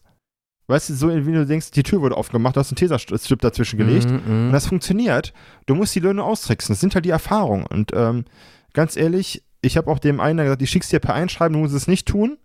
Weißt 0.67 0.89
du, 0.89 0.93
so 0.93 1.09
wie 1.09 1.31
du 1.31 1.45
denkst, 1.45 1.71
die 1.71 1.83
Tür 1.83 2.01
wurde 2.01 2.15
aufgemacht, 2.15 2.55
du 2.55 2.59
hast 2.61 2.71
einen 2.71 2.77
Teserstrip 2.77 3.41
dazwischen 3.41 3.77
gelegt. 3.77 4.09
Mhm, 4.09 4.47
Und 4.47 4.51
das 4.53 4.67
funktioniert. 4.67 5.33
Du 5.65 5.75
musst 5.75 5.93
die 5.93 5.99
Löhne 5.99 6.23
austricksen. 6.23 6.73
Das 6.73 6.79
sind 6.79 6.95
halt 6.95 7.03
die 7.05 7.09
Erfahrungen. 7.09 7.65
Und 7.65 7.91
ähm, 7.93 8.25
ganz 8.73 8.95
ehrlich, 8.95 9.43
ich 9.61 9.75
habe 9.77 9.91
auch 9.91 9.99
dem 9.99 10.19
einen 10.19 10.37
gesagt, 10.43 10.61
ich 10.61 10.69
schick's 10.69 10.89
dir 10.89 10.99
per 10.99 11.13
Einschreiben, 11.15 11.53
du 11.53 11.59
musst 11.59 11.75
es 11.75 11.87
nicht 11.87 12.07
tun, 12.07 12.37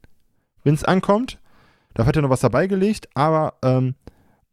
wenn 0.64 0.74
es 0.74 0.84
ankommt. 0.84 1.38
Da 1.94 2.06
hat 2.06 2.16
er 2.16 2.22
noch 2.22 2.30
was 2.30 2.40
dabei 2.40 2.66
gelegt, 2.66 3.08
aber 3.14 3.54
ähm, 3.62 3.94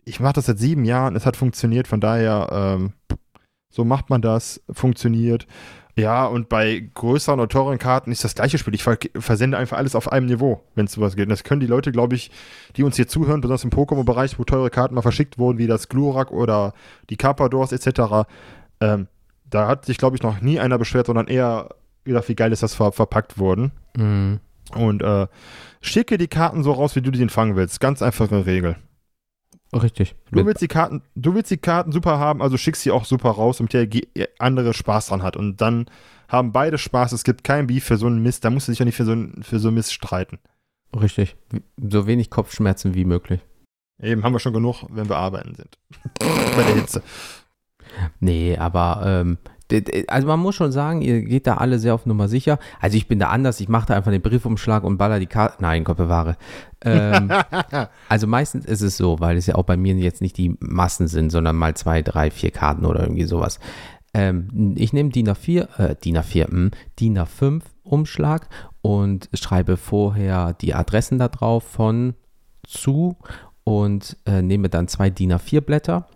ich 0.04 0.19
mache 0.19 0.34
das 0.34 0.45
seit 0.45 0.60
sieben 0.60 0.86
Jahren, 0.86 1.15
es 1.15 1.25
hat 1.25 1.36
funktioniert, 1.36 1.88
von 1.88 1.99
daher, 1.99 2.49
ähm, 2.51 2.93
so 3.69 3.84
macht 3.84 4.10
man 4.10 4.21
das, 4.21 4.62
funktioniert. 4.71 5.47
Ja, 5.97 6.25
und 6.25 6.49
bei 6.49 6.89
größeren 6.93 7.39
oder 7.39 7.47
teuren 7.47 7.77
Karten 7.77 8.12
ist 8.12 8.23
das 8.25 8.36
gleiche 8.36 8.58
Spiel. 8.58 8.75
Ich 8.75 8.84
ver 8.84 8.97
versende 9.17 9.58
einfach 9.58 9.77
alles 9.77 9.95
auf 9.95 10.12
einem 10.12 10.25
Niveau, 10.25 10.62
wenn 10.75 10.88
es 10.88 10.91
sowas 10.91 11.15
geht. 11.15 11.25
Und 11.25 11.29
das 11.29 11.45
können 11.45 11.62
die 11.62 11.67
Leute, 11.67 11.93
glaube 11.93 12.15
ich, 12.15 12.31
die 12.75 12.84
uns 12.84 12.97
hier 12.97 13.08
zuhören, 13.08 13.39
besonders 13.39 13.63
im 13.63 13.69
Pokémon-Bereich, 13.69 14.38
wo 14.38 14.43
teure 14.43 14.69
Karten 14.69 14.95
mal 14.95 15.01
verschickt 15.01 15.38
wurden, 15.38 15.58
wie 15.58 15.67
das 15.67 15.88
Glurak 15.88 16.31
oder 16.31 16.73
die 17.10 17.15
Carpadors 17.15 17.71
etc., 17.71 18.27
ähm, 18.81 19.08
da 19.49 19.67
hat 19.67 19.86
sich, 19.86 19.97
glaube 19.97 20.17
ich, 20.17 20.23
noch 20.23 20.41
nie 20.41 20.60
einer 20.60 20.77
beschwert, 20.77 21.05
sondern 21.05 21.27
eher 21.27 21.69
gedacht, 22.03 22.27
wie 22.27 22.36
geil 22.36 22.51
ist 22.51 22.63
das 22.63 22.75
ver 22.75 22.91
verpackt 22.91 23.38
worden. 23.38 23.71
Mhm. 23.95 24.39
Und 24.73 25.01
äh, 25.01 25.27
schicke 25.81 26.17
die 26.17 26.27
Karten 26.27 26.63
so 26.63 26.73
raus, 26.73 26.95
wie 26.95 27.01
du 27.01 27.12
die 27.12 27.21
empfangen 27.21 27.55
willst. 27.55 27.79
Ganz 27.79 28.01
einfache 28.01 28.45
Regel. 28.45 28.75
Richtig. 29.75 30.15
Du 30.31 30.45
willst 30.45 30.61
die 30.61 30.67
Karten, 30.67 31.01
du 31.15 31.35
willst 31.35 31.51
die 31.51 31.57
Karten 31.57 31.91
super 31.91 32.17
haben, 32.17 32.41
also 32.41 32.55
schickst 32.55 32.83
sie 32.83 32.91
auch 32.91 33.03
super 33.03 33.31
raus, 33.31 33.57
damit 33.57 33.73
der 33.73 33.88
andere 34.39 34.73
Spaß 34.73 35.07
dran 35.07 35.21
hat. 35.21 35.35
Und 35.35 35.59
dann 35.59 35.88
haben 36.29 36.51
beide 36.51 36.77
Spaß. 36.77 37.11
Es 37.11 37.23
gibt 37.23 37.43
kein 37.43 37.67
Beef 37.67 37.83
für 37.83 37.97
so 37.97 38.07
einen 38.07 38.23
Mist. 38.23 38.45
Da 38.45 38.49
musst 38.49 38.67
du 38.67 38.71
dich 38.71 38.79
ja 38.79 38.85
nicht 38.85 38.95
für 38.95 39.05
so 39.05 39.11
einen, 39.11 39.43
für 39.43 39.59
so 39.59 39.67
einen 39.67 39.75
Mist 39.75 39.93
streiten. 39.93 40.39
Richtig. 40.95 41.35
So 41.77 42.07
wenig 42.07 42.29
Kopfschmerzen 42.29 42.93
wie 42.93 43.05
möglich. 43.05 43.41
Eben 44.01 44.23
haben 44.23 44.33
wir 44.33 44.39
schon 44.39 44.53
genug, 44.53 44.85
wenn 44.89 45.09
wir 45.09 45.17
arbeiten 45.17 45.55
sind. 45.55 45.77
Bei 46.19 46.63
der 46.63 46.75
Hitze. 46.75 47.03
Nee, 48.19 48.57
aber 48.57 49.01
ähm, 49.05 49.38
also 50.08 50.28
man 50.28 50.39
muss 50.39 50.56
schon 50.56 50.71
sagen, 50.71 51.01
ihr 51.01 51.21
geht 51.21 51.47
da 51.47 51.56
alle 51.56 51.80
sehr 51.80 51.95
auf 51.95 52.06
Nummer 52.06 52.28
sicher. 52.28 52.60
Also 52.80 52.97
ich 52.97 53.08
bin 53.08 53.19
da 53.19 53.30
anders, 53.30 53.60
ich 53.60 53.69
mache 53.69 53.88
da 53.88 53.95
einfach 53.95 54.12
den 54.12 54.21
Briefumschlag 54.21 54.84
und 54.84 54.97
baller 54.97 55.19
die 55.19 55.25
Karte. 55.25 55.58
Nein, 55.60 55.84
bewahre. 55.84 56.38
Ähm, 56.82 57.32
also 58.10 58.28
meistens 58.28 58.65
ist 58.65 58.82
es 58.82 58.97
so, 58.97 59.19
weil 59.19 59.38
es 59.38 59.47
ja 59.47 59.56
auch 59.56 59.63
bei 59.63 59.78
mir 59.78 59.95
jetzt 59.95 60.21
nicht 60.21 60.38
die 60.38 60.56
Massen 60.60 61.08
sind, 61.08 61.32
sondern 61.32 61.56
mal 61.56 61.75
zwei, 61.75 62.01
drei, 62.01 62.30
vier 62.30 62.51
Karten 62.51 62.86
oder 62.86 63.01
irgendwie 63.01 63.25
sowas. 63.25 63.60
Ähm, 64.13 64.75
ich 64.78 64.93
nehme 64.93 65.10
DIN 65.10 65.30
A4, 65.30 65.80
äh, 65.80 65.95
DIN 65.95 66.17
A4, 66.17 66.47
mh, 66.49 66.71
DIN 66.99 67.17
A5 67.17 67.62
Umschlag 67.84 68.47
und 68.82 69.30
schreibe 69.34 69.78
vorher 69.78 70.54
die 70.54 70.73
Adressen 70.73 71.19
da 71.19 71.28
drauf 71.28 71.63
von 71.63 72.15
zu 72.65 73.17
und 73.63 74.17
äh, 74.25 74.41
nehme 74.41 74.69
dann 74.69 74.88
zwei 74.88 75.10
DIN 75.10 75.34
A4 75.34 75.62
Blätter 75.62 76.08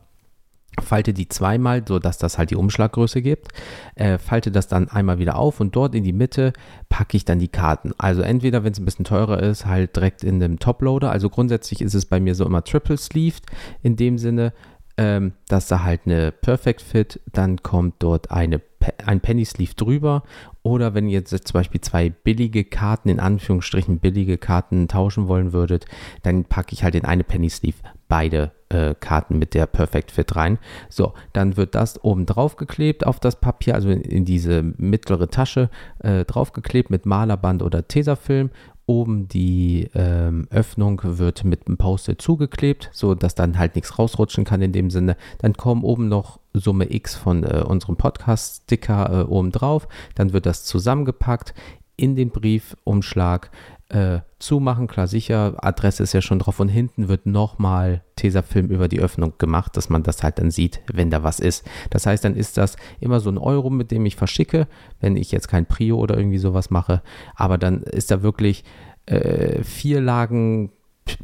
falte 0.81 1.13
die 1.13 1.27
zweimal, 1.27 1.83
sodass 1.87 2.17
das 2.17 2.37
halt 2.37 2.51
die 2.51 2.55
Umschlaggröße 2.55 3.21
gibt, 3.21 3.49
äh, 3.95 4.17
falte 4.17 4.51
das 4.51 4.67
dann 4.67 4.89
einmal 4.89 5.19
wieder 5.19 5.37
auf 5.37 5.59
und 5.59 5.75
dort 5.75 5.95
in 5.95 6.03
die 6.03 6.13
Mitte 6.13 6.53
packe 6.89 7.17
ich 7.17 7.25
dann 7.25 7.39
die 7.39 7.47
Karten. 7.47 7.91
Also 7.97 8.21
entweder, 8.21 8.63
wenn 8.63 8.71
es 8.71 8.79
ein 8.79 8.85
bisschen 8.85 9.05
teurer 9.05 9.41
ist, 9.41 9.65
halt 9.65 9.95
direkt 9.95 10.23
in 10.23 10.39
dem 10.39 10.59
Toploader. 10.59 11.11
Also 11.11 11.29
grundsätzlich 11.29 11.81
ist 11.81 11.93
es 11.93 12.05
bei 12.05 12.19
mir 12.19 12.35
so 12.35 12.45
immer 12.45 12.63
triple 12.63 12.97
sleeved 12.97 13.43
in 13.81 13.95
dem 13.95 14.17
Sinne, 14.17 14.53
ähm, 14.97 15.33
dass 15.47 15.67
da 15.67 15.83
halt 15.83 16.01
eine 16.05 16.31
Perfect 16.31 16.81
Fit, 16.81 17.21
dann 17.31 17.63
kommt 17.63 17.95
dort 17.99 18.31
eine, 18.31 18.61
ein 19.05 19.21
Penny 19.21 19.45
Sleeve 19.45 19.73
drüber. 19.75 20.23
Oder 20.61 20.93
wenn 20.93 21.07
ihr 21.07 21.19
jetzt 21.19 21.29
zum 21.29 21.53
Beispiel 21.53 21.81
zwei 21.81 22.09
billige 22.09 22.65
Karten, 22.65 23.09
in 23.09 23.19
Anführungsstrichen 23.19 23.99
billige 23.99 24.37
Karten 24.37 24.87
tauschen 24.87 25.27
wollen 25.27 25.53
würdet, 25.53 25.85
dann 26.23 26.43
packe 26.43 26.73
ich 26.73 26.83
halt 26.83 26.95
in 26.95 27.05
eine 27.05 27.23
Penny 27.23 27.49
Sleeve 27.49 27.77
beide 28.09 28.51
äh, 28.69 28.95
Karten 28.99 29.37
mit 29.37 29.53
der 29.53 29.65
Perfect 29.65 30.11
Fit 30.11 30.35
rein. 30.35 30.59
So, 30.89 31.13
dann 31.33 31.57
wird 31.57 31.75
das 31.75 32.03
oben 32.03 32.25
drauf 32.25 32.55
geklebt 32.55 33.05
auf 33.05 33.19
das 33.19 33.35
Papier, 33.35 33.75
also 33.75 33.89
in, 33.89 34.01
in 34.01 34.25
diese 34.25 34.63
mittlere 34.77 35.27
Tasche 35.29 35.69
äh, 35.99 36.25
draufgeklebt 36.25 36.89
mit 36.89 37.05
Malerband 37.05 37.63
oder 37.63 37.87
Tesafilm. 37.87 38.49
Oben 38.85 39.27
die 39.27 39.87
ähm, 39.93 40.47
Öffnung 40.49 40.99
wird 41.03 41.43
mit 41.43 41.67
einem 41.67 41.77
Post-it 41.77 42.23
zugeklebt, 42.23 42.89
so 42.91 43.13
dass 43.13 43.35
dann 43.35 43.59
halt 43.59 43.75
nichts 43.75 43.99
rausrutschen 43.99 44.45
kann 44.45 44.63
in 44.63 44.71
dem 44.71 44.89
Sinne. 44.89 45.15
Dann 45.37 45.53
kommen 45.53 45.83
oben 45.83 46.07
noch 46.07 46.39
Summe 46.53 46.91
X 46.91 47.15
von 47.15 47.43
äh, 47.43 47.63
unserem 47.63 47.97
Podcast-Sticker 47.97 49.11
äh, 49.11 49.23
oben 49.25 49.51
drauf. 49.51 49.87
Dann 50.15 50.33
wird 50.33 50.47
das 50.47 50.65
zusammengepackt 50.65 51.53
in 51.97 52.15
den 52.15 52.31
Briefumschlag 52.31 53.51
äh, 53.89 54.19
zumachen, 54.37 54.87
klar 54.87 55.07
sicher, 55.07 55.55
Adresse 55.57 56.03
ist 56.03 56.13
ja 56.13 56.21
schon 56.21 56.39
drauf. 56.39 56.59
Und 56.59 56.69
hinten 56.69 57.07
wird 57.07 57.25
nochmal 57.25 58.03
Tesafilm 58.15 58.67
über 58.67 58.87
die 58.87 58.99
Öffnung 58.99 59.33
gemacht, 59.37 59.75
dass 59.75 59.89
man 59.89 60.03
das 60.03 60.23
halt 60.23 60.39
dann 60.39 60.51
sieht, 60.51 60.81
wenn 60.91 61.09
da 61.09 61.23
was 61.23 61.39
ist. 61.39 61.65
Das 61.89 62.05
heißt, 62.05 62.23
dann 62.23 62.35
ist 62.35 62.57
das 62.57 62.75
immer 62.99 63.19
so 63.19 63.29
ein 63.29 63.37
Euro, 63.37 63.69
mit 63.69 63.91
dem 63.91 64.05
ich 64.05 64.15
verschicke, 64.15 64.67
wenn 64.99 65.17
ich 65.17 65.31
jetzt 65.31 65.47
kein 65.47 65.65
Prio 65.65 65.97
oder 65.97 66.17
irgendwie 66.17 66.37
sowas 66.37 66.69
mache, 66.69 67.01
aber 67.35 67.57
dann 67.57 67.81
ist 67.83 68.11
da 68.11 68.21
wirklich 68.21 68.63
äh, 69.07 69.63
vier 69.63 70.01
Lagen 70.01 70.71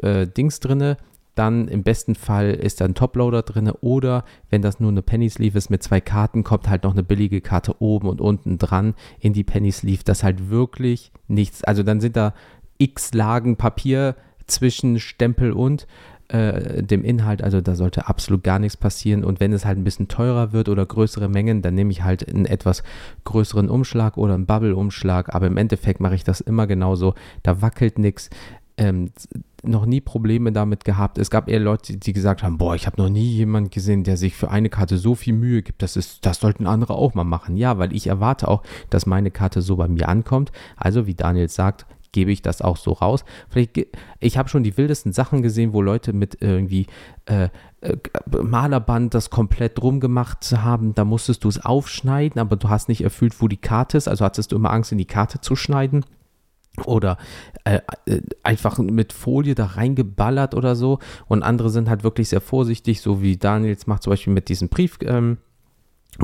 äh, 0.01 0.25
Dings 0.25 0.59
drinne, 0.59 0.97
dann 1.35 1.67
im 1.67 1.83
besten 1.83 2.15
Fall 2.15 2.51
ist 2.51 2.81
da 2.81 2.85
ein 2.85 2.95
Toploader 2.95 3.43
drin 3.43 3.69
oder 3.81 4.23
wenn 4.49 4.61
das 4.61 4.79
nur 4.79 4.89
eine 4.89 5.01
Penny 5.01 5.29
Sleeve 5.29 5.57
ist 5.57 5.69
mit 5.69 5.83
zwei 5.83 5.99
Karten, 5.99 6.43
kommt 6.43 6.69
halt 6.69 6.83
noch 6.83 6.93
eine 6.93 7.03
billige 7.03 7.41
Karte 7.41 7.81
oben 7.81 8.07
und 8.07 8.21
unten 8.21 8.57
dran 8.57 8.95
in 9.19 9.33
die 9.33 9.43
Penny 9.43 9.71
Sleeve, 9.71 10.03
das 10.05 10.23
halt 10.23 10.49
wirklich 10.49 11.11
nichts, 11.27 11.63
also 11.63 11.83
dann 11.83 11.99
sind 11.99 12.15
da 12.15 12.33
x 12.77 13.13
Lagen 13.13 13.55
Papier 13.55 14.15
zwischen 14.47 14.99
Stempel 14.99 15.51
und 15.51 15.87
äh, 16.27 16.81
dem 16.81 17.03
Inhalt, 17.03 17.43
also 17.43 17.61
da 17.61 17.75
sollte 17.75 18.07
absolut 18.07 18.43
gar 18.43 18.59
nichts 18.59 18.77
passieren. 18.77 19.23
Und 19.23 19.39
wenn 19.39 19.53
es 19.53 19.65
halt 19.65 19.77
ein 19.77 19.83
bisschen 19.83 20.07
teurer 20.07 20.53
wird 20.53 20.69
oder 20.69 20.85
größere 20.85 21.29
Mengen, 21.29 21.61
dann 21.61 21.75
nehme 21.75 21.91
ich 21.91 22.03
halt 22.03 22.27
einen 22.27 22.45
etwas 22.45 22.83
größeren 23.25 23.69
Umschlag 23.69 24.17
oder 24.17 24.33
einen 24.33 24.45
Bubble-Umschlag. 24.47 25.35
Aber 25.35 25.47
im 25.47 25.57
Endeffekt 25.57 25.99
mache 25.99 26.15
ich 26.15 26.23
das 26.23 26.41
immer 26.41 26.67
genauso. 26.67 27.13
Da 27.43 27.61
wackelt 27.61 27.99
nichts. 27.99 28.29
Ähm, 28.77 29.11
noch 29.63 29.85
nie 29.85 30.01
Probleme 30.01 30.51
damit 30.51 30.83
gehabt. 30.83 31.17
Es 31.17 31.29
gab 31.29 31.47
eher 31.47 31.59
Leute, 31.59 31.97
die 31.97 32.13
gesagt 32.13 32.43
haben, 32.43 32.57
boah, 32.57 32.75
ich 32.75 32.87
habe 32.87 33.01
noch 33.01 33.09
nie 33.09 33.29
jemanden 33.29 33.69
gesehen, 33.69 34.03
der 34.03 34.17
sich 34.17 34.35
für 34.35 34.51
eine 34.51 34.69
Karte 34.69 34.97
so 34.97 35.15
viel 35.15 35.33
Mühe 35.33 35.61
gibt. 35.61 35.81
Das 35.81 35.95
ist, 35.95 36.25
das 36.25 36.39
sollten 36.39 36.67
andere 36.67 36.93
auch 36.93 37.13
mal 37.13 37.23
machen. 37.23 37.55
Ja, 37.55 37.77
weil 37.77 37.93
ich 37.93 38.07
erwarte 38.07 38.47
auch, 38.47 38.63
dass 38.89 39.05
meine 39.05 39.31
Karte 39.31 39.61
so 39.61 39.75
bei 39.77 39.87
mir 39.87 40.09
ankommt. 40.09 40.51
Also 40.75 41.07
wie 41.07 41.15
Daniel 41.15 41.49
sagt, 41.49 41.85
gebe 42.15 42.31
ich 42.31 42.41
das 42.41 42.61
auch 42.61 42.77
so 42.77 42.93
raus. 42.93 43.25
Vielleicht, 43.49 43.77
ich 44.21 44.37
habe 44.37 44.47
schon 44.47 44.63
die 44.63 44.77
wildesten 44.77 45.11
Sachen 45.11 45.41
gesehen, 45.41 45.73
wo 45.73 45.81
Leute 45.81 46.13
mit 46.13 46.37
irgendwie 46.39 46.87
äh, 47.25 47.49
äh, 47.81 47.97
Malerband 48.41 49.13
das 49.13 49.29
komplett 49.29 49.77
drum 49.77 49.99
gemacht 49.99 50.49
haben. 50.57 50.95
Da 50.95 51.03
musstest 51.03 51.43
du 51.43 51.49
es 51.49 51.63
aufschneiden, 51.63 52.39
aber 52.39 52.55
du 52.55 52.69
hast 52.69 52.87
nicht 52.87 53.03
erfüllt, 53.03 53.41
wo 53.41 53.49
die 53.49 53.57
Karte 53.57 53.97
ist. 53.97 54.07
Also 54.07 54.23
hattest 54.23 54.53
du 54.53 54.55
immer 54.55 54.71
Angst, 54.71 54.93
in 54.93 54.97
die 54.97 55.05
Karte 55.05 55.41
zu 55.41 55.57
schneiden 55.57 56.05
oder 56.85 57.17
äh, 57.65 57.81
äh, 58.05 58.21
einfach 58.43 58.77
mit 58.77 59.11
Folie 59.11 59.53
da 59.53 59.65
reingeballert 59.65 60.55
oder 60.55 60.77
so. 60.77 60.99
Und 61.27 61.43
andere 61.43 61.69
sind 61.69 61.89
halt 61.89 62.05
wirklich 62.05 62.29
sehr 62.29 62.41
vorsichtig, 62.41 63.01
so 63.01 63.21
wie 63.21 63.35
Daniels 63.35 63.87
macht 63.87 64.03
zum 64.03 64.11
Beispiel 64.11 64.33
mit 64.33 64.47
diesem 64.47 64.69
Brief. 64.69 64.99
Ähm, 65.01 65.37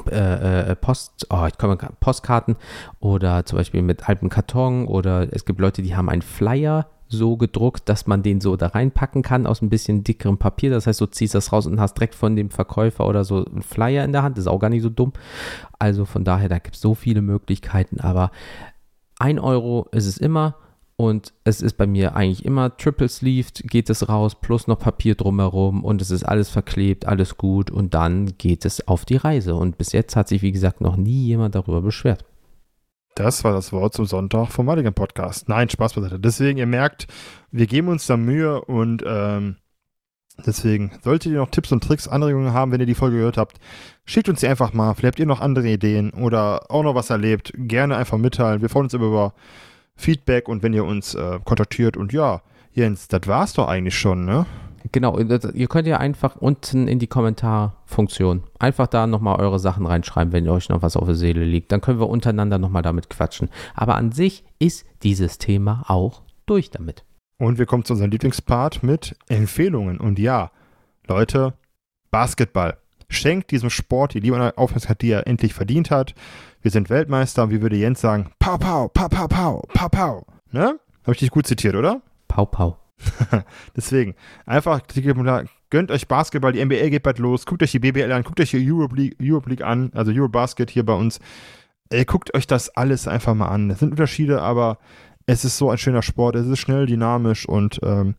äh, 0.09 0.71
äh, 0.71 0.75
Post, 0.75 1.27
oh, 1.29 1.45
ich 1.47 1.57
komme 1.57 1.77
Postkarten 1.99 2.55
oder 2.99 3.45
zum 3.45 3.57
Beispiel 3.57 3.81
mit 3.81 4.07
altem 4.07 4.29
Karton 4.29 4.87
oder 4.87 5.27
es 5.31 5.45
gibt 5.45 5.59
Leute, 5.59 5.81
die 5.81 5.95
haben 5.95 6.09
einen 6.09 6.21
Flyer 6.21 6.87
so 7.11 7.35
gedruckt, 7.37 7.89
dass 7.89 8.07
man 8.07 8.23
den 8.23 8.41
so 8.41 8.55
da 8.55 8.67
reinpacken 8.67 9.21
kann 9.21 9.45
aus 9.45 9.61
ein 9.61 9.69
bisschen 9.69 10.03
dickerem 10.03 10.37
Papier. 10.37 10.69
Das 10.69 10.87
heißt, 10.87 11.01
du 11.01 11.05
ziehst 11.07 11.35
das 11.35 11.51
raus 11.51 11.67
und 11.67 11.79
hast 11.79 11.95
direkt 11.95 12.15
von 12.15 12.35
dem 12.35 12.49
Verkäufer 12.49 13.05
oder 13.05 13.25
so 13.25 13.45
einen 13.45 13.61
Flyer 13.61 14.03
in 14.05 14.13
der 14.13 14.23
Hand. 14.23 14.37
Das 14.37 14.45
ist 14.45 14.47
auch 14.47 14.59
gar 14.59 14.69
nicht 14.69 14.81
so 14.81 14.89
dumm. 14.89 15.11
Also 15.77 16.05
von 16.05 16.23
daher, 16.23 16.49
da 16.49 16.59
gibt 16.59 16.75
es 16.75 16.81
so 16.81 16.95
viele 16.95 17.21
Möglichkeiten. 17.21 17.99
Aber 17.99 18.31
ein 19.19 19.39
Euro 19.39 19.87
ist 19.91 20.07
es 20.07 20.17
immer. 20.17 20.55
Und 21.01 21.33
es 21.43 21.63
ist 21.63 21.77
bei 21.77 21.87
mir 21.87 22.15
eigentlich 22.15 22.45
immer 22.45 22.77
triple 22.77 23.09
sleeved, 23.09 23.63
geht 23.65 23.89
es 23.89 24.07
raus, 24.07 24.35
plus 24.39 24.67
noch 24.67 24.77
Papier 24.77 25.15
drumherum 25.15 25.83
und 25.83 25.99
es 25.99 26.11
ist 26.11 26.23
alles 26.23 26.49
verklebt, 26.49 27.07
alles 27.07 27.37
gut 27.37 27.71
und 27.71 27.95
dann 27.95 28.37
geht 28.37 28.65
es 28.65 28.87
auf 28.87 29.03
die 29.03 29.15
Reise. 29.15 29.55
Und 29.55 29.79
bis 29.79 29.93
jetzt 29.93 30.15
hat 30.15 30.27
sich, 30.27 30.43
wie 30.43 30.51
gesagt, 30.51 30.79
noch 30.79 30.97
nie 30.97 31.25
jemand 31.25 31.55
darüber 31.55 31.81
beschwert. 31.81 32.23
Das 33.15 33.43
war 33.43 33.51
das 33.51 33.73
Wort 33.73 33.95
zum 33.95 34.05
Sonntag 34.05 34.49
vom 34.49 34.67
Mulligan 34.67 34.93
Podcast. 34.93 35.49
Nein, 35.49 35.69
Spaß 35.69 35.95
beiseite. 35.95 36.19
Deswegen, 36.19 36.59
ihr 36.59 36.67
merkt, 36.67 37.07
wir 37.49 37.65
geben 37.65 37.87
uns 37.87 38.05
da 38.05 38.15
Mühe 38.15 38.61
und 38.61 39.03
ähm, 39.03 39.55
deswegen, 40.45 40.91
solltet 41.03 41.31
ihr 41.31 41.39
noch 41.39 41.49
Tipps 41.49 41.71
und 41.71 41.83
Tricks, 41.83 42.07
Anregungen 42.07 42.53
haben, 42.53 42.71
wenn 42.71 42.79
ihr 42.79 42.85
die 42.85 42.93
Folge 42.93 43.17
gehört 43.17 43.37
habt, 43.37 43.59
schickt 44.05 44.29
uns 44.29 44.41
die 44.41 44.47
einfach 44.47 44.71
mal. 44.73 44.93
Vielleicht 44.93 45.13
habt 45.13 45.19
ihr 45.19 45.25
noch 45.25 45.41
andere 45.41 45.67
Ideen 45.67 46.11
oder 46.11 46.69
auch 46.69 46.83
noch 46.83 46.93
was 46.93 47.09
erlebt. 47.09 47.53
Gerne 47.57 47.97
einfach 47.97 48.19
mitteilen. 48.19 48.61
Wir 48.61 48.69
freuen 48.69 48.85
uns 48.85 48.93
immer 48.93 49.07
über 49.07 49.33
Feedback 50.01 50.49
und 50.49 50.63
wenn 50.63 50.73
ihr 50.73 50.85
uns 50.85 51.15
äh, 51.15 51.39
kontaktiert. 51.43 51.95
Und 51.95 52.11
ja, 52.11 52.41
Jens, 52.73 53.07
das 53.07 53.27
war's 53.27 53.53
doch 53.53 53.67
eigentlich 53.67 53.97
schon, 53.97 54.25
ne? 54.25 54.45
Genau, 54.91 55.19
ihr 55.19 55.67
könnt 55.67 55.87
ja 55.87 55.97
einfach 55.97 56.37
unten 56.37 56.87
in 56.87 56.97
die 56.97 57.07
Kommentarfunktion 57.07 58.43
einfach 58.57 58.87
da 58.87 59.05
nochmal 59.05 59.39
eure 59.39 59.59
Sachen 59.59 59.85
reinschreiben, 59.85 60.33
wenn 60.33 60.49
euch 60.49 60.69
noch 60.69 60.81
was 60.81 60.97
auf 60.97 61.05
der 61.05 61.13
Seele 61.13 61.45
liegt. 61.45 61.71
Dann 61.71 61.81
können 61.81 61.99
wir 61.99 62.09
untereinander 62.09 62.57
nochmal 62.57 62.81
damit 62.81 63.09
quatschen. 63.09 63.49
Aber 63.75 63.95
an 63.95 64.11
sich 64.11 64.43
ist 64.57 64.85
dieses 65.03 65.37
Thema 65.37 65.83
auch 65.87 66.23
durch 66.47 66.71
damit. 66.71 67.05
Und 67.37 67.59
wir 67.59 67.67
kommen 67.67 67.85
zu 67.85 67.93
unserem 67.93 68.09
Lieblingspart 68.09 68.81
mit 68.81 69.15
Empfehlungen. 69.29 69.99
Und 69.99 70.17
ja, 70.17 70.51
Leute, 71.07 71.53
Basketball. 72.09 72.77
Schenkt 73.07 73.51
diesem 73.51 73.69
Sport 73.69 74.13
die 74.13 74.19
Liebe 74.19 74.35
und 74.35 74.57
Aufmerksamkeit, 74.57 75.01
die 75.01 75.11
er 75.11 75.27
endlich 75.27 75.53
verdient 75.53 75.91
hat 75.91 76.15
wir 76.61 76.71
sind 76.71 76.89
Weltmeister 76.89 77.43
und 77.43 77.51
wie 77.51 77.61
würde 77.61 77.75
Jens 77.75 78.01
sagen, 78.01 78.31
pau, 78.39 78.57
pau, 78.57 78.87
pau, 78.89 79.07
pau, 79.07 79.27
pau, 79.27 79.63
pau, 79.73 79.89
pau. 79.89 80.25
Ne? 80.51 80.79
Habe 81.03 81.13
ich 81.13 81.19
dich 81.19 81.31
gut 81.31 81.47
zitiert, 81.47 81.75
oder? 81.75 82.01
Pau, 82.27 82.45
pau. 82.45 82.77
Deswegen, 83.75 84.15
einfach 84.45 84.81
gönnt 85.71 85.91
euch 85.91 86.07
Basketball, 86.07 86.51
die 86.51 86.63
NBA 86.63 86.89
geht 86.89 87.03
bald 87.03 87.17
los, 87.17 87.45
guckt 87.45 87.63
euch 87.63 87.71
die 87.71 87.79
BBL 87.79 88.11
an, 88.11 88.23
guckt 88.23 88.39
euch 88.39 88.51
die 88.51 88.71
Europe 88.71 88.95
League, 88.95 89.15
Europe 89.19 89.49
League 89.49 89.63
an, 89.63 89.91
also 89.95 90.11
Eurobasket 90.11 90.69
hier 90.69 90.85
bei 90.85 90.93
uns. 90.93 91.19
Ey, 91.89 92.05
guckt 92.05 92.33
euch 92.35 92.45
das 92.45 92.69
alles 92.69 93.07
einfach 93.07 93.33
mal 93.33 93.47
an. 93.47 93.69
Es 93.71 93.79
sind 93.79 93.91
Unterschiede, 93.91 94.41
aber 94.41 94.77
es 95.25 95.43
ist 95.43 95.57
so 95.57 95.69
ein 95.69 95.77
schöner 95.77 96.03
Sport, 96.03 96.35
es 96.35 96.47
ist 96.47 96.59
schnell, 96.59 96.85
dynamisch 96.85 97.47
und 97.47 97.79
ähm, 97.83 98.15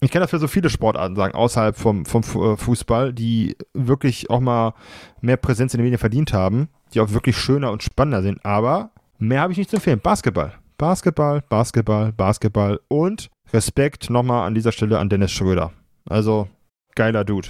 ich 0.00 0.10
kann 0.10 0.20
das 0.20 0.30
für 0.30 0.38
so 0.38 0.48
viele 0.48 0.68
Sportarten 0.70 1.14
sagen, 1.14 1.34
außerhalb 1.34 1.76
vom, 1.76 2.04
vom 2.06 2.22
äh, 2.22 2.56
Fußball, 2.56 3.12
die 3.12 3.56
wirklich 3.72 4.30
auch 4.30 4.40
mal 4.40 4.74
mehr 5.20 5.36
Präsenz 5.36 5.74
in 5.74 5.78
den 5.78 5.84
Medien 5.84 5.98
verdient 5.98 6.32
haben 6.32 6.68
die 6.94 7.00
auch 7.00 7.10
wirklich 7.10 7.36
schöner 7.36 7.72
und 7.72 7.82
spannender 7.82 8.22
sind. 8.22 8.44
Aber 8.44 8.90
mehr 9.18 9.40
habe 9.40 9.52
ich 9.52 9.58
nicht 9.58 9.70
zu 9.70 9.76
empfehlen. 9.76 10.00
Basketball. 10.00 10.54
Basketball, 10.78 11.42
Basketball, 11.48 12.12
Basketball 12.12 12.80
und 12.88 13.30
Respekt 13.52 14.10
nochmal 14.10 14.46
an 14.46 14.54
dieser 14.54 14.72
Stelle 14.72 14.98
an 14.98 15.08
Dennis 15.08 15.30
Schröder. 15.30 15.72
Also 16.08 16.48
geiler 16.94 17.24
Dude. 17.24 17.48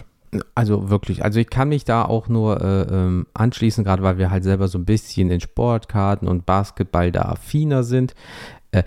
Also 0.55 0.89
wirklich, 0.89 1.25
also 1.25 1.41
ich 1.41 1.51
kann 1.51 1.69
mich 1.69 1.85
da 1.85 2.05
auch 2.05 2.29
nur 2.29 2.61
äh, 2.63 2.83
ähm, 2.83 3.27
anschließen, 3.35 3.85
gerade 3.85 4.03
weil 4.03 4.17
wir 4.17 4.31
halt 4.31 4.45
selber 4.45 4.69
so 4.69 4.79
ein 4.79 4.87
bisschen 4.87 5.31
in 5.31 5.41
Sportkarten 5.41 6.27
und 6.27 6.47
Basketball 6.47 7.13
da 7.13 7.23
affiner 7.23 7.85
sind. 7.85 8.15
Äh, 8.71 8.83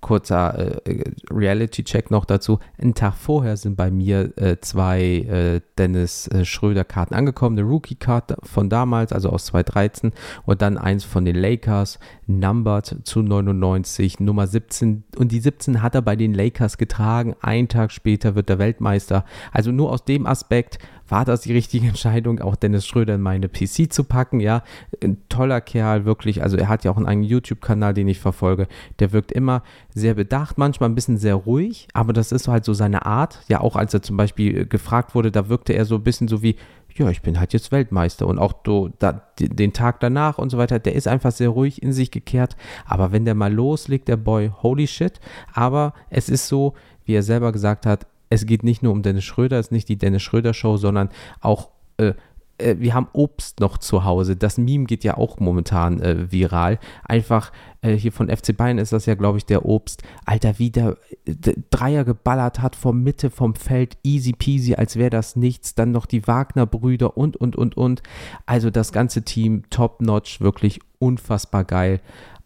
kurzer 0.00 0.80
äh, 0.86 1.04
Reality-Check 1.30 2.10
noch 2.10 2.24
dazu. 2.24 2.58
Einen 2.78 2.94
Tag 2.94 3.14
vorher 3.14 3.56
sind 3.56 3.76
bei 3.76 3.90
mir 3.90 4.36
äh, 4.36 4.56
zwei 4.60 5.00
äh, 5.00 5.60
Dennis 5.78 6.28
äh, 6.28 6.44
Schröder-Karten 6.44 7.14
angekommen. 7.14 7.58
Eine 7.58 7.68
Rookie-Card 7.68 8.36
von 8.42 8.68
damals, 8.68 9.12
also 9.12 9.30
aus 9.30 9.46
2013, 9.46 10.12
und 10.44 10.62
dann 10.62 10.78
eins 10.78 11.04
von 11.04 11.24
den 11.24 11.36
Lakers, 11.36 11.98
numbered 12.26 12.96
zu 13.04 13.22
99, 13.22 14.20
Nummer 14.20 14.46
17. 14.46 15.04
Und 15.16 15.32
die 15.32 15.40
17 15.40 15.82
hat 15.82 15.94
er 15.94 16.02
bei 16.02 16.16
den 16.16 16.34
Lakers 16.34 16.78
getragen. 16.78 17.34
Ein 17.40 17.68
Tag 17.68 17.92
später 17.92 18.34
wird 18.34 18.50
er 18.50 18.58
Weltmeister. 18.58 19.24
Also 19.52 19.72
nur 19.72 19.90
aus 19.90 20.04
dem 20.04 20.26
Aspekt 20.26 20.78
war 21.10 21.24
das 21.24 21.42
die 21.42 21.52
richtige 21.52 21.86
Entscheidung, 21.86 22.40
auch 22.40 22.56
Dennis 22.56 22.86
Schröder 22.86 23.14
in 23.16 23.20
meine 23.20 23.48
PC 23.48 23.92
zu 23.92 24.04
packen. 24.04 24.40
Ja, 24.40 24.62
ein 25.02 25.18
toller 25.28 25.60
Kerl, 25.60 26.04
wirklich. 26.04 26.42
Also 26.42 26.56
er 26.56 26.68
hat 26.68 26.84
ja 26.84 26.90
auch 26.90 26.96
einen 26.96 27.06
eigenen 27.06 27.28
YouTube-Kanal, 27.28 27.94
den 27.94 28.08
ich 28.08 28.20
verfolge. 28.20 28.68
Der 28.98 29.12
wirkt 29.12 29.32
immer 29.32 29.62
sehr 29.94 30.14
bedacht, 30.14 30.58
manchmal 30.58 30.88
ein 30.88 30.94
bisschen 30.94 31.18
sehr 31.18 31.34
ruhig, 31.34 31.88
aber 31.92 32.12
das 32.12 32.32
ist 32.32 32.48
halt 32.48 32.64
so 32.64 32.72
seine 32.72 33.06
Art. 33.06 33.40
Ja, 33.48 33.60
auch 33.60 33.76
als 33.76 33.94
er 33.94 34.02
zum 34.02 34.16
Beispiel 34.16 34.66
gefragt 34.66 35.14
wurde, 35.14 35.30
da 35.30 35.48
wirkte 35.48 35.72
er 35.72 35.84
so 35.84 35.96
ein 35.96 36.04
bisschen 36.04 36.28
so 36.28 36.42
wie, 36.42 36.56
ja, 36.94 37.08
ich 37.10 37.22
bin 37.22 37.38
halt 37.38 37.52
jetzt 37.52 37.72
Weltmeister 37.72 38.26
und 38.26 38.38
auch 38.38 38.52
do, 38.52 38.90
da, 38.98 39.22
den 39.38 39.72
Tag 39.72 40.00
danach 40.00 40.38
und 40.38 40.50
so 40.50 40.58
weiter, 40.58 40.78
der 40.78 40.94
ist 40.94 41.08
einfach 41.08 41.32
sehr 41.32 41.48
ruhig 41.48 41.82
in 41.82 41.92
sich 41.92 42.10
gekehrt. 42.10 42.56
Aber 42.84 43.12
wenn 43.12 43.24
der 43.24 43.34
mal 43.34 43.52
loslegt, 43.52 44.08
der 44.08 44.16
Boy, 44.16 44.50
holy 44.62 44.86
shit. 44.86 45.20
Aber 45.52 45.94
es 46.10 46.28
ist 46.28 46.48
so, 46.48 46.74
wie 47.04 47.14
er 47.14 47.22
selber 47.22 47.52
gesagt 47.52 47.86
hat, 47.86 48.06
es 48.30 48.46
geht 48.46 48.62
nicht 48.62 48.82
nur 48.82 48.92
um 48.92 49.02
Dennis 49.02 49.24
Schröder, 49.24 49.58
es 49.58 49.66
ist 49.66 49.72
nicht 49.72 49.88
die 49.88 49.98
Dennis 49.98 50.22
Schröder 50.22 50.54
Show, 50.54 50.76
sondern 50.76 51.10
auch 51.40 51.68
äh, 51.98 52.14
äh, 52.60 52.76
wir 52.78 52.94
haben 52.94 53.08
Obst 53.12 53.60
noch 53.60 53.78
zu 53.78 54.04
Hause. 54.04 54.36
Das 54.36 54.58
Meme 54.58 54.84
geht 54.84 55.04
ja 55.04 55.16
auch 55.16 55.40
momentan 55.40 56.00
äh, 56.00 56.30
viral. 56.30 56.78
Einfach 57.04 57.52
äh, 57.82 57.94
hier 57.94 58.12
von 58.12 58.28
FC 58.28 58.56
Bayern 58.56 58.78
ist 58.78 58.92
das 58.92 59.06
ja, 59.06 59.14
glaube 59.14 59.38
ich, 59.38 59.46
der 59.46 59.64
Obst. 59.64 60.02
Alter, 60.24 60.58
wie 60.58 60.70
der, 60.70 60.96
der 61.26 61.54
Dreier 61.70 62.04
geballert 62.04 62.60
hat 62.60 62.76
vom 62.76 63.02
Mitte 63.02 63.30
vom 63.30 63.54
Feld, 63.54 63.96
easy 64.02 64.32
peasy, 64.32 64.74
als 64.74 64.96
wäre 64.96 65.10
das 65.10 65.36
nichts. 65.36 65.74
Dann 65.74 65.90
noch 65.90 66.06
die 66.06 66.26
Wagner-Brüder 66.26 67.16
und, 67.16 67.36
und, 67.36 67.56
und, 67.56 67.76
und. 67.76 68.02
Also 68.46 68.70
das 68.70 68.92
ganze 68.92 69.22
Team 69.22 69.64
top-notch, 69.70 70.40
wirklich 70.40 70.80
unfassbar 70.98 71.64
geil. 71.64 72.00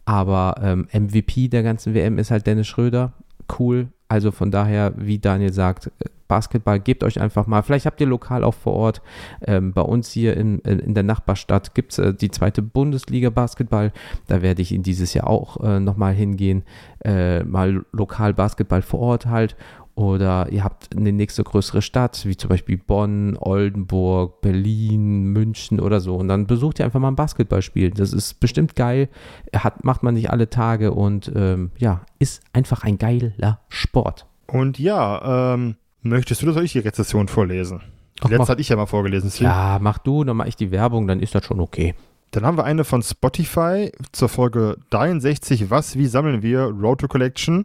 Aber 0.07 0.57
ähm, 0.63 0.87
MVP 0.93 1.49
der 1.49 1.63
ganzen 1.63 1.95
WM 1.95 2.19
ist 2.19 2.31
halt 2.31 2.47
Dennis 2.47 2.67
Schröder. 2.67 3.15
Cool, 3.59 3.89
also 4.09 4.31
von 4.31 4.51
daher, 4.51 4.95
wie 4.97 5.19
Daniel 5.19 5.53
sagt, 5.53 5.91
Basketball, 6.29 6.81
gebt 6.81 7.05
euch 7.05 7.21
einfach 7.21 7.47
mal. 7.47 7.63
Vielleicht 7.63 7.87
habt 7.87 8.01
ihr 8.01 8.07
lokal 8.07 8.45
auch 8.45 8.55
vor 8.55 8.73
Ort. 8.73 9.03
Ähm, 9.47 9.73
bei 9.73 9.83
uns 9.83 10.11
hier 10.11 10.37
in, 10.37 10.59
in, 10.61 10.79
in 10.79 10.95
der 10.95 11.03
Nachbarstadt 11.03 11.75
gibt 11.75 11.93
es 11.93 11.99
äh, 11.99 12.15
die 12.15 12.31
zweite 12.31 12.63
Bundesliga 12.63 13.31
Basketball. 13.31 13.93
Da 14.27 14.43
werde 14.43 14.63
ich 14.63 14.73
in 14.73 14.83
dieses 14.83 15.15
Jahr 15.15 15.29
auch 15.29 15.63
äh, 15.63 15.81
nochmal 15.81 16.15
hingehen. 16.15 16.65
Äh, 17.05 17.45
mal 17.45 17.85
lokal 17.93 18.35
Basketball 18.35 18.83
vor 18.83 19.01
Ort 19.01 19.27
halt. 19.27 19.57
Oder 19.97 20.49
ihr 20.51 20.65
habt 20.65 20.97
eine 20.97 21.13
nächste 21.13 21.45
größere 21.45 21.81
Stadt, 21.81 22.27
wie 22.27 22.37
zum 22.37 22.49
Beispiel 22.49 22.77
Bonn, 22.79 23.37
Oldenburg, 23.39 24.41
Berlin, 24.41 25.27
München 25.27 25.79
oder 25.79 26.01
so. 26.01 26.17
Und 26.17 26.27
dann 26.29 26.47
besucht 26.49 26.81
ihr 26.81 26.85
einfach 26.85 26.99
mal 26.99 27.09
ein 27.09 27.15
Basketballspiel. 27.17 27.91
Das 27.91 28.13
ist 28.13 28.41
bestimmt 28.41 28.75
geil. 28.75 29.09
Hat, 29.55 29.85
macht 29.85 30.03
man 30.03 30.15
nicht 30.15 30.31
alle 30.31 30.51
Tage 30.51 30.93
und 30.93 31.31
ähm, 31.37 31.71
ja, 31.79 32.01
ist 32.19 32.43
einfach 32.53 32.83
ein 32.83 32.99
geiler 32.99 33.61
Sport. 33.69 34.27
Und 34.49 34.79
ja, 34.79 35.55
ähm, 35.55 35.77
Möchtest 36.03 36.43
du, 36.43 36.47
dass 36.47 36.57
ich 36.63 36.73
die 36.73 36.81
Rezession 36.81 37.29
vorlesen? 37.29 37.81
Ach, 38.21 38.25
letzte 38.25 38.39
mach- 38.39 38.49
hatte 38.51 38.61
ich 38.61 38.69
ja 38.69 38.77
mal 38.77 38.87
vorgelesen. 38.87 39.29
deswegen- 39.31 39.49
Ja, 39.49 39.79
mach 39.81 39.99
du, 39.99 40.23
dann 40.25 40.37
mach 40.37 40.47
ich 40.47 40.57
die 40.57 40.71
Werbung, 40.71 41.07
dann 41.07 41.21
ist 41.21 41.35
das 41.35 41.45
schon 41.47 41.61
okay. 41.61 41.95
Dann 42.33 42.45
haben 42.45 42.59
wir 42.59 42.65
eine 42.65 42.85
von 42.85 43.01
Spotify 43.01 43.91
zur 44.13 44.29
Folge 44.29 44.77
63, 44.91 45.71
Was, 45.71 45.97
wie 45.97 46.07
sammeln 46.07 46.43
wir? 46.43 46.63
Road 46.65 47.01
to 47.01 47.09
Collection 47.09 47.65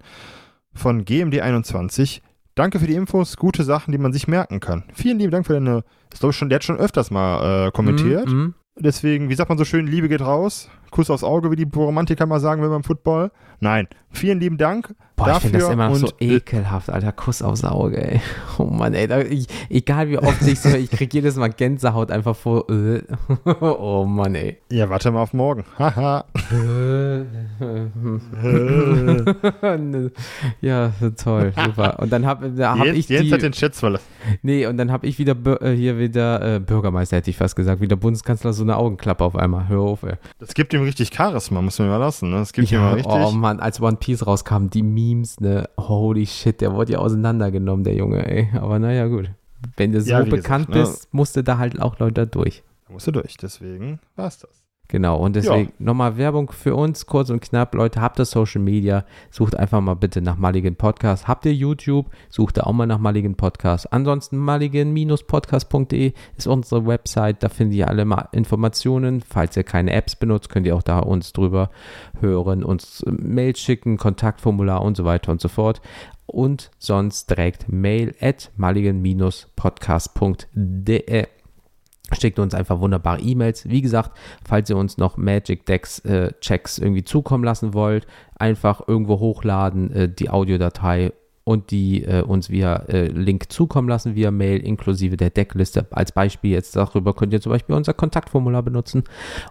von 0.79 1.05
GMD21. 1.05 2.21
Danke 2.55 2.79
für 2.79 2.87
die 2.87 2.95
Infos, 2.95 3.37
gute 3.37 3.63
Sachen, 3.63 3.91
die 3.91 3.97
man 3.97 4.11
sich 4.11 4.27
merken 4.27 4.59
kann. 4.59 4.83
Vielen 4.93 5.19
lieben 5.19 5.31
Dank 5.31 5.45
für 5.45 5.53
deine, 5.53 5.83
ich 6.13 6.19
glaube 6.19 6.33
schon, 6.33 6.49
der 6.49 6.57
hat 6.57 6.63
schon 6.63 6.77
öfters 6.77 7.11
mal 7.11 7.67
äh, 7.67 7.71
kommentiert. 7.71 8.27
Mhm, 8.27 8.37
mhm. 8.37 8.53
Deswegen, 8.79 9.29
wie 9.29 9.35
sagt 9.35 9.49
man 9.49 9.57
so 9.57 9.65
schön, 9.65 9.87
Liebe 9.87 10.09
geht 10.09 10.21
raus. 10.21 10.69
Kuss 10.91 11.09
aufs 11.09 11.23
Auge, 11.23 11.51
wie 11.51 11.55
die 11.55 11.67
Romantiker 11.75 12.25
mal 12.25 12.39
sagen, 12.39 12.61
wenn 12.61 12.69
beim 12.69 12.83
Football. 12.83 13.31
Nein, 13.59 13.87
vielen 14.11 14.39
lieben 14.39 14.57
Dank 14.57 14.95
Boah, 15.19 15.27
ich 15.27 15.33
dafür. 15.33 15.49
finde 15.49 15.59
das 15.59 15.69
immer 15.69 15.89
noch 15.89 15.95
so 15.95 16.07
ekelhaft, 16.19 16.89
Alter. 16.89 17.11
Kuss 17.11 17.41
aufs 17.41 17.65
Auge, 17.65 18.01
ey. 18.01 18.21
Oh 18.57 18.63
Mann, 18.63 18.93
ey. 18.93 19.07
Da, 19.07 19.19
ich, 19.19 19.47
egal 19.69 20.09
wie 20.09 20.17
oft 20.17 20.41
ich 20.47 20.59
so, 20.59 20.69
ich 20.69 20.89
krieg 20.89 21.13
jedes 21.13 21.35
Mal 21.35 21.49
Gänsehaut 21.49 22.09
einfach 22.11 22.35
vor. 22.35 22.69
Äh. 22.69 23.01
Oh 23.59 24.05
Mann, 24.05 24.35
ey. 24.35 24.57
Ja, 24.71 24.89
warte 24.89 25.11
mal 25.11 25.21
auf 25.21 25.33
morgen. 25.33 25.65
Haha. 25.77 26.23
ja, 30.61 30.93
toll, 31.21 31.53
super. 31.65 31.99
Und 31.99 32.09
dann 32.11 32.25
habe 32.25 32.49
da 32.51 32.77
hab 32.77 32.85
Jens, 32.85 32.97
ich 32.97 33.09
Jens 33.09 33.27
die, 33.27 33.33
hat 33.33 33.41
den 33.41 33.51
Chat 33.51 33.75
verlassen. 33.75 34.05
nee, 34.41 34.65
und 34.65 34.77
dann 34.77 34.89
habe 34.91 35.05
ich 35.07 35.19
wieder 35.19 35.35
äh, 35.61 35.75
hier 35.75 35.99
wieder 35.99 36.55
äh, 36.55 36.59
Bürgermeister 36.59 37.17
hätte 37.17 37.29
ich 37.29 37.37
fast 37.37 37.57
gesagt, 37.57 37.81
wieder 37.81 37.97
Bundeskanzler 37.97 38.53
so 38.53 38.63
eine 38.63 38.77
Augenklappe 38.77 39.23
auf 39.23 39.35
einmal. 39.35 39.67
Hör 39.67 39.81
auf, 39.81 40.03
ey. 40.03 40.13
Das 40.39 40.53
gibt 40.53 40.73
ihm 40.73 40.78
richtig 40.83 41.13
Charisma, 41.13 41.61
muss 41.61 41.79
man 41.79 41.89
mal 41.89 41.97
lassen. 41.97 42.29
Ne? 42.29 42.37
Das 42.37 42.53
gibt 42.53 42.71
ihm 42.71 42.75
Ja, 42.75 42.81
mal 42.81 42.93
richtig. 42.95 43.13
oh 43.13 43.31
Mann, 43.31 43.59
als 43.59 43.81
One 43.81 43.97
Piece 43.97 44.25
rauskam, 44.25 44.67
die 44.69 44.83
Memes, 44.83 45.39
ne, 45.39 45.69
holy 45.79 46.25
shit, 46.25 46.61
der 46.61 46.73
wurde 46.73 46.93
ja 46.93 46.99
auseinandergenommen, 46.99 47.83
der 47.83 47.95
Junge, 47.95 48.25
ey. 48.29 48.49
Aber 48.59 48.79
naja, 48.79 49.07
gut. 49.07 49.31
Wenn 49.77 49.91
du 49.91 50.01
so 50.01 50.09
Ja, 50.11 50.21
bekannt 50.23 50.67
gesagt, 50.67 50.69
ne? 50.69 50.91
bist, 50.93 51.13
musste 51.13 51.43
da 51.43 51.57
halt 51.57 51.81
auch 51.81 51.99
Leute 51.99 52.25
durch. 52.27 52.63
Da 52.87 52.93
musst 52.93 53.07
du 53.07 53.11
durch. 53.11 53.35
Deswegen 53.37 53.99
war's 54.15 54.39
das. 54.39 54.51
Genau, 54.91 55.17
und 55.17 55.35
deswegen 55.35 55.71
nochmal 55.77 56.17
Werbung 56.17 56.51
für 56.51 56.75
uns, 56.75 57.05
kurz 57.05 57.29
und 57.29 57.41
knapp. 57.41 57.75
Leute, 57.75 58.01
habt 58.01 58.19
ihr 58.19 58.25
Social 58.25 58.59
Media, 58.59 59.05
sucht 59.29 59.55
einfach 59.55 59.81
mal 59.81 59.93
bitte 59.93 60.19
nach 60.19 60.35
Mulligan 60.35 60.75
Podcast. 60.75 61.27
Habt 61.27 61.45
ihr 61.45 61.53
YouTube, 61.53 62.07
sucht 62.27 62.57
da 62.57 62.63
auch 62.63 62.73
mal 62.73 62.87
nach 62.87 62.97
Mulligan 62.97 63.35
Podcast. 63.35 63.93
Ansonsten 63.93 64.39
mulligan-podcast.de 64.39 66.13
ist 66.37 66.47
unsere 66.47 66.87
Website, 66.87 67.43
da 67.43 67.49
findet 67.49 67.77
ihr 67.77 67.87
alle 67.87 68.03
mal 68.03 68.29
Informationen. 68.31 69.21
Falls 69.21 69.55
ihr 69.55 69.63
keine 69.63 69.93
Apps 69.93 70.15
benutzt, 70.15 70.49
könnt 70.49 70.65
ihr 70.65 70.75
auch 70.75 70.81
da 70.81 70.97
uns 70.97 71.33
drüber 71.33 71.69
hören, 72.19 72.63
uns 72.63 73.03
äh, 73.03 73.11
Mail 73.11 73.55
schicken, 73.55 73.97
Kontaktformular 73.97 74.81
und 74.81 74.97
so 74.97 75.05
weiter 75.05 75.31
und 75.31 75.39
so 75.39 75.49
fort. 75.49 75.81
Und 76.25 76.71
sonst 76.79 77.29
direkt 77.29 77.69
mail 77.69 78.15
at 78.21 78.49
mulligan-podcast.de 78.57 81.27
schickt 82.19 82.39
uns 82.39 82.53
einfach 82.53 82.79
wunderbare 82.79 83.21
E-Mails. 83.21 83.67
Wie 83.69 83.81
gesagt, 83.81 84.11
falls 84.47 84.69
ihr 84.69 84.77
uns 84.77 84.97
noch 84.97 85.17
Magic 85.17 85.65
Decks 85.65 85.99
äh, 85.99 86.33
Checks 86.41 86.77
irgendwie 86.77 87.03
zukommen 87.03 87.43
lassen 87.43 87.73
wollt, 87.73 88.07
einfach 88.35 88.87
irgendwo 88.87 89.19
hochladen, 89.19 89.91
äh, 89.91 90.09
die 90.09 90.29
Audiodatei 90.29 91.11
und 91.49 91.71
die 91.71 92.03
äh, 92.03 92.21
uns 92.21 92.51
via 92.51 92.75
äh, 92.89 93.07
Link 93.07 93.51
zukommen 93.51 93.89
lassen, 93.89 94.13
via 94.13 94.29
Mail, 94.29 94.59
inklusive 94.59 95.17
der 95.17 95.31
Deckliste. 95.31 95.87
Als 95.89 96.11
Beispiel 96.11 96.51
jetzt 96.51 96.75
darüber 96.75 97.15
könnt 97.15 97.33
ihr 97.33 97.41
zum 97.41 97.51
Beispiel 97.51 97.75
unser 97.75 97.95
Kontaktformular 97.95 98.61
benutzen. 98.61 99.03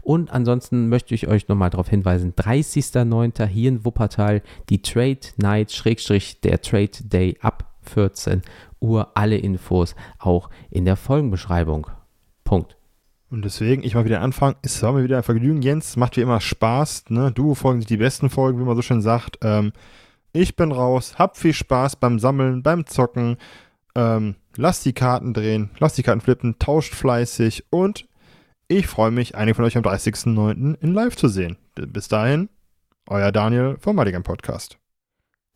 Und 0.02 0.30
ansonsten 0.30 0.88
möchte 0.88 1.16
ich 1.16 1.26
euch 1.26 1.48
nochmal 1.48 1.70
darauf 1.70 1.88
hinweisen, 1.88 2.34
30.09. 2.34 3.46
hier 3.46 3.68
in 3.70 3.84
Wuppertal, 3.84 4.42
die 4.68 4.80
Trade 4.80 5.18
Night, 5.38 5.72
Schrägstrich 5.72 6.40
der 6.40 6.62
Trade 6.62 7.02
Day 7.02 7.36
ab 7.40 7.64
14 7.82 8.42
Uhr. 8.78 9.09
Alle 9.14 9.36
Infos 9.36 9.96
auch 10.20 10.50
in 10.70 10.84
der 10.84 10.94
Folgenbeschreibung. 10.94 11.88
Punkt. 12.49 12.78
Und 13.30 13.44
deswegen, 13.44 13.82
ich 13.82 13.94
mal 13.94 14.07
wieder 14.07 14.22
anfangen. 14.22 14.57
Es 14.62 14.82
war 14.82 14.92
mir 14.92 15.05
wieder 15.05 15.18
ein 15.18 15.22
Vergnügen, 15.22 15.61
Jens. 15.61 15.96
Macht 15.96 16.16
wie 16.16 16.22
immer 16.22 16.40
Spaß. 16.40 17.11
Ne? 17.11 17.30
Duo-Folgen 17.30 17.82
sind 17.82 17.90
die 17.90 17.99
besten 17.99 18.30
Folgen, 18.30 18.59
wie 18.59 18.64
man 18.64 18.74
so 18.74 18.80
schön 18.80 19.03
sagt. 19.03 19.38
Ähm, 19.42 19.72
ich 20.32 20.57
bin 20.57 20.72
raus. 20.72 21.18
Habt 21.18 21.36
viel 21.36 21.53
Spaß 21.53 21.96
beim 21.96 22.18
Sammeln, 22.18 22.62
beim 22.62 22.86
Zocken. 22.86 23.36
Ähm, 23.94 24.36
lasst 24.57 24.86
die 24.86 24.94
Karten 24.94 25.34
drehen, 25.34 25.70
lasst 25.78 25.99
die 25.99 26.03
Karten 26.03 26.22
flippen, 26.22 26.59
tauscht 26.59 26.94
fleißig 26.94 27.64
und 27.70 28.09
ich 28.66 28.86
freue 28.86 29.11
mich, 29.11 29.34
einige 29.34 29.57
von 29.57 29.64
euch 29.64 29.76
am 29.76 29.82
30.09. 29.82 30.76
in 30.80 30.94
Live 30.94 31.16
zu 31.16 31.28
sehen. 31.28 31.57
Bis 31.74 32.09
dahin, 32.09 32.49
euer 33.09 33.32
Daniel 33.32 33.76
vom 33.80 33.96
Mulligan 33.96 34.22
Podcast. 34.22 34.78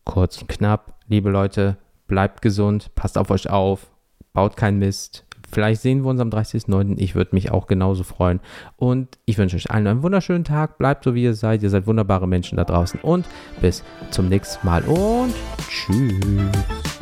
Kurz 0.03 0.41
und 0.41 0.47
knapp, 0.47 0.99
liebe 1.07 1.29
Leute, 1.29 1.77
bleibt 2.07 2.41
gesund, 2.41 2.93
passt 2.95 3.17
auf 3.17 3.29
euch 3.31 3.49
auf, 3.49 3.91
baut 4.33 4.57
keinen 4.57 4.79
Mist. 4.79 5.25
Vielleicht 5.53 5.81
sehen 5.81 6.03
wir 6.03 6.09
uns 6.09 6.19
am 6.19 6.29
30.09. 6.29 6.95
Ich 6.97 7.15
würde 7.15 7.35
mich 7.35 7.51
auch 7.51 7.67
genauso 7.67 8.03
freuen. 8.03 8.39
Und 8.75 9.19
ich 9.25 9.37
wünsche 9.37 9.55
euch 9.55 9.69
allen 9.69 9.87
einen 9.87 10.03
wunderschönen 10.03 10.43
Tag. 10.43 10.77
Bleibt 10.77 11.03
so, 11.03 11.13
wie 11.13 11.23
ihr 11.23 11.35
seid. 11.35 11.61
Ihr 11.63 11.69
seid 11.69 11.85
wunderbare 11.85 12.27
Menschen 12.27 12.57
da 12.57 12.63
draußen. 12.63 12.99
Und 13.01 13.25
bis 13.61 13.83
zum 14.09 14.29
nächsten 14.29 14.65
Mal. 14.65 14.83
Und 14.83 15.33
tschüss. 15.69 16.92